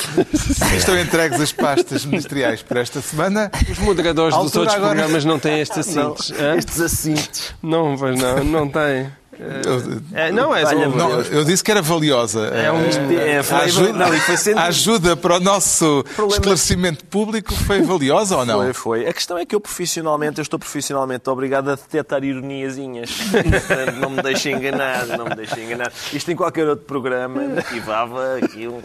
Estão 0.75 0.97
entregues 0.99 1.39
as 1.39 1.51
pastas 1.51 2.05
ministeriais 2.05 2.63
por 2.63 2.77
esta 2.77 3.01
semana. 3.01 3.51
Os 3.69 3.77
moderadores 3.79 4.33
dos 4.35 4.45
altura 4.45 4.59
outros 4.61 4.75
agora- 4.77 4.95
programas 4.95 5.25
não 5.25 5.37
têm 5.39 5.59
estes 5.59 5.77
assintos. 5.79 6.31
hã? 6.31 6.55
Estes 6.55 6.81
assintos. 6.81 7.53
Não, 7.61 7.95
pois 7.97 8.19
não, 8.19 8.43
não 8.43 8.67
têm. 8.69 9.09
Eu, 9.39 10.01
É, 10.13 10.31
não, 10.31 10.55
é 10.55 10.61
só... 10.65 10.69
Olha, 10.75 10.87
não, 10.87 11.21
eu 11.21 11.43
disse 11.43 11.63
que 11.63 11.71
era 11.71 11.81
valiosa. 11.81 12.47
É 12.47 12.71
um- 12.71 12.85
Eh, 12.85 13.37
É, 13.37 13.43
foi- 13.43 13.57
a 13.57 13.61
ajuda, 13.61 13.93
não, 13.93 14.07
foi 14.19 14.37
sendo- 14.37 14.57
a 14.59 14.63
ajuda 14.65 15.15
para 15.17 15.35
o 15.35 15.39
nosso 15.39 16.03
Problema- 16.15 16.33
esclarecimento 16.33 17.05
público 17.05 17.53
foi 17.53 17.81
valiosa 17.81 18.37
ou 18.37 18.45
não? 18.45 18.57
Foi, 18.61 18.73
foi. 18.73 19.07
A 19.07 19.13
questão 19.13 19.37
é 19.37 19.45
que 19.45 19.53
eu 19.55 19.59
profissionalmente, 19.59 20.39
eu 20.39 20.41
estou 20.43 20.57
profissionalmente 20.59 21.29
obrigado 21.29 21.69
a 21.71 21.75
detectar 21.75 22.23
ironiazinhas. 22.23 23.09
Não 23.99 24.09
me 24.09 24.21
deixem 24.21 24.55
enganar, 24.55 25.05
não 25.07 25.25
me 25.25 25.35
deixem 25.35 25.65
enganar. 25.65 25.91
Isto 26.13 26.31
em 26.31 26.35
qualquer 26.35 26.67
outro 26.67 26.85
programa 26.85 27.41
motivava 27.41 28.37
aquilo. 28.41 28.83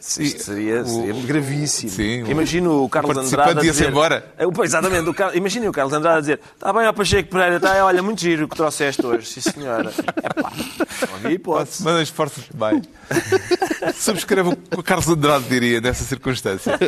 Isto 0.00 0.42
seria, 0.42 0.84
seria 0.84 1.12
gravíssimo. 1.24 1.90
Sim, 1.90 2.22
o- 2.24 2.30
Imagino 2.30 2.84
o 2.84 2.88
Carlos 2.88 3.10
o 3.10 3.14
participante 3.14 3.48
Andrade 3.50 3.66
ia-se 3.66 3.78
dizer... 3.78 3.90
embora. 3.90 4.24
Exatamente. 4.62 5.08
O 5.08 5.14
Car... 5.14 5.36
Imaginem 5.36 5.68
o 5.68 5.72
Carlos 5.72 5.92
Andrade 5.94 6.18
a 6.18 6.20
dizer 6.20 6.40
está 6.54 6.72
bem, 6.72 6.86
ó 6.86 6.92
Pacheco 6.92 7.30
Pereira, 7.30 7.60
tá, 7.60 7.84
olha, 7.84 8.02
muito 8.02 8.20
giro 8.20 8.44
o 8.44 8.48
que 8.48 8.56
trouxeste 8.56 9.04
hoje. 9.04 9.26
Sim, 9.26 9.40
senhora. 9.40 9.87
É 10.22 10.42
pá, 10.42 10.52
não 11.08 11.14
havia 11.16 11.32
hipótese. 11.32 11.82
Mas 11.82 12.02
esforça-te 12.02 12.50
bem. 12.54 12.82
Subscreva 13.94 14.50
o 14.50 14.56
que 14.56 14.80
o 14.80 14.82
Carlos 14.82 15.08
Andrade 15.08 15.48
diria 15.48 15.80
nessa 15.80 16.04
circunstância. 16.04 16.78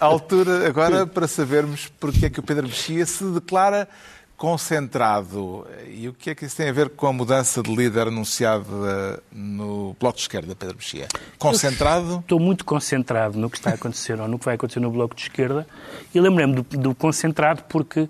A 0.00 0.04
altura 0.04 0.66
agora 0.66 1.06
para 1.06 1.28
sabermos 1.28 1.88
porque 2.00 2.26
é 2.26 2.30
que 2.30 2.40
o 2.40 2.42
Pedro 2.42 2.66
Mexia 2.66 3.04
se 3.06 3.24
declara 3.24 3.88
concentrado. 4.36 5.66
E 5.88 6.08
o 6.08 6.12
que 6.12 6.30
é 6.30 6.34
que 6.34 6.44
isso 6.44 6.56
tem 6.56 6.68
a 6.68 6.72
ver 6.72 6.90
com 6.90 7.06
a 7.06 7.12
mudança 7.12 7.62
de 7.62 7.74
líder 7.74 8.08
anunciada 8.08 9.22
no 9.32 9.96
Bloco 9.98 10.16
de 10.16 10.22
Esquerda, 10.22 10.54
Pedro 10.54 10.76
Mexia? 10.76 11.08
Concentrado? 11.38 12.18
Estou 12.18 12.38
muito 12.38 12.64
concentrado 12.64 13.38
no 13.38 13.48
que 13.48 13.56
está 13.56 13.70
a 13.70 13.74
acontecer 13.74 14.20
ou 14.20 14.28
no 14.28 14.38
que 14.38 14.44
vai 14.44 14.54
acontecer 14.54 14.80
no 14.80 14.90
Bloco 14.90 15.14
de 15.14 15.22
Esquerda 15.22 15.66
e 16.14 16.20
lembrei-me 16.20 16.54
do, 16.54 16.62
do 16.62 16.94
concentrado 16.94 17.62
porque 17.68 18.08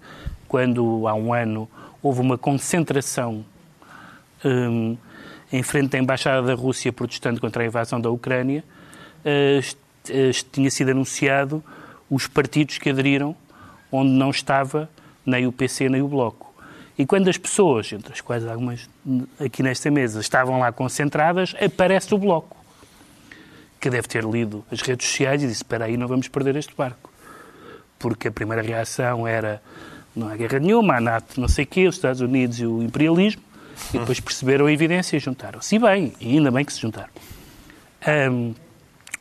quando 0.48 1.06
há 1.06 1.14
um 1.14 1.32
ano 1.32 1.68
houve 2.02 2.20
uma 2.20 2.36
concentração 2.36 3.44
hum, 4.46 4.96
em 5.52 5.62
frente 5.62 5.96
à 5.96 5.98
Embaixada 5.98 6.46
da 6.46 6.54
Rússia 6.54 6.92
protestando 6.92 7.40
contra 7.40 7.62
a 7.62 7.66
invasão 7.66 8.00
da 8.00 8.10
Ucrânia, 8.10 8.64
eh, 9.24 9.60
tinha 10.52 10.70
sido 10.70 10.90
anunciado 10.90 11.62
os 12.10 12.26
partidos 12.26 12.78
que 12.78 12.90
aderiram, 12.90 13.34
onde 13.90 14.10
não 14.10 14.30
estava 14.30 14.88
nem 15.24 15.46
o 15.46 15.52
PC 15.52 15.88
nem 15.88 16.02
o 16.02 16.08
Bloco. 16.08 16.54
E 16.98 17.04
quando 17.04 17.28
as 17.28 17.36
pessoas, 17.36 17.92
entre 17.92 18.12
as 18.12 18.20
quais 18.20 18.46
algumas 18.46 18.88
aqui 19.38 19.62
nesta 19.62 19.90
mesa, 19.90 20.20
estavam 20.20 20.58
lá 20.58 20.72
concentradas, 20.72 21.54
aparece 21.60 22.14
o 22.14 22.18
Bloco 22.18 22.56
que 23.78 23.90
deve 23.90 24.08
ter 24.08 24.24
lido 24.24 24.64
as 24.70 24.80
redes 24.80 25.06
sociais 25.06 25.42
e 25.42 25.46
disse: 25.46 25.58
Espera 25.58 25.84
aí, 25.84 25.96
não 25.96 26.08
vamos 26.08 26.28
perder 26.28 26.56
este 26.56 26.74
barco. 26.74 27.12
Porque 27.98 28.28
a 28.28 28.32
primeira 28.32 28.62
reação 28.62 29.26
era: 29.26 29.62
não 30.14 30.28
há 30.28 30.36
guerra 30.36 30.58
nenhuma, 30.58 30.96
há 30.96 31.00
NATO, 31.00 31.40
não 31.40 31.48
sei 31.48 31.64
o 31.64 31.66
quê, 31.66 31.86
os 31.86 31.96
Estados 31.96 32.20
Unidos 32.20 32.58
e 32.58 32.66
o 32.66 32.82
imperialismo. 32.82 33.42
E 33.92 33.98
depois 33.98 34.18
perceberam 34.20 34.66
a 34.66 34.72
evidência 34.72 35.16
e 35.16 35.20
juntaram-se. 35.20 35.76
E 35.76 35.78
bem, 35.78 36.12
e 36.20 36.36
ainda 36.36 36.50
bem 36.50 36.64
que 36.64 36.72
se 36.72 36.80
juntaram. 36.80 37.10
Ahm, 38.06 38.52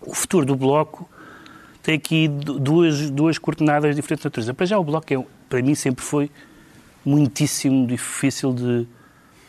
o 0.02 0.14
futuro 0.14 0.46
do 0.46 0.56
Bloco 0.56 1.10
tem 1.84 1.96
aqui 1.96 2.28
du- 2.28 2.60
duas, 2.60 3.10
duas 3.10 3.38
coordenadas 3.38 3.96
de 3.96 4.02
diferentes 4.02 4.24
natureza. 4.26 4.54
Para 4.54 4.66
já, 4.66 4.78
o 4.80 4.84
Bloco, 4.84 5.14
é, 5.14 5.18
um- 5.20 5.26
para 5.50 5.62
mim, 5.62 5.76
sempre 5.76 6.04
foi 6.04 6.32
muitíssimo 7.04 7.86
difícil 7.86 8.54
de 8.54 8.88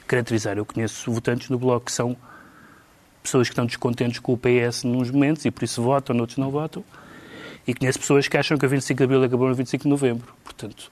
caracterizar. 0.07 0.57
Eu 0.59 0.64
conheço 0.66 1.11
votantes 1.11 1.49
do 1.49 1.59
Bloco 1.59 1.87
que 1.87 1.92
são 1.92 2.16
pessoas 3.23 3.49
que 3.49 3.53
estão 3.53 3.66
descontentes 3.66 4.19
com 4.21 4.33
o 4.33 4.37
PS 4.38 4.85
nos 4.87 5.11
momentos 5.11 5.45
e 5.45 5.51
por 5.51 5.64
isso 5.64 5.83
votam, 5.83 6.14
noutros 6.14 6.38
não 6.38 6.51
votam. 6.51 6.85
E 7.66 7.74
conheço 7.74 7.98
pessoas 7.98 8.29
que 8.29 8.37
acham 8.37 8.57
que 8.57 8.64
a 8.64 8.68
25 8.68 8.96
de 8.96 9.05
Abril 9.05 9.24
acabou 9.24 9.48
no 9.48 9.55
25 9.55 9.83
de 9.83 9.88
Novembro. 9.88 10.33
Portanto, 10.44 10.90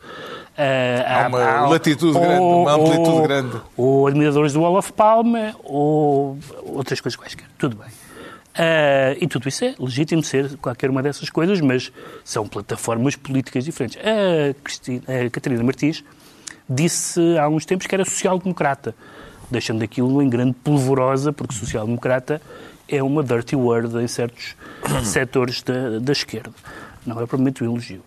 ah, 0.57 1.25
Há 1.25 1.29
uma 1.29 1.69
latitude 1.69 2.19
grande, 2.19 2.41
uma 2.41 2.73
amplitude 2.73 3.23
grande. 3.23 3.61
Ou 3.77 4.07
admiradores 4.07 4.53
do 4.53 4.61
Wall 4.61 4.77
of 4.77 4.93
Palma, 4.93 5.55
ou 5.63 6.37
outras 6.65 7.01
coisas 7.01 7.17
quaisquer. 7.17 7.47
Tudo 7.57 7.77
bem. 7.77 7.89
Ah, 8.57 9.17
e 9.21 9.27
tudo 9.27 9.49
isso 9.49 9.65
é 9.65 9.75
legítimo 9.79 10.23
ser 10.23 10.57
qualquer 10.59 10.91
uma 10.91 11.03
dessas 11.03 11.29
coisas, 11.29 11.61
mas 11.61 11.93
são 12.25 12.47
plataformas 12.47 13.17
políticas 13.17 13.65
diferentes. 13.65 13.99
A, 13.99 14.55
Cristina, 14.63 15.03
a 15.27 15.31
Catarina 15.31 15.63
Martins 15.63 16.05
disse 16.69 17.21
há 17.39 17.49
uns 17.49 17.65
tempos 17.65 17.87
que 17.87 17.95
era 17.95 18.05
social-democrata, 18.05 18.95
deixando 19.51 19.83
aquilo 19.83 20.23
em 20.23 20.29
grande 20.29 20.55
polvorosa, 20.55 21.33
porque 21.33 21.55
social-democrata 21.55 22.41
é 22.89 23.03
uma 23.03 23.23
dirty 23.23 23.57
word 23.57 23.97
em 23.99 24.07
certos 24.07 24.55
setores 25.05 25.63
da, 25.63 25.99
da 25.99 26.13
esquerda. 26.13 26.53
Não 27.07 27.17
é 27.17 27.27
propriamente 27.27 27.63
um 27.63 27.67
elogio. 27.67 28.03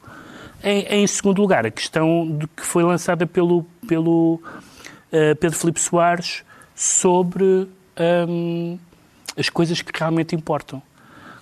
Em, 0.63 0.85
em 0.85 1.07
segundo 1.07 1.41
lugar, 1.41 1.65
a 1.65 1.71
questão 1.71 2.27
de 2.37 2.47
que 2.47 2.63
foi 2.63 2.83
lançada 2.83 3.27
pelo, 3.27 3.63
pelo 3.87 4.41
eh, 5.11 5.35
Pedro 5.35 5.57
Filipe 5.57 5.79
Soares 5.79 6.43
sobre 6.75 7.67
hum, 8.27 8.77
as 9.37 9.49
coisas 9.49 9.81
que 9.81 9.91
realmente 9.97 10.35
importam. 10.35 10.81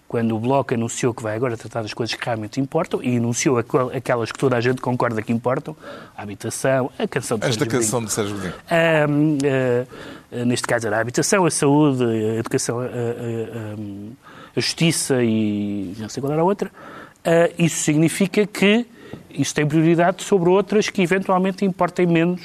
Quando 0.08 0.36
o 0.36 0.39
Bloco 0.39 0.74
anunciou 0.74 1.13
que 1.13 1.24
vai 1.24 1.36
agora 1.36 1.58
tratar 1.58 1.82
das 1.82 1.93
coisas 1.93 2.16
que 2.16 2.24
realmente 2.24 2.62
importam 2.62 3.01
e 3.01 3.18
anunciou 3.18 3.58
aquelas 3.58 4.32
que 4.32 4.38
toda 4.38 4.56
a 4.56 4.62
gente 4.62 4.82
concorda 4.82 5.22
que 5.22 5.32
importam, 5.32 5.76
a 6.16 6.22
habitação, 6.22 6.91
a 6.97 7.08
canção 7.08 7.38
de 7.38 7.45
Esta 7.45 7.66
canção 7.66 8.03
de 8.03 8.12
Sérgio 8.12 8.36
Godinho. 8.36 8.53
Uh, 8.53 10.38
uh, 10.41 10.45
neste 10.45 10.68
caso 10.68 10.88
era 10.88 10.97
a 10.97 11.01
habitação, 11.01 11.45
a 11.45 11.51
saúde, 11.51 12.03
a 12.03 12.36
educação, 12.36 12.80
a, 12.82 12.86
a 12.86 14.60
justiça 14.60 15.24
e 15.24 15.95
não 15.97 16.10
sei 16.10 16.22
qual 16.22 16.32
era 16.32 16.41
a 16.41 16.45
outra. 16.45 16.70
Uh, 16.70 17.53
isso 17.58 17.84
significa 17.84 18.45
que 18.45 18.86
isso 19.30 19.53
tem 19.53 19.68
prioridade 19.68 20.24
sobre 20.24 20.49
outras 20.49 20.89
que 20.89 21.01
eventualmente 21.01 21.66
importem 21.66 22.06
menos 22.06 22.41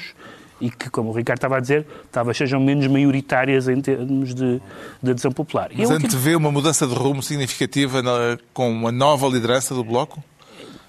e 0.61 0.69
que, 0.69 0.89
como 0.89 1.09
o 1.09 1.13
Ricardo 1.13 1.39
estava 1.39 1.57
a 1.57 1.59
dizer, 1.59 1.85
talvez 2.11 2.37
sejam 2.37 2.59
menos 2.59 2.87
maioritárias 2.87 3.67
em 3.67 3.81
termos 3.81 4.33
de, 4.33 4.61
de 5.01 5.11
adesão 5.11 5.31
popular. 5.31 5.69
Mas 5.75 5.89
último... 5.89 6.07
antevê 6.07 6.35
uma 6.35 6.51
mudança 6.51 6.87
de 6.87 6.93
rumo 6.93 7.21
significativa 7.21 8.01
na, 8.01 8.37
com 8.53 8.71
uma 8.71 8.91
nova 8.91 9.27
liderança 9.27 9.73
do 9.73 9.83
Bloco? 9.83 10.23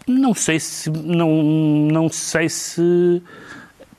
Não 0.07 0.35
sei 0.35 0.61
se... 0.61 0.91
Não, 0.91 1.43
não 1.43 2.09
sei 2.09 2.49
se... 2.49 3.23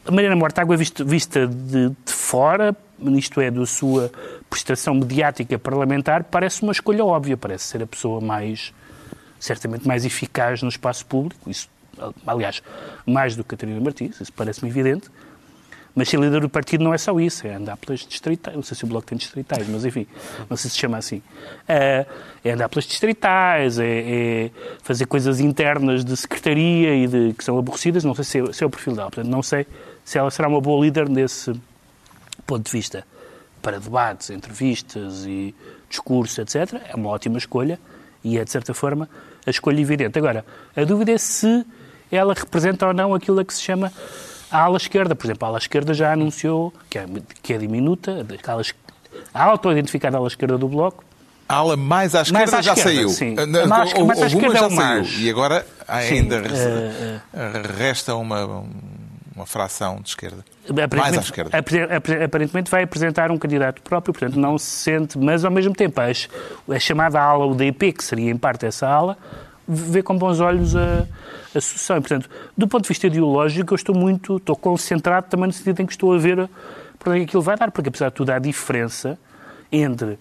A 0.05 0.11
Mariana 0.11 0.35
Mortágua, 0.35 0.77
vista, 0.77 1.03
vista 1.03 1.47
de, 1.47 1.89
de 1.89 2.13
fora, 2.13 2.75
isto 3.17 3.41
é, 3.41 3.49
da 3.49 3.65
sua 3.65 4.11
prestação 4.49 4.93
mediática 4.93 5.57
parlamentar, 5.57 6.25
parece 6.25 6.61
uma 6.61 6.71
escolha 6.71 7.03
óbvia, 7.03 7.37
parece 7.37 7.65
ser 7.65 7.81
a 7.81 7.87
pessoa 7.87 8.21
mais, 8.21 8.73
certamente 9.39 9.87
mais 9.87 10.05
eficaz 10.05 10.61
no 10.61 10.69
espaço 10.69 11.05
público, 11.05 11.49
isso, 11.49 11.69
aliás, 12.27 12.61
mais 13.05 13.35
do 13.35 13.43
que 13.43 13.51
Catarina 13.51 13.79
Martins, 13.79 14.19
isso 14.19 14.31
parece-me 14.33 14.69
evidente, 14.69 15.09
mas 15.95 16.09
ser 16.09 16.19
líder 16.19 16.41
do 16.41 16.49
partido 16.49 16.83
não 16.83 16.93
é 16.93 16.97
só 16.97 17.19
isso, 17.19 17.45
é 17.45 17.53
andar 17.53 17.77
pelas 17.77 17.99
distritais. 17.99 18.55
Não 18.55 18.63
sei 18.63 18.75
se 18.75 18.83
o 18.83 18.87
Bloco 18.87 19.05
tem 19.05 19.17
distritais, 19.17 19.67
mas 19.67 19.85
enfim, 19.85 20.07
não 20.49 20.57
sei 20.57 20.69
se 20.69 20.75
se 20.75 20.79
chama 20.79 20.97
assim. 20.97 21.21
É, 21.67 22.05
é 22.43 22.51
andar 22.51 22.67
pelas 22.67 22.85
distritais, 22.85 23.77
é, 23.77 23.85
é, 23.85 24.51
fazer 24.81 25.05
coisas 25.05 25.39
internas 25.39 26.03
de 26.03 26.17
secretaria 26.17 26.95
e 26.95 27.07
de, 27.07 27.33
que 27.33 27.43
são 27.43 27.57
aborrecidas. 27.59 28.03
Não 28.03 28.15
sei 28.15 28.23
se 28.23 28.39
é, 28.39 28.53
se 28.53 28.63
é 28.63 28.67
o 28.67 28.69
perfil 28.71 28.95
dela. 28.95 29.11
Portanto, 29.11 29.29
não 29.29 29.43
sei 29.43 29.67
se 30.03 30.17
ela 30.17 30.31
será 30.31 30.47
uma 30.47 30.59
boa 30.59 30.83
líder 30.83 31.07
nesse 31.07 31.53
ponto 32.47 32.65
de 32.65 32.71
vista. 32.71 33.05
Para 33.61 33.79
debates, 33.79 34.31
entrevistas 34.31 35.25
e 35.25 35.53
discurso, 35.87 36.41
etc., 36.41 36.81
é 36.89 36.95
uma 36.95 37.09
ótima 37.09 37.37
escolha 37.37 37.79
e 38.23 38.37
é, 38.37 38.43
de 38.43 38.51
certa 38.51 38.73
forma, 38.73 39.07
a 39.45 39.49
escolha 39.49 39.79
evidente. 39.79 40.17
Agora, 40.17 40.43
a 40.75 40.83
dúvida 40.83 41.11
é 41.11 41.17
se 41.17 41.63
ela 42.11 42.33
representa 42.33 42.87
ou 42.87 42.93
não 42.93 43.13
aquilo 43.13 43.39
a 43.39 43.45
que 43.45 43.53
se 43.53 43.61
chama 43.61 43.91
a 44.53 44.59
ala 44.59 44.77
esquerda, 44.77 45.15
por 45.15 45.25
exemplo, 45.25 45.45
a 45.45 45.49
ala 45.49 45.57
esquerda 45.57 45.93
já 45.93 46.13
anunciou 46.13 46.71
que 46.89 46.99
é, 46.99 47.05
que 47.41 47.53
é 47.53 47.57
diminuta, 47.57 48.25
a 49.33 49.43
auto-identificada 49.43 50.17
ala 50.17 50.27
esquerda 50.27 50.57
do 50.57 50.67
Bloco. 50.67 51.03
A 51.49 51.55
ala 51.55 51.75
mais 51.75 52.13
à 52.13 52.21
esquerda 52.21 52.39
mais 52.39 52.53
à 52.53 52.61
já 52.61 52.73
esquerda, 52.73 52.91
saiu. 52.91 53.09
Sim. 53.09 53.33
Na, 53.33 53.65
mais, 53.65 53.93
mais 53.93 54.21
à 54.21 54.27
esquerda 54.27 54.55
já 54.55 54.65
é 54.67 54.69
saiu. 54.69 55.03
E 55.19 55.29
agora 55.29 55.65
ainda 55.87 56.43
sim, 56.43 56.75
uh, 57.33 57.77
resta 57.77 58.15
uma, 58.15 58.63
uma 59.35 59.45
fração 59.45 59.99
de 59.99 60.09
esquerda. 60.09 60.45
Mais 60.95 61.17
à 61.17 61.21
esquerda. 61.21 61.51
Aparentemente 62.23 62.69
vai 62.69 62.83
apresentar 62.83 63.31
um 63.31 63.37
candidato 63.37 63.81
próprio, 63.81 64.13
portanto 64.13 64.39
não 64.39 64.57
se 64.57 64.67
sente, 64.67 65.17
mas 65.17 65.43
ao 65.43 65.51
mesmo 65.51 65.73
tempo 65.73 65.99
a, 65.99 66.75
a 66.75 66.79
chamada 66.79 67.19
ala 67.19 67.45
UDP, 67.45 67.91
que 67.91 68.03
seria 68.03 68.31
em 68.31 68.37
parte 68.37 68.65
essa 68.65 68.87
ala, 68.87 69.17
vê 69.67 70.03
com 70.03 70.17
bons 70.17 70.39
olhos 70.39 70.75
a, 70.75 71.07
a 71.55 71.61
sucessão. 71.61 71.97
E, 71.97 72.01
portanto, 72.01 72.29
do 72.57 72.67
ponto 72.67 72.83
de 72.83 72.89
vista 72.89 73.07
ideológico, 73.07 73.73
eu 73.73 73.75
estou 73.75 73.95
muito, 73.95 74.37
estou 74.37 74.55
concentrado 74.55 75.27
também 75.29 75.47
no 75.47 75.53
sentido 75.53 75.81
em 75.81 75.85
que 75.85 75.93
estou 75.93 76.13
a 76.13 76.17
ver 76.17 76.49
para 76.99 77.11
onde 77.11 77.21
é 77.21 77.23
que 77.25 77.29
aquilo 77.29 77.43
vai 77.43 77.57
dar, 77.57 77.71
porque 77.71 77.89
apesar 77.89 78.09
de 78.09 78.15
tudo 78.15 78.31
há 78.31 78.39
diferença 78.39 79.17
entre 79.71 80.17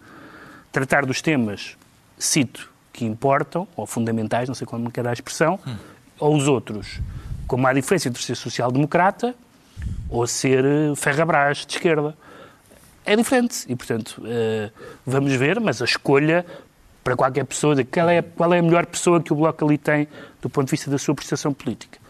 tratar 0.72 1.06
dos 1.06 1.20
temas, 1.22 1.76
cito, 2.18 2.68
que 2.92 3.04
importam, 3.04 3.66
ou 3.76 3.86
fundamentais, 3.86 4.48
não 4.48 4.54
sei 4.54 4.66
como 4.66 4.90
quer 4.90 5.06
a 5.06 5.12
expressão, 5.12 5.58
hum. 5.66 5.76
ou 6.18 6.36
os 6.36 6.48
outros, 6.48 7.00
como 7.46 7.66
há 7.66 7.72
diferença 7.72 8.08
entre 8.08 8.22
ser 8.22 8.34
social-democrata 8.34 9.34
ou 10.08 10.26
ser 10.26 10.64
eh, 10.64 10.94
ferrabrás 10.94 11.66
de 11.66 11.74
esquerda. 11.74 12.14
É 13.04 13.16
diferente 13.16 13.64
e, 13.68 13.74
portanto, 13.74 14.22
uh, 14.22 14.70
vamos 15.04 15.32
ver, 15.32 15.58
mas 15.58 15.82
a 15.82 15.84
escolha 15.84 16.46
para 17.02 17.16
qualquer 17.16 17.44
pessoa 17.44 17.74
de 17.74 17.84
qual 17.84 18.08
é, 18.08 18.22
qual 18.22 18.52
é 18.54 18.58
a 18.58 18.62
melhor 18.62 18.86
pessoa 18.86 19.20
que 19.20 19.32
o 19.32 19.36
Bloco 19.36 19.64
ali 19.64 19.78
tem 19.78 20.06
do 20.40 20.48
ponto 20.48 20.66
de 20.66 20.70
vista 20.70 20.90
da 20.90 20.98
sua 20.98 21.14
prestação 21.14 21.52
política. 21.52 22.02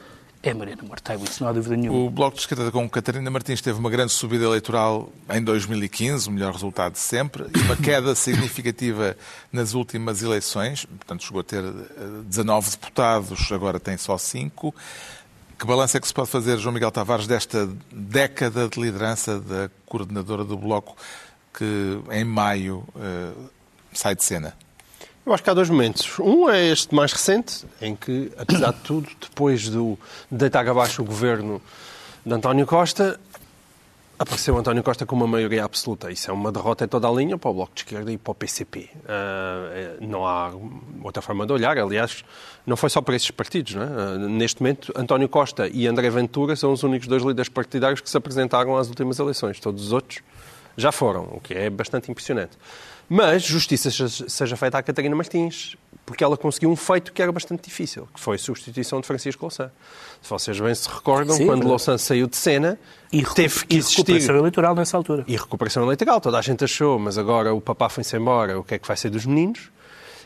É 0.44 0.52
Mariana 0.52 0.82
Mortágua, 0.82 1.24
isso 1.24 1.40
não 1.40 1.50
há 1.50 1.52
dúvida 1.52 1.76
nenhuma. 1.76 2.00
O 2.00 2.10
Bloco 2.10 2.34
de 2.34 2.40
Esquerda 2.40 2.68
com 2.72 2.90
Catarina 2.90 3.30
Martins 3.30 3.60
teve 3.60 3.78
uma 3.78 3.88
grande 3.88 4.10
subida 4.10 4.44
eleitoral 4.44 5.12
em 5.30 5.40
2015, 5.40 6.28
o 6.28 6.32
melhor 6.32 6.52
resultado 6.52 6.94
de 6.94 6.98
sempre, 6.98 7.46
e 7.54 7.60
uma 7.60 7.76
queda 7.76 8.12
significativa 8.16 9.16
nas 9.52 9.72
últimas 9.72 10.20
eleições, 10.20 10.84
portanto 10.84 11.22
chegou 11.22 11.40
a 11.42 11.44
ter 11.44 11.62
19 12.24 12.66
eh, 12.66 12.70
deputados, 12.72 13.52
agora 13.52 13.78
tem 13.78 13.96
só 13.96 14.18
5. 14.18 14.74
Que 15.56 15.64
balanço 15.64 15.96
é 15.96 16.00
que 16.00 16.08
se 16.08 16.14
pode 16.14 16.28
fazer, 16.28 16.58
João 16.58 16.74
Miguel 16.74 16.90
Tavares, 16.90 17.28
desta 17.28 17.70
década 17.92 18.68
de 18.68 18.80
liderança 18.80 19.38
da 19.38 19.70
coordenadora 19.86 20.42
do 20.42 20.58
Bloco, 20.58 20.96
que 21.56 22.00
em 22.10 22.24
maio 22.24 22.84
uh, 22.96 23.48
sai 23.92 24.16
de 24.16 24.24
cena? 24.24 24.56
Eu 25.24 25.32
acho 25.32 25.42
que 25.42 25.50
há 25.50 25.54
dois 25.54 25.70
momentos. 25.70 26.18
Um 26.18 26.50
é 26.50 26.66
este 26.66 26.92
mais 26.92 27.12
recente, 27.12 27.64
em 27.80 27.94
que, 27.94 28.32
apesar 28.36 28.72
de 28.72 28.80
tudo, 28.80 29.08
depois 29.20 29.68
do, 29.68 29.96
de 30.30 30.38
deitar 30.38 30.66
abaixo 30.66 31.00
o 31.00 31.04
governo 31.04 31.62
de 32.26 32.34
António 32.34 32.66
Costa, 32.66 33.20
apareceu 34.18 34.56
António 34.58 34.82
Costa 34.82 35.06
com 35.06 35.14
uma 35.14 35.26
maioria 35.28 35.64
absoluta. 35.64 36.10
Isso 36.10 36.28
é 36.28 36.34
uma 36.34 36.50
derrota 36.50 36.84
em 36.84 36.88
toda 36.88 37.06
a 37.06 37.12
linha 37.12 37.38
para 37.38 37.50
o 37.50 37.54
Bloco 37.54 37.72
de 37.72 37.82
Esquerda 37.82 38.10
e 38.10 38.18
para 38.18 38.32
o 38.32 38.34
PCP. 38.34 38.80
Uh, 38.80 38.88
ah, 39.06 39.96
não 40.00 40.26
há 40.26 40.52
outra 41.04 41.22
forma 41.22 41.46
de 41.46 41.52
olhar. 41.52 41.78
Aliás, 41.78 42.24
não 42.66 42.76
foi 42.76 42.90
só 42.90 43.00
para 43.00 43.14
esses 43.14 43.30
partidos. 43.30 43.76
Não 43.76 43.82
é? 43.82 43.86
uh, 43.86 44.18
neste 44.28 44.60
momento, 44.60 44.92
António 44.96 45.28
Costa 45.28 45.68
e 45.68 45.86
André 45.86 46.10
Ventura 46.10 46.56
são 46.56 46.72
os 46.72 46.82
únicos 46.82 47.06
dois 47.06 47.22
líderes 47.22 47.48
partidários 47.48 48.00
que 48.00 48.10
se 48.10 48.16
apresentaram 48.16 48.76
às 48.76 48.88
últimas 48.88 49.20
eleições. 49.20 49.60
Todos 49.60 49.86
os 49.86 49.92
outros 49.92 50.20
já 50.76 50.90
foram, 50.90 51.28
o 51.32 51.40
que 51.40 51.54
é 51.54 51.70
bastante 51.70 52.10
impressionante. 52.10 52.56
Mas 53.08 53.42
justiça 53.42 53.90
seja 53.90 54.56
feita 54.56 54.78
à 54.78 54.82
Catarina 54.82 55.14
Martins, 55.14 55.76
porque 56.06 56.24
ela 56.24 56.36
conseguiu 56.36 56.70
um 56.70 56.76
feito 56.76 57.12
que 57.12 57.22
era 57.22 57.30
bastante 57.30 57.64
difícil, 57.64 58.08
que 58.12 58.20
foi 58.20 58.36
a 58.36 58.38
substituição 58.38 59.00
de 59.00 59.06
Francisco 59.06 59.44
Louçã. 59.44 59.70
Se 60.20 60.30
vocês 60.30 60.58
bem 60.58 60.74
se 60.74 60.88
recordam, 60.88 61.36
Sim, 61.36 61.46
quando 61.46 61.66
Louçã 61.66 61.96
saiu 61.98 62.26
de 62.26 62.36
cena, 62.36 62.78
e 63.12 63.22
teve 63.22 63.66
que 63.66 63.76
existir... 63.76 64.00
E 64.00 64.12
recuperação 64.12 64.36
eleitoral 64.36 64.74
nessa 64.74 64.96
altura. 64.96 65.24
E 65.26 65.36
recuperação 65.36 65.82
eleitoral, 65.84 66.20
toda 66.20 66.38
a 66.38 66.42
gente 66.42 66.64
achou, 66.64 66.98
mas 66.98 67.18
agora 67.18 67.54
o 67.54 67.60
papá 67.60 67.88
foi-se 67.88 68.16
embora, 68.16 68.58
o 68.58 68.64
que 68.64 68.74
é 68.74 68.78
que 68.78 68.86
vai 68.86 68.96
ser 68.96 69.10
dos 69.10 69.26
meninos? 69.26 69.70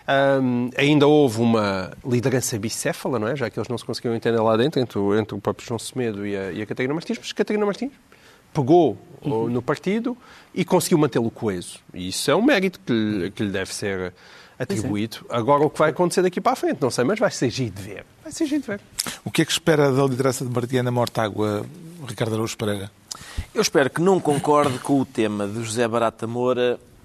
Um, 0.09 0.70
ainda 0.77 1.07
houve 1.09 1.41
uma 1.41 1.93
liderança 2.05 2.57
bicéfala, 2.57 3.18
não 3.18 3.27
é? 3.27 3.35
Já 3.35 3.51
que 3.51 3.59
eles 3.59 3.68
não 3.68 3.77
se 3.77 3.85
conseguiram 3.85 4.14
entender 4.14 4.41
lá 4.41 4.57
dentro, 4.57 4.81
entre, 4.81 5.01
entre 5.18 5.35
o 5.35 5.41
próprio 5.41 5.66
João 5.66 5.81
Semedo 5.81 6.24
e 6.24 6.37
a, 6.37 6.53
e 6.53 6.62
a 6.62 6.66
Catarina 6.66 6.95
Martins, 6.95 7.18
mas 7.18 7.33
Catarina 7.33 7.66
Martins 7.66 7.91
pegou 8.57 8.97
uhum. 9.23 9.49
no 9.49 9.61
partido 9.61 10.17
e 10.55 10.65
conseguiu 10.65 10.99
mantê-lo 10.99 11.31
coeso. 11.31 11.79
E 11.93 12.09
isso 12.09 12.31
é 12.31 12.35
um 12.35 12.43
mérito 12.43 12.81
que 12.85 12.93
lhe, 12.93 13.31
que 13.31 13.43
lhe 13.43 13.51
deve 13.51 13.75
ser 13.75 14.15
atribuído. 14.59 15.19
É. 15.29 15.37
Agora, 15.37 15.65
o 15.65 15.71
que 15.71 15.79
vai 15.79 15.91
acontecer 15.91 16.23
daqui 16.23 16.41
para 16.41 16.53
a 16.53 16.57
frente, 16.57 16.79
não 16.81 16.91
sei, 16.91 17.05
mas 17.05 17.19
vai 17.19 17.31
ser 17.31 17.51
giro 17.51 17.75
de 17.75 17.83
ver. 17.83 18.07
Vai 18.23 18.33
ser 18.33 18.47
giro 18.47 18.63
de 18.63 18.67
ver. 18.67 18.81
O 19.25 19.31
que 19.31 19.43
é 19.43 19.45
que 19.45 19.53
espera 19.53 19.93
da 19.93 20.05
liderança 20.05 20.45
de 20.45 20.51
Martiana 20.51 20.91
Mortágua, 20.91 21.67
Ricardo 22.09 22.35
Araújo 22.35 22.57
Pereira? 22.57 22.91
Eu 23.55 23.61
espero 23.61 23.91
que 23.91 24.01
não 24.01 24.19
concorde 24.19 24.79
com 24.79 25.01
o 25.01 25.05
tema 25.05 25.47
de 25.47 25.63
José 25.63 25.87
Barata 25.87 26.27
Moura, 26.27 26.79
uh, 26.79 26.95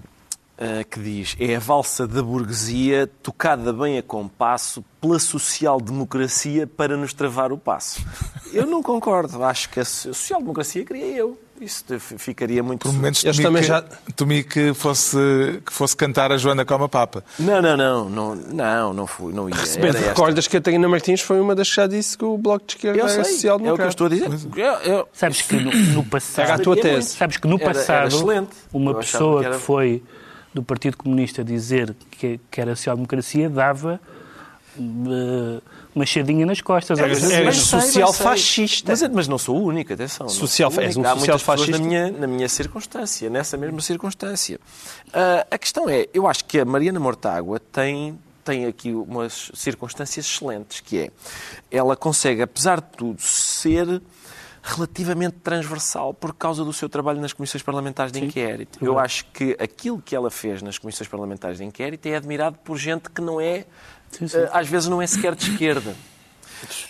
que 0.90 1.00
diz 1.00 1.36
é 1.40 1.56
a 1.56 1.58
valsa 1.58 2.06
da 2.06 2.22
burguesia 2.22 3.10
tocada 3.22 3.72
bem 3.72 3.98
a 3.98 4.02
compasso 4.02 4.84
pela 5.00 5.18
social-democracia 5.18 6.66
para 6.66 6.96
nos 6.96 7.12
travar 7.12 7.52
o 7.52 7.58
passo. 7.58 8.00
Eu 8.52 8.66
não 8.66 8.82
concordo. 8.82 9.42
Acho 9.42 9.70
que 9.70 9.80
a 9.80 9.84
social-democracia 9.84 10.84
queria 10.84 11.16
eu. 11.16 11.38
Isso 11.58 11.84
ficaria 11.98 12.62
muito... 12.62 12.82
Por 12.82 12.92
momentos 12.92 13.22
temi, 13.22 13.40
também 13.40 13.62
que, 13.62 13.68
já... 13.68 13.82
temi 14.14 14.42
que, 14.44 14.74
fosse, 14.74 15.16
que 15.64 15.72
fosse 15.72 15.96
cantar 15.96 16.30
a 16.32 16.36
Joana 16.36 16.64
Coma 16.64 16.88
Papa. 16.88 17.24
Não, 17.38 17.62
não, 17.62 17.76
não. 17.76 18.10
Não, 18.10 18.34
não, 18.34 18.92
não 18.92 19.06
fui. 19.06 19.32
Não 19.32 19.48
ia. 19.48 19.54
Recebendo 19.54 19.94
recordas 19.94 20.46
que 20.48 20.56
a 20.56 20.60
Catarina 20.60 20.86
Martins 20.88 21.20
foi 21.20 21.40
uma 21.40 21.54
das 21.54 21.70
que 21.70 21.76
já 21.76 21.86
disse 21.86 22.18
que 22.18 22.24
o 22.24 22.36
Bloco 22.36 22.66
de 22.66 22.74
Esquerda 22.74 23.00
era 23.00 23.24
social 23.24 23.60
É 23.64 23.72
o 23.72 23.76
que 23.76 23.82
eu 23.82 23.88
estou 23.88 24.06
a 24.08 24.10
dizer. 24.10 24.28
Eu, 24.56 24.72
eu... 24.82 25.08
Sabes 25.12 25.40
que 25.40 25.56
no, 25.56 25.70
no 25.70 26.04
passado... 26.10 26.44
Era 26.44 26.54
a 26.56 26.58
tua 26.58 26.76
tese. 26.76 27.10
Sabes 27.10 27.36
que 27.38 27.46
no 27.48 27.58
passado, 27.58 28.30
era, 28.30 28.38
era 28.38 28.46
uma 28.72 28.94
pessoa 28.96 29.40
que, 29.40 29.46
era... 29.46 29.54
que 29.54 29.62
foi 29.62 30.02
do 30.52 30.62
Partido 30.62 30.96
Comunista 30.96 31.42
dizer 31.42 31.94
que, 32.10 32.40
que 32.50 32.60
era 32.60 32.76
social-democracia 32.76 33.48
dava 33.48 34.00
uh, 34.78 35.62
uma 35.94 36.06
chadinha 36.06 36.46
nas 36.46 36.60
costas. 36.60 36.98
É, 36.98 37.02
é, 37.02 37.46
é 37.46 37.52
social 37.52 38.12
fascista. 38.12 38.92
Mas, 38.92 39.02
mas, 39.08 39.28
não 39.28 39.38
sou 39.38 39.56
o 39.56 39.64
único, 39.64 39.92
atenção. 39.92 40.28
Social, 40.28 40.70
não 40.70 40.82
és 40.82 40.96
um 40.96 41.04
Há 41.04 41.16
social 41.16 41.38
fascista. 41.38 41.78
Na 41.78 41.84
minha, 41.84 42.10
na 42.10 42.26
minha 42.26 42.48
circunstância, 42.48 43.28
nessa 43.30 43.56
mesma 43.56 43.80
circunstância. 43.80 44.58
Uh, 45.08 45.46
a 45.50 45.58
questão 45.58 45.88
é, 45.88 46.06
eu 46.12 46.26
acho 46.26 46.44
que 46.44 46.58
a 46.58 46.64
Mariana 46.64 47.00
Mortágua 47.00 47.60
tem 47.60 48.18
tem 48.44 48.66
aqui 48.66 48.92
umas 48.92 49.52
circunstâncias 49.54 50.26
excelentes, 50.26 50.80
que 50.80 50.98
é, 50.98 51.10
ela 51.70 51.94
consegue, 51.94 52.42
apesar 52.42 52.80
de 52.80 52.88
tudo, 52.96 53.22
ser 53.22 54.02
relativamente 54.62 55.34
transversal 55.42 56.14
por 56.14 56.32
causa 56.34 56.64
do 56.64 56.72
seu 56.72 56.88
trabalho 56.88 57.20
nas 57.20 57.32
comissões 57.32 57.62
parlamentares 57.62 58.12
de 58.12 58.24
inquérito. 58.24 58.78
Eu 58.80 58.98
acho 58.98 59.24
que 59.26 59.56
aquilo 59.58 60.00
que 60.00 60.14
ela 60.14 60.30
fez 60.30 60.62
nas 60.62 60.78
comissões 60.78 61.08
parlamentares 61.08 61.58
de 61.58 61.64
inquérito 61.64 62.06
é 62.06 62.14
admirado 62.14 62.56
por 62.62 62.78
gente 62.78 63.10
que 63.10 63.20
não 63.20 63.40
é, 63.40 63.64
Sim, 64.10 64.28
sim. 64.28 64.38
eh, 64.38 64.48
às 64.52 64.68
vezes 64.68 64.88
não 64.88 65.02
é 65.02 65.06
sequer 65.06 65.34
de 65.34 65.50
esquerda. 65.50 65.94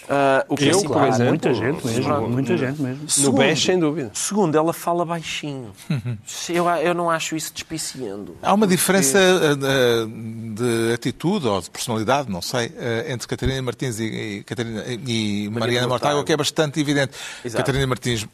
Ah, 0.09 0.45
o 0.49 0.57
que 0.57 0.69
é 0.69 0.73
Eu, 0.73 0.83
por 0.83 1.03
exemplo, 1.07 1.27
muita 1.29 1.55
gente 1.55 1.87
mesmo, 1.87 2.29
muita 2.29 2.57
gente 2.57 2.81
mesmo. 2.83 3.07
No 3.19 3.33
BES, 3.33 3.63
sem 3.63 3.79
dúvida. 3.79 4.11
Segundo, 4.15 4.57
ela 4.57 4.73
fala 4.73 5.05
baixinho. 5.05 5.71
eu, 6.49 6.69
eu 6.69 6.95
não 6.95 7.11
acho 7.11 7.37
isso 7.37 7.53
despiciando. 7.55 8.37
Há 8.43 8.53
uma 8.53 8.67
diferença 8.67 9.19
eh, 9.19 9.53
eh, 9.63 10.07
de 10.55 10.93
atitude 10.95 11.47
ou 11.47 11.61
de 11.61 11.71
personalidade, 11.71 12.31
não 12.31 12.43
sei, 12.43 12.73
eh, 12.77 13.07
entre 13.13 13.27
Catarina 13.29 13.61
Martins 13.63 13.99
e, 13.99 14.05
e, 14.05 14.43
Catarina, 14.45 14.85
e 14.87 15.49
Mariana 15.51 15.87
Mortágua, 15.89 15.89
Mortágua. 15.89 16.25
que 16.25 16.33
é 16.33 16.37
bastante 16.37 16.81
evidente. 16.81 17.13
Exato. 17.45 17.65
Catarina 17.65 17.87
Martins, 17.87 18.27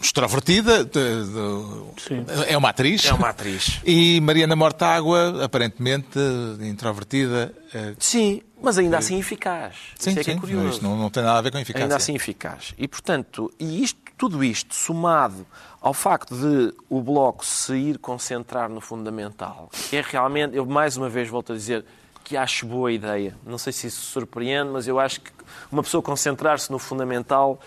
extrovertida, 0.00 0.84
de- 0.84 0.90
de- 0.90 2.48
é 2.48 2.56
uma 2.56 2.70
atriz. 2.70 3.04
É 3.06 3.12
uma 3.14 3.28
atriz. 3.28 3.80
E 3.84 4.20
Mariana 4.20 4.56
Mortágua, 4.56 5.44
aparentemente 5.44 6.18
introvertida. 6.60 7.52
eh, 7.74 7.94
Sim, 7.98 8.42
mas 8.62 8.78
ainda 8.78 8.98
assim 8.98 9.18
eficaz. 9.18 9.74
Sim, 9.98 10.10
Isso 10.10 10.20
é 10.20 10.24
que 10.24 10.30
sim, 10.30 10.36
é 10.36 10.40
curioso. 10.40 10.68
isto 10.68 10.82
não, 10.84 10.96
não 10.96 11.10
tem 11.10 11.22
nada 11.22 11.38
a 11.38 11.42
ver 11.42 11.50
com 11.50 11.58
eficácia. 11.58 11.84
Ainda 11.84 11.96
assim 11.96 12.14
eficaz. 12.14 12.74
E, 12.78 12.86
portanto, 12.86 13.52
e 13.58 13.82
isto, 13.82 14.00
tudo 14.16 14.42
isto 14.44 14.74
somado 14.74 15.46
ao 15.80 15.92
facto 15.92 16.34
de 16.34 16.72
o 16.88 17.00
Bloco 17.00 17.44
se 17.44 17.74
ir 17.74 17.98
concentrar 17.98 18.68
no 18.68 18.80
fundamental, 18.80 19.68
que 19.90 19.96
é 19.96 20.00
realmente, 20.00 20.56
eu 20.56 20.64
mais 20.64 20.96
uma 20.96 21.08
vez 21.08 21.28
volto 21.28 21.52
a 21.52 21.56
dizer 21.56 21.84
que 22.22 22.36
acho 22.36 22.64
boa 22.66 22.92
ideia. 22.92 23.36
Não 23.44 23.58
sei 23.58 23.72
se 23.72 23.88
isso 23.88 24.00
surpreende, 24.02 24.70
mas 24.70 24.86
eu 24.86 25.00
acho 25.00 25.20
que 25.20 25.30
uma 25.70 25.82
pessoa 25.82 26.00
concentrar-se 26.00 26.70
no 26.70 26.78
fundamental 26.78 27.60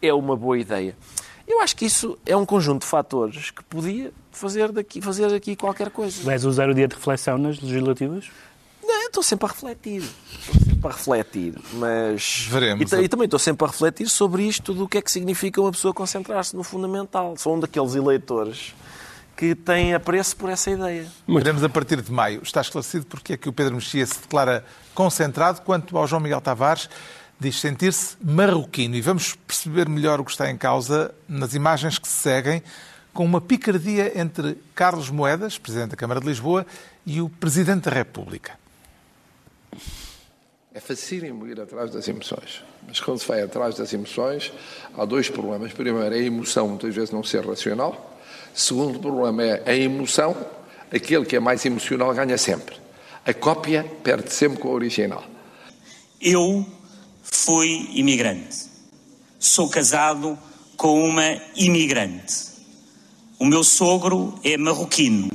é 0.00 0.14
uma 0.14 0.36
boa 0.36 0.56
ideia. 0.58 0.96
Eu 1.46 1.60
acho 1.60 1.76
que 1.76 1.84
isso 1.84 2.18
é 2.26 2.36
um 2.36 2.44
conjunto 2.44 2.82
de 2.82 2.88
fatores 2.88 3.50
que 3.50 3.62
podia 3.64 4.12
fazer, 4.32 4.72
daqui, 4.72 5.00
fazer 5.00 5.32
aqui 5.34 5.54
qualquer 5.56 5.90
coisa. 5.90 6.22
Vais 6.22 6.44
usar 6.44 6.68
o 6.68 6.74
dia 6.74 6.88
de 6.88 6.94
reflexão 6.94 7.38
nas 7.38 7.60
legislativas? 7.60 8.30
Não, 8.86 9.06
estou 9.06 9.22
sempre 9.22 9.46
a 9.46 9.48
refletir. 9.50 10.02
Estou 10.02 10.54
sempre 10.64 10.88
a 10.88 10.92
refletir. 10.92 11.54
Mas. 11.74 12.46
Veremos. 12.50 12.82
E, 12.82 12.86
ta- 12.96 13.02
e 13.02 13.08
também 13.08 13.24
estou 13.24 13.38
sempre 13.38 13.66
a 13.66 13.70
refletir 13.70 14.08
sobre 14.08 14.42
isto 14.44 14.72
do 14.72 14.86
que 14.88 14.98
é 14.98 15.02
que 15.02 15.10
significa 15.10 15.60
uma 15.60 15.72
pessoa 15.72 15.92
concentrar-se 15.92 16.54
no 16.54 16.62
fundamental. 16.62 17.34
Sou 17.36 17.56
um 17.56 17.60
daqueles 17.60 17.94
eleitores 17.94 18.74
que 19.36 19.54
têm 19.54 19.92
apreço 19.92 20.36
por 20.36 20.48
essa 20.48 20.70
ideia. 20.70 21.06
Veremos 21.28 21.62
a 21.62 21.68
partir 21.68 22.00
de 22.00 22.10
maio. 22.10 22.40
Está 22.42 22.60
esclarecido 22.60 23.04
porque 23.06 23.34
é 23.34 23.36
que 23.36 23.48
o 23.48 23.52
Pedro 23.52 23.74
Mexia 23.74 24.06
se 24.06 24.18
declara 24.20 24.64
concentrado, 24.94 25.60
quanto 25.62 25.98
ao 25.98 26.06
João 26.06 26.20
Miguel 26.22 26.40
Tavares 26.40 26.88
diz 27.38 27.60
sentir-se 27.60 28.16
marroquino. 28.22 28.94
E 28.94 29.00
vamos 29.02 29.34
perceber 29.46 29.88
melhor 29.88 30.20
o 30.20 30.24
que 30.24 30.30
está 30.30 30.50
em 30.50 30.56
causa 30.56 31.14
nas 31.28 31.52
imagens 31.54 31.98
que 31.98 32.08
se 32.08 32.14
seguem, 32.14 32.62
com 33.12 33.24
uma 33.26 33.40
picardia 33.40 34.18
entre 34.18 34.56
Carlos 34.74 35.10
Moedas, 35.10 35.58
Presidente 35.58 35.90
da 35.90 35.96
Câmara 35.96 36.18
de 36.20 36.26
Lisboa, 36.26 36.64
e 37.04 37.20
o 37.20 37.28
Presidente 37.28 37.84
da 37.84 37.90
República. 37.90 38.52
É 40.76 40.80
facílimo 40.80 41.46
ir 41.46 41.58
atrás 41.58 41.90
das 41.90 42.06
emoções. 42.06 42.62
Mas 42.86 43.00
quando 43.00 43.18
se 43.18 43.26
vai 43.26 43.40
atrás 43.40 43.76
das 43.76 43.94
emoções, 43.94 44.52
há 44.94 45.06
dois 45.06 45.30
problemas. 45.30 45.72
Primeiro, 45.72 46.14
é 46.14 46.18
a 46.18 46.22
emoção 46.22 46.68
muitas 46.68 46.94
vezes 46.94 47.10
não 47.10 47.24
ser 47.24 47.46
racional. 47.46 48.20
Segundo 48.52 48.98
problema 48.98 49.42
é 49.42 49.62
a 49.64 49.74
emoção, 49.74 50.36
aquele 50.92 51.24
que 51.24 51.34
é 51.34 51.40
mais 51.40 51.64
emocional 51.64 52.12
ganha 52.12 52.36
sempre. 52.36 52.76
A 53.24 53.32
cópia 53.32 53.90
perde 54.04 54.30
sempre 54.30 54.58
com 54.58 54.68
a 54.68 54.72
original. 54.72 55.24
Eu 56.20 56.66
fui 57.22 57.88
imigrante. 57.94 58.66
Sou 59.38 59.70
casado 59.70 60.38
com 60.76 61.02
uma 61.02 61.40
imigrante. 61.56 62.48
O 63.38 63.46
meu 63.46 63.64
sogro 63.64 64.38
é 64.44 64.58
marroquino. 64.58 65.30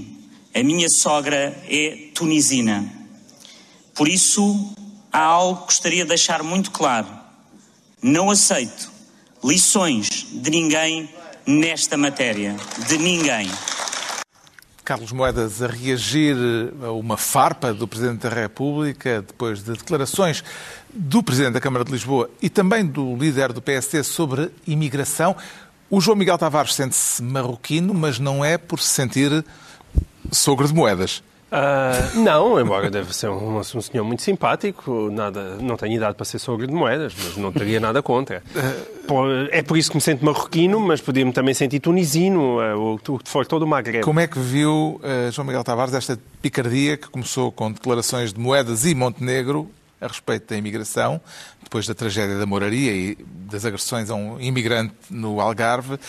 A 0.53 0.61
minha 0.61 0.87
sogra 0.87 1.59
é 1.67 2.09
tunisina. 2.13 2.87
Por 3.95 4.07
isso, 4.07 4.75
há 5.11 5.21
algo 5.21 5.61
que 5.61 5.65
gostaria 5.65 6.03
de 6.03 6.09
deixar 6.09 6.43
muito 6.43 6.71
claro. 6.71 7.07
Não 8.01 8.29
aceito 8.29 8.89
lições 9.43 10.27
de 10.31 10.49
ninguém 10.49 11.09
nesta 11.45 11.97
matéria. 11.97 12.55
De 12.87 12.97
ninguém. 12.97 13.49
Carlos 14.83 15.11
Moedas 15.11 15.61
a 15.61 15.67
reagir 15.67 16.35
a 16.83 16.91
uma 16.91 17.15
farpa 17.15 17.73
do 17.73 17.87
Presidente 17.87 18.21
da 18.21 18.29
República, 18.29 19.21
depois 19.21 19.63
de 19.63 19.73
declarações 19.73 20.43
do 20.89 21.21
Presidente 21.21 21.53
da 21.53 21.61
Câmara 21.61 21.85
de 21.85 21.91
Lisboa 21.91 22.29
e 22.41 22.49
também 22.49 22.85
do 22.85 23.15
líder 23.15 23.53
do 23.53 23.61
PSD 23.61 24.03
sobre 24.03 24.49
imigração. 24.65 25.35
O 25.89 26.01
João 26.01 26.17
Miguel 26.17 26.37
Tavares 26.37 26.73
sente-se 26.73 27.21
marroquino, 27.21 27.93
mas 27.93 28.17
não 28.17 28.43
é 28.43 28.57
por 28.57 28.79
se 28.79 28.89
sentir 28.89 29.45
sogro 30.31 30.67
de 30.67 30.73
moedas. 30.73 31.21
Ah, 31.51 32.11
não, 32.15 32.57
embora 32.59 32.89
deve 32.89 33.13
ser 33.13 33.27
um, 33.29 33.57
um 33.57 33.63
senhor 33.63 34.05
muito 34.05 34.21
simpático, 34.21 35.09
nada, 35.11 35.57
não 35.59 35.75
tenho 35.75 35.93
idade 35.97 36.15
para 36.15 36.23
ser 36.23 36.39
sogro 36.39 36.65
de 36.65 36.73
moedas, 36.73 37.13
mas 37.21 37.35
não 37.35 37.51
teria 37.51 37.77
nada 37.77 38.01
contra. 38.01 38.41
Pô, 39.05 39.25
É 39.51 39.61
por 39.61 39.77
isso 39.77 39.91
que 39.91 39.97
me 39.97 40.01
sinto 40.01 40.23
marroquino, 40.23 40.79
mas 40.79 41.01
podia-me 41.01 41.33
também 41.33 41.53
sentir 41.53 41.81
tunisino, 41.81 42.61
eh, 42.61 42.73
ou 42.73 42.95
o 42.95 43.19
que 43.19 43.29
for 43.29 43.45
todo 43.45 43.63
o 43.63 43.67
Maghreb. 43.67 44.01
Como 44.01 44.21
é 44.21 44.27
que 44.27 44.39
viu, 44.39 45.01
eh, 45.03 45.29
João 45.31 45.45
Miguel 45.45 45.63
Tavares, 45.63 45.93
esta 45.93 46.17
picardia 46.41 46.95
que 46.95 47.09
começou 47.09 47.51
com 47.51 47.69
declarações 47.69 48.31
de 48.31 48.39
moedas 48.39 48.85
e 48.85 48.95
Montenegro 48.95 49.69
a 49.99 50.07
respeito 50.07 50.49
da 50.49 50.57
imigração, 50.57 51.19
depois 51.61 51.85
da 51.85 51.93
tragédia 51.93 52.37
da 52.37 52.45
moraria 52.45 52.91
e 52.91 53.17
das 53.51 53.65
agressões 53.65 54.09
a 54.09 54.15
um 54.15 54.39
imigrante 54.39 54.93
no 55.09 55.39
Algarve, 55.39 55.99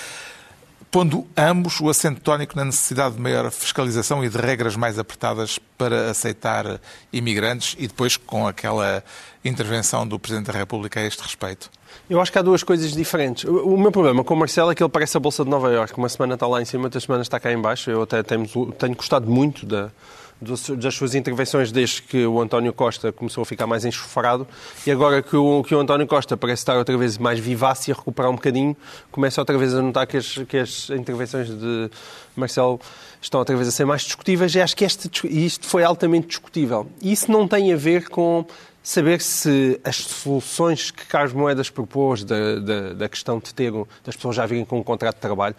pondo 0.93 1.27
ambos 1.37 1.81
o 1.81 1.89
acento 1.89 2.21
tónico 2.21 2.55
na 2.55 2.65
necessidade 2.67 3.15
de 3.17 3.21
maior 3.21 3.51
fiscalização 3.51 4.23
e 4.23 4.29
de 4.29 4.37
regras 4.37 4.77
mais 4.77 4.99
apertadas 4.99 5.59
para 5.79 6.11
aceitar 6.11 6.79
imigrantes 7.11 7.75
e 7.79 7.89
depois 7.89 8.17
com 8.19 8.47
aquela 8.47 9.03
intervenção 9.45 10.07
do 10.07 10.19
Presidente 10.19 10.53
da 10.53 10.59
República 10.59 11.01
a 11.01 11.03
este 11.03 11.23
respeito? 11.23 11.71
Eu 12.09 12.21
acho 12.21 12.31
que 12.31 12.39
há 12.39 12.43
duas 12.43 12.63
coisas 12.63 12.93
diferentes. 12.93 13.45
O 13.45 13.77
meu 13.77 13.91
problema 13.91 14.23
com 14.23 14.35
o 14.35 14.37
Marcelo 14.37 14.71
é 14.71 14.75
que 14.75 14.83
ele 14.83 14.91
parece 14.91 15.17
a 15.17 15.21
Bolsa 15.21 15.43
de 15.45 15.51
Nova 15.51 15.73
Iorque. 15.73 15.97
Uma 15.99 16.09
semana 16.11 16.35
está 16.35 16.47
lá 16.47 16.61
em 16.61 16.65
cima, 16.67 16.85
outra 16.85 17.01
semana 17.01 17.23
está 17.23 17.41
cá 17.41 17.51
em 17.51 17.61
baixo. 17.61 17.91
Eu 17.91 18.03
até 18.03 18.23
tenho, 18.23 18.47
tenho 18.73 18.95
gostado 18.95 19.31
muito 19.31 19.65
da, 19.67 19.85
dos- 19.85 19.93
das 20.43 20.95
suas 20.95 21.15
intervenções 21.15 21.71
desde 21.71 22.03
que 22.03 22.27
o 22.27 22.41
António 22.41 22.73
Costa 22.73 23.13
começou 23.13 23.43
a 23.43 23.45
ficar 23.45 23.67
mais 23.67 23.85
enxofrado 23.85 24.47
e 24.87 24.91
agora 24.91 25.23
que 25.23 25.37
o, 25.37 25.63
que 25.63 25.75
o 25.75 25.81
António 25.81 26.07
Costa 26.07 26.37
parece 26.37 26.63
estar 26.63 26.77
outra 26.77 26.97
vez 26.97 27.17
mais 27.17 27.39
vivace 27.39 27.91
e 27.91 27.93
a 27.93 27.97
recuperar 27.97 28.31
um 28.31 28.35
bocadinho, 28.35 28.77
começa 29.11 29.41
outra 29.41 29.57
vez 29.57 29.75
a 29.75 29.81
notar 29.81 30.07
que 30.07 30.17
as, 30.17 30.39
que 30.49 30.59
as 30.59 30.91
intervenções 30.91 31.49
de 31.49 31.91
Marcelo 32.35 32.81
estão 33.21 33.39
outra 33.39 33.55
vez 33.55 33.69
a 33.69 33.71
ser 33.71 33.85
mais 33.85 34.03
discutíveis 34.03 34.55
e 34.55 34.61
acho 34.61 34.77
que 34.77 34.85
este, 34.85 35.09
isto 35.25 35.67
foi 35.67 35.85
altamente 35.85 36.27
discutível. 36.27 36.89
E 37.01 37.13
isso 37.13 37.31
não 37.31 37.47
tem 37.47 37.73
a 37.73 37.77
ver 37.77 38.09
com 38.09 38.45
saber 38.83 39.21
se 39.21 39.81
as 39.85 39.97
soluções 39.97 40.91
que 40.91 41.07
Carlos 41.07 41.33
Moedas 41.33 41.71
propôs 41.71 42.25
da, 42.25 42.59
da, 42.59 42.93
da 42.95 43.09
questão 43.09 43.39
de 43.39 43.55
ter, 43.55 43.73
das 44.05 44.17
pessoas 44.17 44.35
já 44.35 44.45
virem 44.45 44.65
com 44.65 44.79
um 44.79 44.83
contrato 44.83 45.15
de 45.15 45.21
trabalho, 45.21 45.55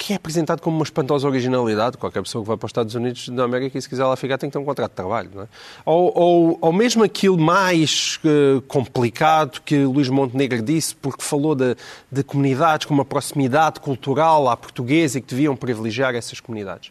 que 0.00 0.14
é 0.14 0.16
apresentado 0.16 0.62
como 0.62 0.76
uma 0.76 0.82
espantosa 0.82 1.28
originalidade. 1.28 1.98
Qualquer 1.98 2.22
pessoa 2.22 2.42
que 2.42 2.48
vai 2.48 2.56
para 2.56 2.64
os 2.64 2.70
Estados 2.70 2.94
Unidos 2.94 3.28
da 3.28 3.44
América 3.44 3.76
e 3.76 3.82
se 3.82 3.86
quiser 3.86 4.06
lá 4.06 4.16
ficar 4.16 4.38
tem 4.38 4.48
que 4.48 4.54
ter 4.54 4.58
um 4.58 4.64
contrato 4.64 4.92
de 4.92 4.96
trabalho. 4.96 5.30
Não 5.34 5.42
é? 5.42 5.48
ou, 5.84 6.12
ou, 6.16 6.58
ou 6.58 6.72
mesmo 6.72 7.04
aquilo 7.04 7.36
mais 7.36 8.18
eh, 8.24 8.62
complicado 8.66 9.60
que 9.60 9.84
Luís 9.84 10.08
Montenegro 10.08 10.62
disse, 10.62 10.94
porque 10.94 11.22
falou 11.22 11.54
de, 11.54 11.76
de 12.10 12.22
comunidades 12.24 12.86
com 12.86 12.94
uma 12.94 13.04
proximidade 13.04 13.78
cultural 13.78 14.48
à 14.48 14.56
portuguesa 14.56 15.18
e 15.18 15.20
que 15.20 15.28
deviam 15.28 15.54
privilegiar 15.54 16.14
essas 16.14 16.40
comunidades. 16.40 16.90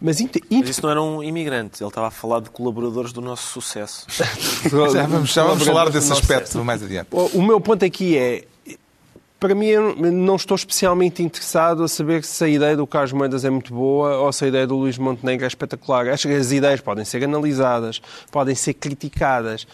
Mas, 0.00 0.18
Mas 0.50 0.68
isso 0.70 0.82
não 0.82 0.90
era 0.90 1.02
um 1.02 1.22
imigrante, 1.22 1.82
ele 1.82 1.88
estava 1.88 2.08
a 2.08 2.10
falar 2.10 2.40
de 2.40 2.48
colaboradores 2.48 3.12
do 3.12 3.20
nosso 3.20 3.52
sucesso. 3.52 4.06
Já 4.10 5.06
vamos, 5.06 5.32
já 5.32 5.44
vamos 5.44 5.64
falar 5.64 5.90
desse 5.90 6.10
aspecto 6.12 6.64
mais 6.64 6.82
adiante. 6.82 7.08
O 7.12 7.26
o 7.38 7.42
meu 7.42 7.60
ponto 7.60 7.84
aqui 7.84 8.16
é, 8.16 8.44
para 9.42 9.56
mim, 9.56 9.72
não 9.96 10.36
estou 10.36 10.54
especialmente 10.54 11.20
interessado 11.20 11.82
a 11.82 11.88
saber 11.88 12.22
se 12.22 12.44
a 12.44 12.48
ideia 12.48 12.76
do 12.76 12.86
Carlos 12.86 13.10
Moedas 13.12 13.44
é 13.44 13.50
muito 13.50 13.74
boa 13.74 14.18
ou 14.18 14.32
se 14.32 14.44
a 14.44 14.48
ideia 14.48 14.68
do 14.68 14.76
Luís 14.76 14.96
Montenegro 14.96 15.44
é 15.44 15.48
espetacular. 15.48 16.06
Acho 16.10 16.28
que 16.28 16.34
as 16.34 16.52
ideias 16.52 16.80
podem 16.80 17.04
ser 17.04 17.24
analisadas, 17.24 18.00
podem 18.30 18.54
ser 18.54 18.74
criticadas. 18.74 19.66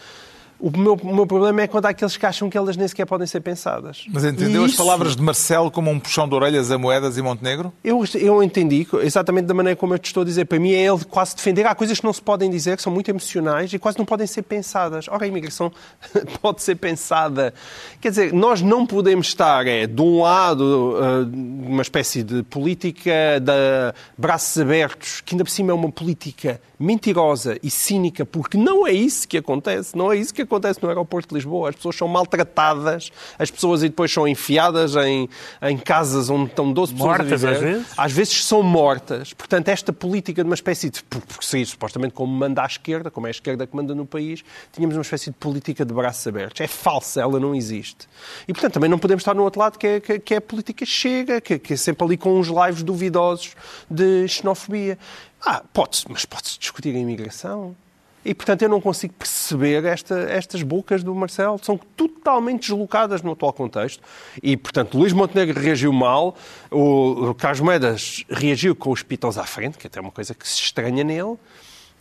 O 0.59 0.69
meu, 0.77 0.93
o 0.95 1.15
meu 1.15 1.25
problema 1.25 1.61
é 1.61 1.67
quando 1.67 1.85
há 1.85 1.89
aqueles 1.89 2.17
que 2.17 2.25
acham 2.25 2.49
que 2.49 2.57
elas 2.57 2.75
nem 2.75 2.85
sequer 2.87 3.05
podem 3.05 3.25
ser 3.25 3.39
pensadas. 3.39 4.05
Mas 4.11 4.25
entendeu 4.25 4.63
E 4.63 4.65
as 4.65 4.71
isso- 4.71 4.77
palavras 4.83 5.15
de 5.15 5.21
Marcelo 5.21 5.71
como 5.71 5.89
um 5.89 5.97
puxão 5.99 6.27
de 6.27 6.35
orelhas 6.35 6.69
a 6.69 6.77
moedas 6.77 7.17
e 7.17 7.21
Montenegro? 7.21 7.71
Eu, 7.81 8.03
eu 8.15 8.43
entendi 8.43 8.85
exatamente 9.01 9.45
da 9.45 9.53
maneira 9.53 9.77
como 9.77 9.93
eu 9.93 9.97
te 9.99 10.07
estou 10.07 10.21
a 10.21 10.25
dizer. 10.25 10.43
Para 10.45 10.59
mim 10.59 10.71
é 10.73 10.85
ele 10.85 11.05
quase 11.05 11.33
defender. 11.35 11.65
Há 11.65 11.73
coisas 11.73 11.97
que 11.97 12.05
não 12.05 12.11
se 12.11 12.21
podem 12.21 12.49
dizer, 12.49 12.75
que 12.75 12.83
são 12.83 12.91
muito 12.91 13.09
emocionais 13.09 13.71
e 13.71 13.79
quase 13.79 13.97
não 13.97 14.05
podem 14.05 14.27
ser 14.27 14.41
pensadas. 14.41 15.07
Ora, 15.07 15.23
a 15.23 15.27
imigração 15.27 15.71
pode 16.41 16.61
ser 16.61 16.75
pensada. 16.75 17.53
Quer 18.01 18.09
dizer, 18.09 18.33
nós 18.33 18.61
não 18.61 18.85
podemos 18.85 19.27
estar, 19.27 19.65
é, 19.65 19.87
de 19.87 20.01
um 20.01 20.21
lado, 20.21 20.97
ah, 21.01 21.25
uma 21.69 21.81
espécie 21.81 22.21
de 22.21 22.43
política 22.43 23.11
de 23.41 23.93
braços 24.17 24.57
abertos, 24.61 25.21
que 25.21 25.35
ainda 25.35 25.45
por 25.45 25.51
cima 25.51 25.71
é 25.71 25.73
uma 25.73 25.89
política 25.91 26.59
mentirosa 26.77 27.57
e 27.63 27.69
cínica, 27.69 28.25
porque 28.25 28.57
não 28.57 28.85
é 28.85 28.91
isso 28.91 29.25
que 29.27 29.37
acontece. 29.37 29.95
Não 29.97 30.11
é 30.11 30.17
isso 30.17 30.33
que 30.33 30.41
acontece. 30.41 30.48
Acontece 30.49 30.81
no 30.81 30.89
aeroporto 30.89 31.29
de 31.29 31.35
Lisboa. 31.35 31.69
As 31.69 31.75
pessoas 31.75 31.95
são 31.95 32.07
maltratadas, 32.07 33.11
as 33.37 33.51
pessoas 33.51 33.83
e 33.83 33.89
depois 33.89 34.11
são 34.11 34.27
enfiadas 34.27 34.95
em, 34.95 35.29
em 35.61 35.77
casas 35.77 36.29
onde 36.29 36.49
estão 36.49 36.71
12 36.73 36.93
pessoas 36.93 37.17
Mortas, 37.17 37.43
a 37.43 37.51
viver. 37.51 37.55
às 37.55 37.61
vezes. 37.61 37.93
Às 37.97 38.11
vezes 38.11 38.45
são 38.45 38.63
mortas. 38.63 39.33
Portanto, 39.33 39.69
esta 39.69 39.93
política 39.93 40.43
de 40.43 40.49
uma 40.49 40.55
espécie 40.55 40.89
de... 40.89 41.03
Sair 41.41 41.65
supostamente 41.65 42.13
como 42.13 42.31
manda 42.33 42.63
à 42.63 42.65
esquerda, 42.65 43.09
como 43.09 43.27
é 43.27 43.29
a 43.29 43.31
esquerda 43.31 43.65
que 43.65 43.75
manda 43.75 43.95
no 43.95 44.05
país, 44.05 44.43
tínhamos 44.73 44.95
uma 44.95 45.01
espécie 45.01 45.29
de 45.29 45.37
política 45.37 45.85
de 45.85 45.93
braços 45.93 46.25
abertos. 46.27 46.61
É 46.61 46.67
falsa, 46.67 47.21
ela 47.21 47.39
não 47.39 47.55
existe. 47.55 48.07
E, 48.47 48.53
portanto, 48.53 48.73
também 48.73 48.89
não 48.89 48.99
podemos 48.99 49.21
estar 49.21 49.33
no 49.33 49.43
outro 49.43 49.59
lado, 49.59 49.77
que 49.77 49.87
é, 49.87 49.99
que, 49.99 50.19
que 50.19 50.33
é 50.33 50.37
a 50.37 50.41
política 50.41 50.85
chega, 50.85 51.39
que, 51.39 51.57
que 51.57 51.73
é 51.73 51.77
sempre 51.77 52.05
ali 52.05 52.17
com 52.17 52.39
uns 52.39 52.47
lives 52.47 52.83
duvidosos 52.83 53.55
de 53.89 54.27
xenofobia. 54.27 54.97
Ah, 55.45 55.63
pode-se, 55.73 56.05
mas 56.09 56.25
pode-se 56.25 56.59
discutir 56.59 56.95
a 56.95 56.99
imigração. 56.99 57.75
E, 58.23 58.33
portanto, 58.33 58.61
eu 58.63 58.69
não 58.69 58.81
consigo 58.81 59.13
perceber 59.13 59.85
esta, 59.85 60.19
estas 60.29 60.61
bocas 60.61 61.03
do 61.03 61.15
Marcelo. 61.15 61.59
São 61.63 61.77
totalmente 61.77 62.61
deslocadas 62.61 63.21
no 63.21 63.31
atual 63.31 63.53
contexto. 63.53 64.03
E, 64.43 64.57
portanto, 64.57 64.97
Luís 64.97 65.13
Montenegro 65.13 65.59
reagiu 65.59 65.93
mal, 65.93 66.35
o 66.69 67.33
Carlos 67.35 67.61
Moedas 67.61 68.25
reagiu 68.29 68.75
com 68.75 68.91
os 68.91 69.03
pitons 69.03 69.37
à 69.37 69.45
frente, 69.45 69.77
que 69.77 69.87
até 69.87 69.99
é 69.99 70.01
uma 70.01 70.11
coisa 70.11 70.33
que 70.33 70.47
se 70.47 70.61
estranha 70.61 71.03
nele. 71.03 71.37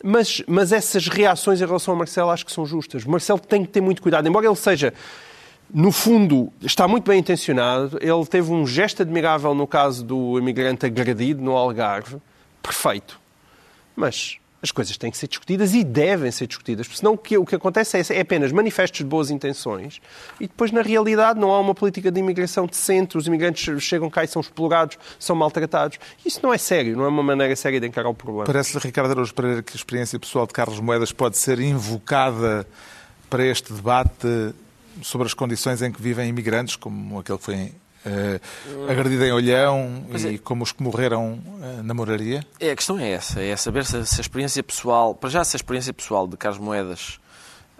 Mas, 0.03 0.43
mas 0.47 0.73
essas 0.73 1.09
reações 1.09 1.61
em 1.61 1.67
relação 1.67 1.93
ao 1.93 1.99
Marcelo 1.99 2.31
acho 2.31 2.45
que 2.45 2.53
são 2.53 2.67
justas. 2.67 3.05
O 3.05 3.11
Marcelo 3.11 3.39
tem 3.39 3.65
que 3.65 3.71
ter 3.71 3.81
muito 3.81 4.03
cuidado. 4.03 4.29
Embora 4.29 4.47
ele 4.47 4.57
seja, 4.57 4.93
no 5.73 5.93
fundo, 5.93 6.53
está 6.63 6.89
muito 6.89 7.09
bem 7.09 7.21
intencionado, 7.21 7.99
ele 8.01 8.27
teve 8.27 8.51
um 8.53 8.67
gesto 8.67 9.03
admirável 9.03 9.55
no 9.55 9.67
caso 9.67 10.05
do 10.05 10.39
imigrante 10.39 10.87
agredido 10.87 11.43
no 11.43 11.57
Algarve. 11.57 12.19
Perfeito. 12.63 13.21
Mas 13.95 14.39
as 14.63 14.71
coisas 14.71 14.97
têm 14.97 15.11
que 15.11 15.17
ser 15.17 15.29
discutidas 15.29 15.73
e 15.75 15.85
devem 15.85 16.31
ser 16.31 16.47
discutidas, 16.47 16.87
porque 16.87 16.99
senão 16.99 17.13
o 17.13 17.19
que, 17.19 17.39
o 17.39 17.45
que 17.45 17.55
acontece 17.55 17.97
é, 17.97 18.19
é 18.19 18.21
apenas 18.21 18.51
manifestos 18.51 18.99
de 18.99 19.05
boas 19.05 19.31
intenções 19.31 20.01
e 20.41 20.49
depois, 20.49 20.73
na 20.73 20.83
realidade, 20.83 21.39
não 21.39 21.51
há 21.53 21.61
uma 21.61 21.75
política 21.75 22.11
de 22.11 22.19
imigração 22.19 22.67
decente, 22.67 23.17
os 23.17 23.27
imigrantes 23.27 23.83
chegam 23.83 24.11
cá 24.11 24.25
e 24.25 24.29
são 24.29 24.41
explorados, 24.41 24.99
são 25.19 25.37
maltratados. 25.37 25.99
Isso 26.27 26.41
não 26.43 26.53
é 26.53 26.59
sério, 26.59 26.97
não 26.97 27.05
é 27.05 27.09
uma 27.09 27.23
maneira 27.23 27.55
séria 27.55 27.81
de 27.81 27.87
encarar 27.87 28.09
o 28.09 28.15
problema. 28.15 28.45
Parece-lhe, 28.47 28.83
Ricardo 28.83 29.13
Araújo 29.13 29.35
Pereira, 29.35 29.63
que 29.63 29.73
a 29.73 29.77
experiência 29.77 30.19
pessoal 30.19 30.47
de 30.47 30.53
Carlos 30.53 30.81
Moedas 30.81 31.13
pode 31.13 31.39
ser 31.39 31.61
invocada 31.61 32.67
para 33.31 33.45
este 33.47 33.73
debate 33.73 34.55
sobre 35.03 35.27
as 35.27 35.35
condições 35.35 35.83
em 35.83 35.93
que 35.93 36.03
vivem 36.03 36.29
imigrantes, 36.29 36.75
como 36.75 37.21
aquele 37.21 37.39
que 37.39 37.45
foi 37.45 37.73
eh, 38.07 38.41
agredido 38.89 39.25
em 39.25 39.33
Olhão 39.33 40.05
Pois 40.11 40.25
e 40.25 40.35
é. 40.35 40.39
como 40.39 40.63
os 40.63 40.73
que 40.73 40.83
morreram 40.83 41.39
eh, 41.63 41.83
na 41.83 41.95
moraria? 41.95 42.45
É, 42.61 42.71
a 42.71 42.77
questão 42.77 42.99
é 42.99 43.11
essa, 43.11 43.43
é 43.43 43.55
saber 43.57 43.85
se, 43.85 44.05
se 44.07 44.19
a 44.19 44.23
experiência 44.23 44.63
pessoal, 44.63 45.15
para 45.15 45.31
já 45.31 45.45
se 45.45 45.57
a 45.57 45.59
experiência 45.59 45.93
pessoal 45.93 46.27
de 46.27 46.37
Carlos 46.37 46.61
Moedas 46.61 47.19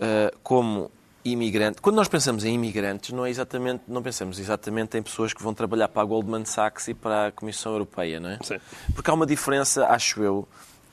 eh, 0.01 0.33
como 0.43 0.91
imigrante, 1.25 1.81
quando 1.83 1.97
nós 1.97 2.09
pensamos 2.09 2.45
em 2.45 2.55
imigrantes, 2.55 3.11
não 3.13 3.27
é 3.27 3.31
exatamente, 3.31 3.83
não 3.87 4.03
pensamos 4.03 4.39
exatamente 4.39 4.97
em 4.97 5.03
pessoas 5.03 5.35
que 5.35 5.43
vão 5.43 5.53
trabalhar 5.53 5.89
para 5.89 6.01
a 6.03 6.05
Goldman 6.05 6.45
Sachs 6.45 6.89
e 6.89 6.95
para 6.95 7.27
a 7.27 7.33
Comissão 7.33 7.73
Europeia, 7.73 8.19
não 8.19 8.31
é? 8.31 8.39
Sim. 8.43 8.59
Porque 8.95 9.11
há 9.11 9.15
uma 9.15 9.27
diferença, 9.27 9.87
acho 9.89 10.23
eu, 10.23 10.49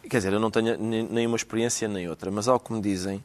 quer 0.09 0.17
dizer, 0.17 0.33
eu 0.33 0.39
não 0.39 0.51
tenho 0.51 0.77
ne- 0.77 1.03
nenhuma 1.03 1.37
experiência 1.37 1.87
nem 1.87 2.09
outra, 2.09 2.29
mas 2.31 2.47
ao 2.49 2.59
que 2.59 2.73
me 2.73 2.81
dizem, 2.81 3.23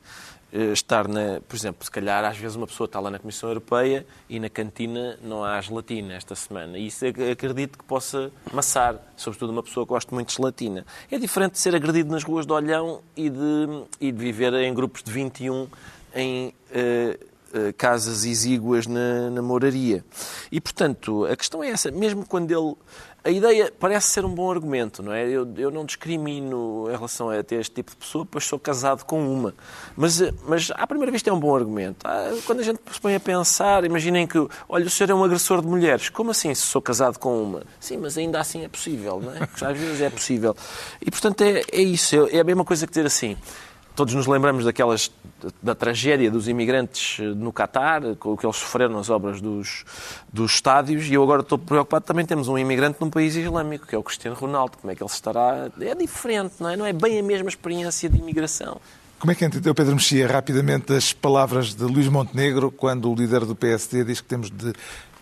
estar 0.52 1.06
na, 1.06 1.40
por 1.48 1.56
exemplo, 1.56 1.84
se 1.84 1.90
calhar 1.90 2.24
às 2.24 2.36
vezes 2.36 2.56
uma 2.56 2.66
pessoa 2.66 2.86
está 2.86 2.98
lá 2.98 3.10
na 3.10 3.18
Comissão 3.18 3.48
Europeia 3.48 4.06
e 4.28 4.40
na 4.40 4.48
cantina 4.48 5.18
não 5.22 5.44
há 5.44 5.60
gelatina 5.60 6.14
esta 6.14 6.34
semana. 6.34 6.76
E 6.78 6.86
isso 6.88 7.06
ac- 7.06 7.30
acredito 7.30 7.78
que 7.78 7.84
possa 7.84 8.30
maçar, 8.52 8.96
sobretudo 9.16 9.50
uma 9.52 9.62
pessoa 9.62 9.86
que 9.86 9.90
gosta 9.90 10.14
muito 10.14 10.28
de 10.28 10.36
gelatina. 10.36 10.84
É 11.10 11.18
diferente 11.18 11.52
de 11.52 11.58
ser 11.58 11.74
agredido 11.74 12.10
nas 12.10 12.24
ruas 12.24 12.46
de 12.46 12.52
Olhão 12.52 13.00
e 13.16 13.30
de, 13.30 13.84
e 14.00 14.10
de 14.12 14.18
viver 14.18 14.52
em 14.54 14.74
grupos 14.74 15.02
de 15.02 15.10
21 15.12 15.68
em 16.14 16.52
eh, 16.72 17.18
eh, 17.54 17.72
casas 17.76 18.24
exíguas 18.24 18.86
na, 18.86 19.30
na 19.30 19.42
moraria. 19.42 20.04
E, 20.50 20.60
portanto, 20.60 21.24
a 21.26 21.36
questão 21.36 21.62
é 21.62 21.70
essa. 21.70 21.90
Mesmo 21.90 22.26
quando 22.26 22.50
ele... 22.50 22.74
A 23.22 23.30
ideia 23.30 23.72
parece 23.78 24.08
ser 24.08 24.24
um 24.24 24.34
bom 24.34 24.50
argumento, 24.50 25.02
não 25.02 25.12
é? 25.12 25.28
Eu, 25.28 25.46
eu 25.56 25.70
não 25.70 25.84
discrimino 25.84 26.86
em 26.88 26.92
relação 26.92 27.28
a 27.28 27.42
ter 27.42 27.56
este 27.56 27.74
tipo 27.74 27.90
de 27.90 27.96
pessoa, 27.96 28.26
pois 28.28 28.44
sou 28.44 28.58
casado 28.58 29.04
com 29.04 29.30
uma. 29.30 29.54
Mas, 29.96 30.20
mas 30.46 30.70
à 30.74 30.86
primeira 30.86 31.12
vista 31.12 31.28
é 31.28 31.32
um 31.32 31.38
bom 31.38 31.54
argumento. 31.54 31.98
Ah, 32.04 32.30
quando 32.46 32.60
a 32.60 32.62
gente 32.62 32.80
se 32.90 33.00
põe 33.00 33.14
a 33.14 33.20
pensar, 33.20 33.84
imaginem 33.84 34.26
que, 34.26 34.38
olha, 34.68 34.86
o 34.86 34.90
senhor 34.90 35.10
é 35.10 35.14
um 35.14 35.22
agressor 35.22 35.60
de 35.60 35.66
mulheres. 35.66 36.08
Como 36.08 36.30
assim 36.30 36.54
se 36.54 36.62
sou 36.62 36.80
casado 36.80 37.18
com 37.18 37.42
uma? 37.42 37.62
Sim, 37.78 37.98
mas 37.98 38.16
ainda 38.16 38.40
assim 38.40 38.64
é 38.64 38.68
possível, 38.68 39.20
não 39.20 39.34
é? 39.34 39.42
Às 39.42 39.78
vezes 39.78 40.00
é 40.00 40.08
possível. 40.08 40.56
E, 41.00 41.10
portanto, 41.10 41.42
é, 41.42 41.62
é 41.72 41.82
isso. 41.82 42.28
É 42.30 42.40
a 42.40 42.44
mesma 42.44 42.64
coisa 42.64 42.86
que 42.86 42.92
dizer 42.92 43.06
assim. 43.06 43.36
Todos 44.00 44.14
nos 44.14 44.26
lembramos 44.26 44.64
daquelas 44.64 45.10
da 45.62 45.74
tragédia 45.74 46.30
dos 46.30 46.48
imigrantes 46.48 47.20
eh, 47.20 47.34
no 47.34 47.52
Catar, 47.52 48.00
com 48.18 48.32
o 48.32 48.36
que 48.36 48.46
eles 48.46 48.56
sofreram 48.56 48.94
nas 48.94 49.10
obras 49.10 49.42
dos, 49.42 49.84
dos 50.32 50.52
estádios, 50.52 51.06
e 51.06 51.12
eu 51.12 51.22
agora 51.22 51.42
estou 51.42 51.58
preocupado. 51.58 52.06
Também 52.06 52.24
temos 52.24 52.48
um 52.48 52.56
imigrante 52.56 52.96
num 52.98 53.10
país 53.10 53.36
islâmico, 53.36 53.86
que 53.86 53.94
é 53.94 53.98
o 53.98 54.02
Cristiano 54.02 54.34
Ronaldo. 54.34 54.78
Como 54.78 54.90
é 54.90 54.96
que 54.96 55.02
ele 55.02 55.10
estará? 55.10 55.70
É 55.78 55.94
diferente, 55.94 56.54
não 56.60 56.70
é? 56.70 56.76
Não 56.78 56.86
é 56.86 56.94
bem 56.94 57.18
a 57.18 57.22
mesma 57.22 57.50
experiência 57.50 58.08
de 58.08 58.16
imigração. 58.16 58.80
Como 59.18 59.32
é 59.32 59.34
que 59.34 59.44
entendeu 59.44 59.74
Pedro 59.74 59.94
Mexia 59.94 60.26
rapidamente 60.26 60.94
as 60.94 61.12
palavras 61.12 61.74
de 61.74 61.84
Luís 61.84 62.08
Montenegro 62.08 62.70
quando 62.70 63.12
o 63.12 63.14
líder 63.14 63.44
do 63.44 63.54
PSD 63.54 64.02
diz 64.02 64.22
que 64.22 64.28
temos 64.28 64.50
de. 64.50 64.72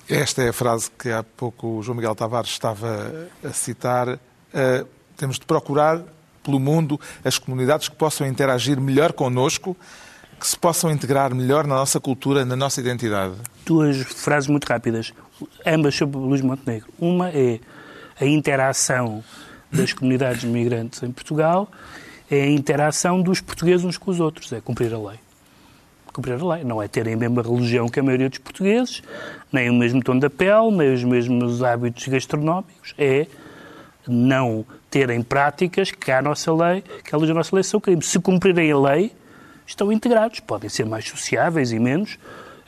Esta 0.09 0.45
é 0.45 0.51
a 0.51 0.53
frase 0.53 0.89
que 0.97 1.11
há 1.11 1.25
pouco 1.25 1.79
o 1.79 1.83
João 1.83 1.97
Miguel 1.97 2.15
Tavares 2.15 2.51
estava 2.51 3.29
a 3.43 3.53
citar. 3.53 4.21
eh, 4.55 4.87
temos 5.17 5.37
de 5.37 5.47
procurar 5.47 6.01
pelo 6.49 6.59
mundo 6.59 6.99
as 7.23 7.37
comunidades 7.39 7.89
que 7.89 7.95
possam 7.95 8.27
interagir 8.27 8.81
melhor 8.81 9.13
connosco, 9.13 9.77
que 10.41 10.47
se 10.47 10.59
possam 10.59 10.91
integrar 10.91 11.35
melhor 11.35 11.67
na 11.67 11.75
nossa 11.75 12.01
cultura, 12.01 12.43
na 12.45 12.57
nossa 12.57 12.81
identidade. 12.81 13.35
Duas 13.67 13.99
frases 13.99 14.49
muito 14.49 14.65
rápidas, 14.65 15.13
ambas 15.67 15.95
sobre 15.95 16.17
Luís 16.17 16.41
Montenegro. 16.41 16.89
Uma 16.99 17.29
é 17.29 17.61
a 18.19 18.25
interação 18.25 19.23
das 19.71 19.93
comunidades 19.93 20.45
migrantes 20.45 21.03
em 21.03 21.13
Portugal, 21.13 21.71
é 22.31 22.43
a 22.43 22.47
interação 22.47 23.21
dos 23.21 23.43
portugueses 23.43 23.85
uns 23.85 23.99
com 23.99 24.11
os 24.11 24.21
outros, 24.21 24.51
é 24.53 24.61
cumprir 24.61 24.95
a 24.95 24.99
lei. 24.99 25.19
Cumprir 26.15 26.41
a 26.41 26.55
lei. 26.55 26.65
Não 26.65 26.83
é 26.83 26.89
terem 26.89 27.13
a 27.13 27.17
mesma 27.17 27.43
religião 27.43 27.89
que 27.89 28.01
a 28.01 28.03
maioria 28.03 28.31
dos 28.31 28.39
portugueses, 28.39 29.03
nem 29.53 29.69
o 29.69 29.75
mesmo 29.75 30.03
tom 30.03 30.19
da 30.19 30.31
pele, 30.31 30.71
nem 30.71 30.95
os 30.95 31.05
mesmos 31.05 31.63
hábitos 31.63 32.09
gastronómicos. 32.09 32.95
É 32.97 33.27
não 34.07 34.65
terem 34.91 35.23
práticas 35.23 35.91
que 35.91 36.11
a 36.11 36.23
nossa 36.23 36.53
lei, 36.53 36.83
que 37.05 37.15
luz 37.15 37.29
da 37.29 37.35
nossa 37.35 37.55
lei 37.55 37.63
são 37.63 37.81
crimes. 37.81 38.07
Se 38.09 38.19
cumprirem 38.19 38.71
a 38.73 38.79
lei, 38.79 39.13
estão 39.67 39.93
integrados. 39.93 40.41
Podem 40.41 40.69
ser 40.71 40.87
mais 40.87 41.07
sociáveis 41.09 41.73
e 41.73 41.79
menos. 41.79 42.19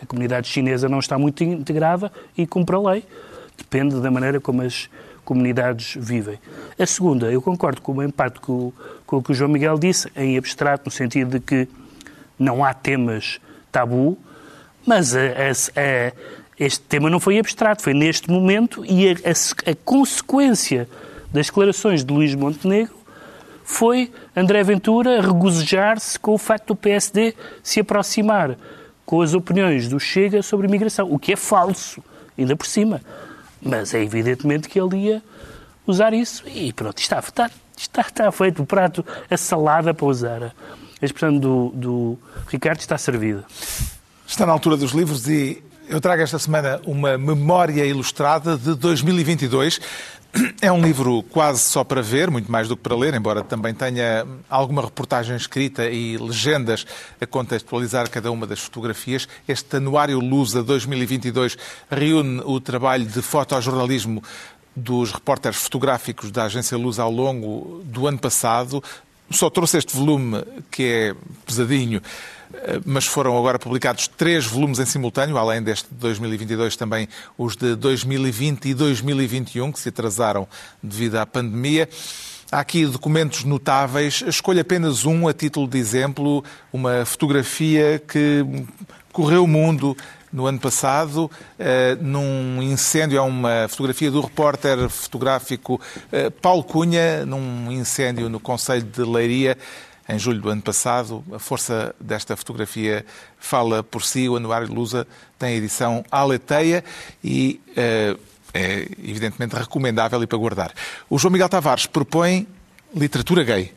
A 0.03 0.07
comunidade 0.07 0.49
chinesa 0.49 0.89
não 0.89 0.99
está 0.99 1.19
muito 1.19 1.43
integrada 1.45 2.11
e 2.37 2.47
cumpre 2.47 2.77
a 2.77 2.79
lei. 2.81 3.05
Depende 3.57 4.01
da 4.01 4.11
maneira 4.11 4.41
como 4.41 4.63
as 4.63 4.89
comunidades 5.25 5.95
vivem. 5.99 6.39
A 6.79 6.87
segunda, 6.87 7.31
eu 7.31 7.41
concordo 7.43 7.81
com, 7.83 8.03
em 8.03 8.11
parte 8.11 8.41
com, 8.41 8.73
com 9.07 9.17
o 9.19 9.23
que 9.23 9.33
o 9.33 9.35
João 9.35 9.51
Miguel 9.51 9.79
disse, 9.79 10.11
em 10.17 10.37
abstrato, 10.37 10.85
no 10.87 10.91
sentido 10.91 11.39
de 11.39 11.41
que 11.41 11.69
não 12.39 12.65
há 12.65 12.73
temas 12.75 13.39
tabu, 13.71 14.19
mas 14.87 15.15
a- 15.15 15.21
a- 15.21 15.81
a- 15.81 16.13
este 16.59 16.81
tema 16.81 17.09
não 17.11 17.21
foi 17.21 17.39
abstrato, 17.39 17.83
foi 17.83 17.95
neste 17.95 18.31
momento 18.31 18.85
e 18.85 19.09
a 19.11 19.75
consequência 19.85 20.89
das 21.33 21.47
declarações 21.47 22.05
de 22.05 22.13
Luís 22.13 22.35
Montenegro 22.35 22.95
foi 23.65 24.13
André 24.37 24.63
Ventura 24.65 25.21
regozijar-se 25.21 26.19
com 26.19 26.35
o 26.35 26.39
facto 26.39 26.69
do 26.69 26.77
PSD 26.77 27.35
se 27.63 27.81
aproximar 27.81 28.57
com 29.07 29.23
as 29.23 29.35
opiniões 29.35 29.89
do 29.89 29.99
Chega 29.99 30.43
sobre 30.43 30.67
imigração, 30.67 31.11
o 31.11 31.19
que 31.19 31.33
é 31.33 31.37
falso, 31.37 32.03
ainda 32.39 32.57
por 32.57 32.67
cima. 32.67 33.01
Mas 33.61 33.95
é 33.95 34.03
evidentemente 34.03 34.69
que 34.69 34.81
ele 34.81 34.97
ia 34.97 35.23
usar 35.87 36.13
isso 36.13 36.45
e 36.49 36.73
pronto, 36.73 36.99
está, 36.99 37.19
está, 37.19 37.51
está, 37.77 38.03
está 38.03 38.33
feito 38.33 38.63
o 38.63 38.67
prato, 38.67 39.05
a 39.31 39.37
salada 39.37 39.93
para 39.93 40.07
usar. 40.07 40.55
A 41.03 41.05
expressão 41.05 41.37
do, 41.37 41.71
do 41.75 42.19
Ricardo 42.49 42.81
está 42.81 42.99
servida. 42.99 43.45
Está 44.27 44.47
na 44.47 44.53
altura 44.53 44.77
dos 44.77 44.93
livros 44.93 45.29
e 45.29 45.63
eu 45.89 46.01
trago 46.01 46.23
esta 46.23 46.39
semana 46.39 46.81
uma 46.85 47.19
memória 47.19 47.85
ilustrada 47.85 48.57
de 48.57 48.75
2022. 48.75 49.81
É 50.63 50.71
um 50.71 50.81
livro 50.81 51.23
quase 51.25 51.61
só 51.61 51.83
para 51.83 52.01
ver, 52.01 52.31
muito 52.31 52.51
mais 52.51 52.69
do 52.69 52.77
que 52.77 52.83
para 52.83 52.95
ler, 52.95 53.15
embora 53.15 53.43
também 53.43 53.75
tenha 53.75 54.27
alguma 54.49 54.83
reportagem 54.83 55.37
escrita 55.37 55.89
e 55.89 56.17
legendas 56.17 56.87
a 57.21 57.27
contextualizar 57.27 58.09
cada 58.09 58.31
uma 58.31 58.47
das 58.47 58.61
fotografias. 58.61 59.27
Este 59.49 59.77
Anuário 59.77 60.21
Lusa 60.21 60.63
2022 60.63 61.59
reúne 61.91 62.43
o 62.45 62.61
trabalho 62.61 63.05
de 63.05 63.21
fotojornalismo 63.21 64.23
dos 64.75 65.11
repórteres 65.11 65.59
fotográficos 65.59 66.31
da 66.31 66.45
agência 66.45 66.79
Luz 66.79 66.99
ao 66.99 67.11
longo 67.11 67.83
do 67.85 68.07
ano 68.07 68.19
passado. 68.19 68.83
Só 69.31 69.51
trouxe 69.51 69.79
este 69.79 69.97
volume, 69.97 70.45
que 70.71 70.83
é 70.83 71.15
pesadinho, 71.45 72.01
mas 72.85 73.07
foram 73.07 73.37
agora 73.37 73.59
publicados 73.59 74.09
três 74.09 74.47
volumes 74.47 74.79
em 74.79 74.87
simultâneo, 74.87 75.39
além 75.39 75.63
deste 75.63 75.89
de 75.89 75.95
2022, 75.97 76.77
também 76.77 77.09
os 77.39 77.57
de 77.57 77.75
2020 77.77 78.67
e 78.67 78.75
2021, 78.75 79.73
que 79.73 79.79
se 79.79 79.89
atrasaram 79.89 80.47
devido 80.83 81.17
à 81.17 81.27
pandemia. 81.27 81.89
Há 82.53 82.59
aqui 82.61 82.85
documentos 82.85 83.45
notáveis. 83.45 84.25
Escolho 84.27 84.61
apenas 84.61 85.05
um 85.05 85.29
a 85.29 85.33
título 85.33 85.69
de 85.69 85.79
exemplo, 85.79 86.43
uma 86.73 87.05
fotografia 87.05 88.03
que 88.05 88.45
correu 89.13 89.45
o 89.45 89.47
mundo 89.47 89.97
no 90.33 90.47
ano 90.47 90.59
passado, 90.59 91.31
eh, 91.59 91.97
num 92.01 92.63
incêndio, 92.63 93.19
é 93.19 93.21
uma 93.21 93.67
fotografia 93.69 94.11
do 94.11 94.21
repórter 94.21 94.89
fotográfico 94.89 95.81
eh, 96.13 96.31
Paulo 96.31 96.63
Cunha, 96.63 97.25
num 97.27 97.71
incêndio 97.71 98.29
no 98.29 98.39
Conselho 98.39 98.83
de 98.83 99.03
Leiria, 99.03 99.57
em 100.11 100.19
julho 100.19 100.41
do 100.41 100.49
ano 100.51 100.63
passado. 100.63 101.25
A 101.33 101.39
força 101.39 101.95
desta 102.01 102.37
fotografia 102.37 103.05
fala 103.39 103.83
por 103.83 104.03
si. 104.05 104.29
O 104.29 104.37
Anuário 104.37 104.73
Lusa 104.73 105.07
tem 105.39 105.51
a 105.51 105.57
edição 105.57 106.05
Aleteia 106.11 106.85
e 107.23 107.61
uh, 107.71 108.21
é 108.53 108.89
evidentemente 108.99 109.55
recomendável 109.55 110.23
e 110.23 110.27
para 110.27 110.39
guardar. 110.39 110.73
O 111.09 111.19
João 111.19 111.33
Miguel 111.33 111.49
Tavares 111.49 111.87
propõe 111.87 112.47
literatura 112.95 113.45
gay. 113.45 113.73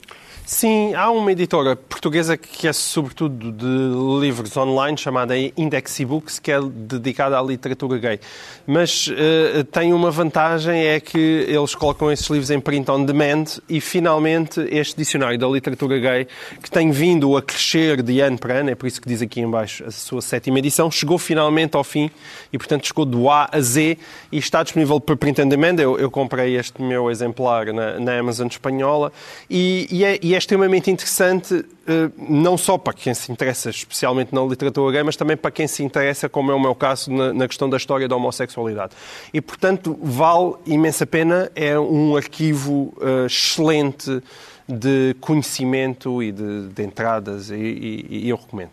Sim, 0.45 0.93
há 0.93 1.09
uma 1.09 1.31
editora 1.31 1.73
portuguesa 1.73 2.35
que 2.35 2.67
é 2.67 2.73
sobretudo 2.73 3.49
de 3.49 4.19
livros 4.19 4.57
online, 4.57 4.97
chamada 4.97 5.33
Index 5.37 6.01
Books, 6.01 6.37
que 6.37 6.51
é 6.51 6.59
dedicada 6.61 7.39
à 7.39 7.41
literatura 7.41 7.97
gay. 7.97 8.19
Mas 8.67 9.07
uh, 9.07 9.63
tem 9.71 9.93
uma 9.93 10.11
vantagem, 10.11 10.85
é 10.85 10.99
que 10.99 11.17
eles 11.47 11.73
colocam 11.73 12.11
esses 12.11 12.29
livros 12.29 12.51
em 12.51 12.59
print 12.59 12.91
on 12.91 13.05
demand 13.05 13.45
e 13.69 13.79
finalmente 13.79 14.59
este 14.69 14.97
dicionário 14.97 15.39
da 15.39 15.47
literatura 15.47 15.97
gay, 15.97 16.27
que 16.61 16.69
tem 16.69 16.91
vindo 16.91 17.37
a 17.37 17.41
crescer 17.41 18.01
de 18.01 18.19
ano 18.19 18.37
para 18.37 18.55
ano, 18.55 18.69
é 18.69 18.75
por 18.75 18.85
isso 18.85 19.01
que 19.01 19.07
diz 19.07 19.21
aqui 19.21 19.39
embaixo 19.39 19.85
a 19.85 19.91
sua 19.91 20.21
sétima 20.21 20.59
edição, 20.59 20.91
chegou 20.91 21.17
finalmente 21.17 21.77
ao 21.77 21.85
fim 21.85 22.11
e 22.51 22.57
portanto 22.57 22.85
chegou 22.85 23.05
do 23.05 23.29
A 23.29 23.47
a 23.49 23.61
Z 23.61 23.97
e 24.29 24.37
está 24.39 24.61
disponível 24.61 24.99
para 24.99 25.15
print 25.15 25.41
on 25.41 25.47
demand. 25.47 25.79
Eu, 25.79 25.97
eu 25.97 26.11
comprei 26.11 26.57
este 26.57 26.81
meu 26.81 27.09
exemplar 27.09 27.67
na, 27.67 27.97
na 27.97 28.19
Amazon 28.19 28.47
espanhola 28.47 29.09
e, 29.49 29.87
e, 29.89 30.03
é, 30.03 30.19
e 30.21 30.32
é 30.33 30.37
extremamente 30.37 30.89
interessante, 30.89 31.65
eh, 31.87 32.09
não 32.17 32.57
só 32.57 32.77
para 32.77 32.93
quem 32.93 33.13
se 33.13 33.31
interessa 33.31 33.69
especialmente 33.69 34.33
na 34.33 34.41
literatura 34.41 34.91
gay, 34.91 35.03
mas 35.03 35.15
também 35.15 35.35
para 35.37 35.51
quem 35.51 35.67
se 35.67 35.83
interessa, 35.83 36.29
como 36.29 36.51
é 36.51 36.55
o 36.55 36.59
meu 36.59 36.75
caso, 36.75 37.11
na 37.11 37.47
questão 37.47 37.69
da 37.69 37.77
história 37.77 38.07
da 38.07 38.15
homossexualidade. 38.15 38.93
E, 39.33 39.41
portanto, 39.41 39.97
vale 40.01 40.55
imensa 40.65 41.05
pena, 41.05 41.51
é 41.55 41.77
um 41.79 42.15
arquivo 42.15 42.93
eh, 43.01 43.25
excelente 43.25 44.21
de 44.67 45.15
conhecimento 45.19 46.23
e 46.23 46.31
de, 46.31 46.67
de 46.69 46.83
entradas, 46.83 47.49
e, 47.49 47.55
e, 47.55 48.07
e, 48.25 48.29
eu 48.29 48.37
recomendo. 48.37 48.71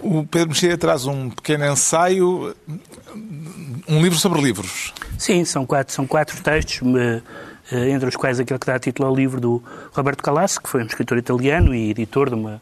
O 0.00 0.24
Pedro 0.24 0.48
Mexia 0.48 0.78
traz 0.78 1.06
um 1.06 1.28
pequeno 1.28 1.66
ensaio, 1.66 2.54
um 3.88 4.02
livro 4.02 4.18
sobre 4.18 4.40
livros. 4.40 4.94
Sim, 5.18 5.44
são 5.44 5.66
quatro, 5.66 5.92
são 5.92 6.06
quatro 6.06 6.40
textos. 6.42 6.80
Entre 7.72 8.08
os 8.08 8.16
quais 8.16 8.38
aquele 8.38 8.58
que 8.58 8.66
dá 8.66 8.78
título 8.78 9.08
ao 9.08 9.14
livro 9.14 9.40
do 9.40 9.62
Roberto 9.92 10.22
Calasso, 10.22 10.60
que 10.62 10.68
foi 10.68 10.82
um 10.82 10.86
escritor 10.86 11.18
italiano 11.18 11.74
e 11.74 11.90
editor 11.90 12.28
de 12.28 12.36
uma 12.36 12.60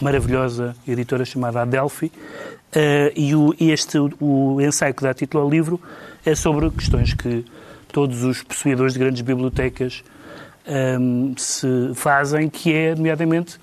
maravilhosa 0.00 0.76
editora 0.86 1.24
chamada 1.24 1.62
Adelphi, 1.62 2.06
uh, 2.06 3.12
e, 3.14 3.34
o, 3.34 3.54
este, 3.58 3.98
o 4.20 4.60
ensaio 4.60 4.94
que 4.94 5.02
dá 5.02 5.12
título 5.14 5.42
ao 5.44 5.50
livro 5.50 5.80
é 6.24 6.34
sobre 6.34 6.70
questões 6.70 7.14
que 7.14 7.44
todos 7.92 8.22
os 8.22 8.42
possuidores 8.42 8.92
de 8.92 8.98
grandes 8.98 9.22
bibliotecas 9.22 10.04
um, 10.66 11.28
ehm, 11.28 11.34
se 11.36 11.92
fazem, 11.94 12.48
que 12.48 12.72
é, 12.72 12.94
nomeadamente, 12.94 13.58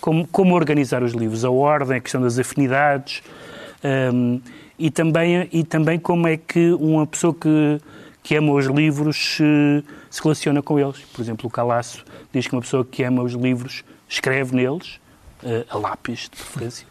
como, 0.00 0.26
como, 0.28 0.54
organizar 0.54 1.02
os 1.02 1.12
livros, 1.12 1.44
a 1.44 1.50
ordem, 1.50 1.96
a 1.96 2.00
questão 2.00 2.20
das 2.20 2.38
afinidades, 2.38 3.22
um, 3.82 3.88
ehm, 3.88 4.40
e, 4.78 4.90
também, 4.90 5.48
e 5.52 5.64
também 5.64 5.98
como 5.98 6.28
é 6.28 6.36
que 6.36 6.72
uma 6.72 7.06
pessoa 7.06 7.34
que 7.34 7.80
que 8.22 8.36
ama 8.36 8.52
os 8.52 8.66
livros 8.66 9.36
se, 9.36 9.84
se 10.12 10.22
relaciona 10.22 10.62
com 10.62 10.78
eles. 10.78 10.98
Por 11.12 11.22
exemplo, 11.22 11.46
o 11.46 11.50
Calasso 11.50 12.04
diz 12.30 12.46
que 12.46 12.54
uma 12.54 12.60
pessoa 12.60 12.84
que 12.84 13.02
ama 13.02 13.22
os 13.22 13.32
livros 13.32 13.82
escreve 14.06 14.54
neles, 14.54 15.00
uh, 15.42 15.64
a 15.70 15.78
lápis, 15.78 16.28
de 16.30 16.36
preferência, 16.36 16.86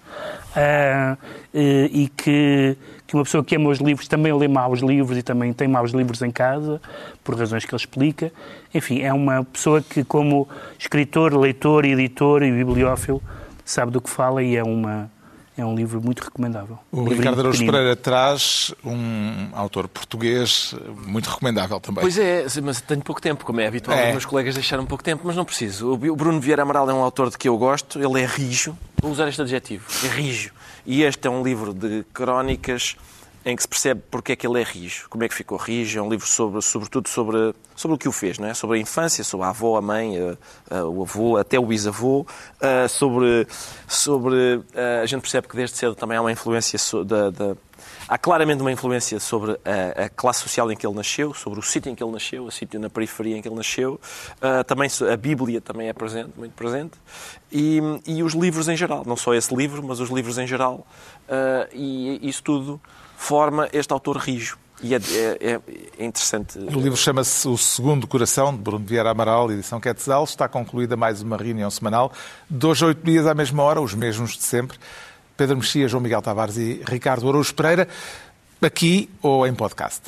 uh, 0.56 1.14
uh, 1.14 1.18
e 1.54 2.12
que, 2.18 2.76
que 3.06 3.14
uma 3.14 3.24
pessoa 3.24 3.44
que 3.44 3.56
ama 3.56 3.70
os 3.70 3.78
livros 3.78 4.08
também 4.08 4.34
lê 4.34 4.48
maus 4.48 4.80
livros 4.80 5.16
e 5.20 5.22
também 5.22 5.54
tem 5.54 5.68
maus 5.68 5.92
livros 5.92 6.24
em 6.24 6.32
casa, 6.32 6.82
por 7.24 7.38
razões 7.38 7.64
que 7.64 7.76
ele 7.76 7.80
explica. 7.80 8.34
Enfim, 8.74 9.02
é 9.02 9.14
uma 9.14 9.44
pessoa 9.44 9.84
que, 9.84 10.04
como 10.04 10.50
escritor, 10.80 11.38
leitor, 11.38 11.86
editor 11.86 12.42
e 12.42 12.52
bibliófilo, 12.52 13.22
sabe 13.64 13.92
do 13.92 14.02
que 14.02 14.10
fala 14.10 14.42
e 14.42 14.56
é 14.56 14.64
uma 14.64 15.12
é 15.58 15.66
um 15.66 15.76
livro 15.76 16.02
muito 16.02 16.22
recomendável. 16.22 16.80
O 16.92 17.04
Ricardo 17.04 17.40
Araújo 17.40 17.66
Pereira 17.66 17.96
traz 17.96 18.74
um 18.84 19.50
autor 19.54 19.88
português 19.88 20.74
muito 21.06 21.30
recomendável 21.30 21.80
também. 21.80 22.02
Pois 22.02 22.18
é, 22.18 22.46
mas 22.64 22.80
tenho 22.82 23.02
pouco 23.02 23.22
tempo, 23.22 23.46
como 23.46 23.60
é 23.60 23.68
habitual. 23.68 23.98
É. 23.98 24.08
Os 24.08 24.12
meus 24.12 24.26
colegas 24.26 24.56
deixaram 24.56 24.86
pouco 24.86 25.04
tempo, 25.04 25.24
mas 25.26 25.36
não 25.36 25.46
preciso. 25.46 25.92
O 25.92 26.16
Bruno 26.16 26.40
Vieira 26.40 26.62
Amaral 26.64 26.90
é 26.90 26.94
um 26.94 27.04
autor 27.04 27.30
de 27.30 27.38
que 27.38 27.48
eu 27.50 27.58
gosto. 27.58 28.00
Ele 28.00 28.22
é 28.22 28.26
rijo. 28.26 28.78
Vou 29.02 29.12
usar 29.12 29.28
este 29.28 29.42
adjetivo. 29.42 29.86
É 30.06 30.08
rijo. 30.08 30.52
E 30.86 31.04
este 31.04 31.28
é 31.28 31.30
um 31.30 31.44
livro 31.44 31.74
de 31.74 32.06
crónicas 32.14 32.96
em 33.44 33.56
que 33.56 33.62
se 33.62 33.68
percebe 33.68 34.02
porque 34.10 34.34
é 34.34 34.36
que 34.36 34.46
ele 34.46 34.60
é 34.62 34.64
rijo, 34.64 35.08
como 35.10 35.24
é 35.24 35.30
que 35.30 35.34
ficou 35.34 35.58
rijo. 35.58 35.98
É 35.98 36.02
um 36.02 36.10
livro 36.10 36.28
sobre, 36.28 36.62
sobretudo 36.62 37.10
sobre, 37.10 37.56
sobre 37.76 37.96
o 37.96 37.98
que 37.98 38.08
o 38.08 38.12
fez, 38.12 38.38
não 38.38 38.48
é? 38.48 38.54
sobre 38.54 38.78
a 38.78 38.82
infância, 38.82 39.24
sobre 39.24 39.46
a 39.46 39.50
avó, 39.50 39.78
a 39.78 39.82
mãe, 39.82 40.16
a, 40.70 40.78
a, 40.78 40.86
o 40.86 41.02
avô, 41.02 41.38
até 41.38 41.60
o 41.60 41.66
bisavô, 41.66 42.22
uh, 42.22 42.90
sobre, 42.90 43.48
sobre 43.88 44.58
uh, 44.58 45.02
a 45.02 45.06
gente 45.06 45.22
percebe 45.22 45.48
que 45.48 45.56
desde 45.56 45.78
cedo 45.78 45.96
também 45.96 46.18
há 46.18 46.22
uma 46.22 46.32
influência 46.32 46.78
da, 47.04 47.30
da 47.30 47.56
Há 48.08 48.18
claramente 48.18 48.62
uma 48.62 48.72
influência 48.72 49.20
sobre 49.20 49.54
a, 49.66 50.06
a, 50.06 50.10
classe 50.10 50.42
social 50.42 50.72
em 50.72 50.76
que 50.76 50.86
ele 50.86 50.96
nasceu, 50.96 51.34
sobre 51.34 51.60
o 51.60 51.64
sítio 51.64 51.90
em 51.90 51.96
que 51.96 52.04
ele 52.04 52.12
nasceu, 52.12 52.44
o 52.44 52.52
sítio 52.52 52.80
na 52.80 52.90
periferia 52.90 53.38
em 53.38 53.42
que 53.42 53.48
ele 53.48 53.56
nasceu. 53.56 54.00
Uh, 54.38 54.64
também 54.66 54.90
a 55.12 55.18
Bíblia 55.18 55.62
também 55.62 55.88
é 55.88 55.94
presente, 55.94 56.30
muito 56.38 56.54
presente. 56.54 56.94
E, 57.52 57.80
e, 58.06 58.22
os 58.22 58.34
livros 58.34 58.68
em 58.68 58.76
geral, 58.76 59.04
não 59.06 59.16
só 59.16 59.34
esse 59.34 59.56
livro, 59.56 59.82
mas 59.82 60.00
os 60.00 60.10
livros 60.10 60.38
em 60.38 60.46
geral. 60.46 60.86
E 61.74 62.20
isso 62.22 62.44
tudo 62.44 62.80
forma 63.22 63.70
este 63.72 63.94
autor 63.94 64.18
rijo. 64.18 64.58
E 64.84 64.96
é, 64.96 64.98
é, 64.98 65.62
é 66.00 66.06
interessante. 66.06 66.58
O 66.58 66.80
livro 66.80 66.98
chama-se 66.98 67.48
O 67.48 67.56
Segundo 67.56 68.08
Coração, 68.08 68.52
de 68.52 68.60
Bruno 68.60 68.84
Vieira 68.84 69.12
Amaral, 69.12 69.52
edição 69.52 69.80
Quetzal. 69.80 70.24
Está 70.24 70.48
concluída 70.48 70.98
mais 70.98 71.22
uma 71.22 71.38
reunião 71.38 71.70
semanal, 71.70 72.12
dois 72.50 72.82
a 72.82 72.88
oito 72.88 73.06
dias 73.06 73.28
à 73.28 73.36
mesma 73.36 73.62
hora, 73.62 73.80
os 73.80 73.94
mesmos 73.94 74.36
de 74.36 74.44
sempre. 74.44 74.80
Pedro 75.38 75.58
Mexia, 75.58 75.88
João 75.88 76.02
Miguel 76.02 76.22
Tavares 76.22 76.58
e 76.58 76.82
Ricardo 76.84 77.30
Araújo 77.30 77.54
Pereira, 77.54 77.88
aqui 78.60 79.08
ou 79.22 79.46
em 79.46 79.54
podcast. 79.54 80.02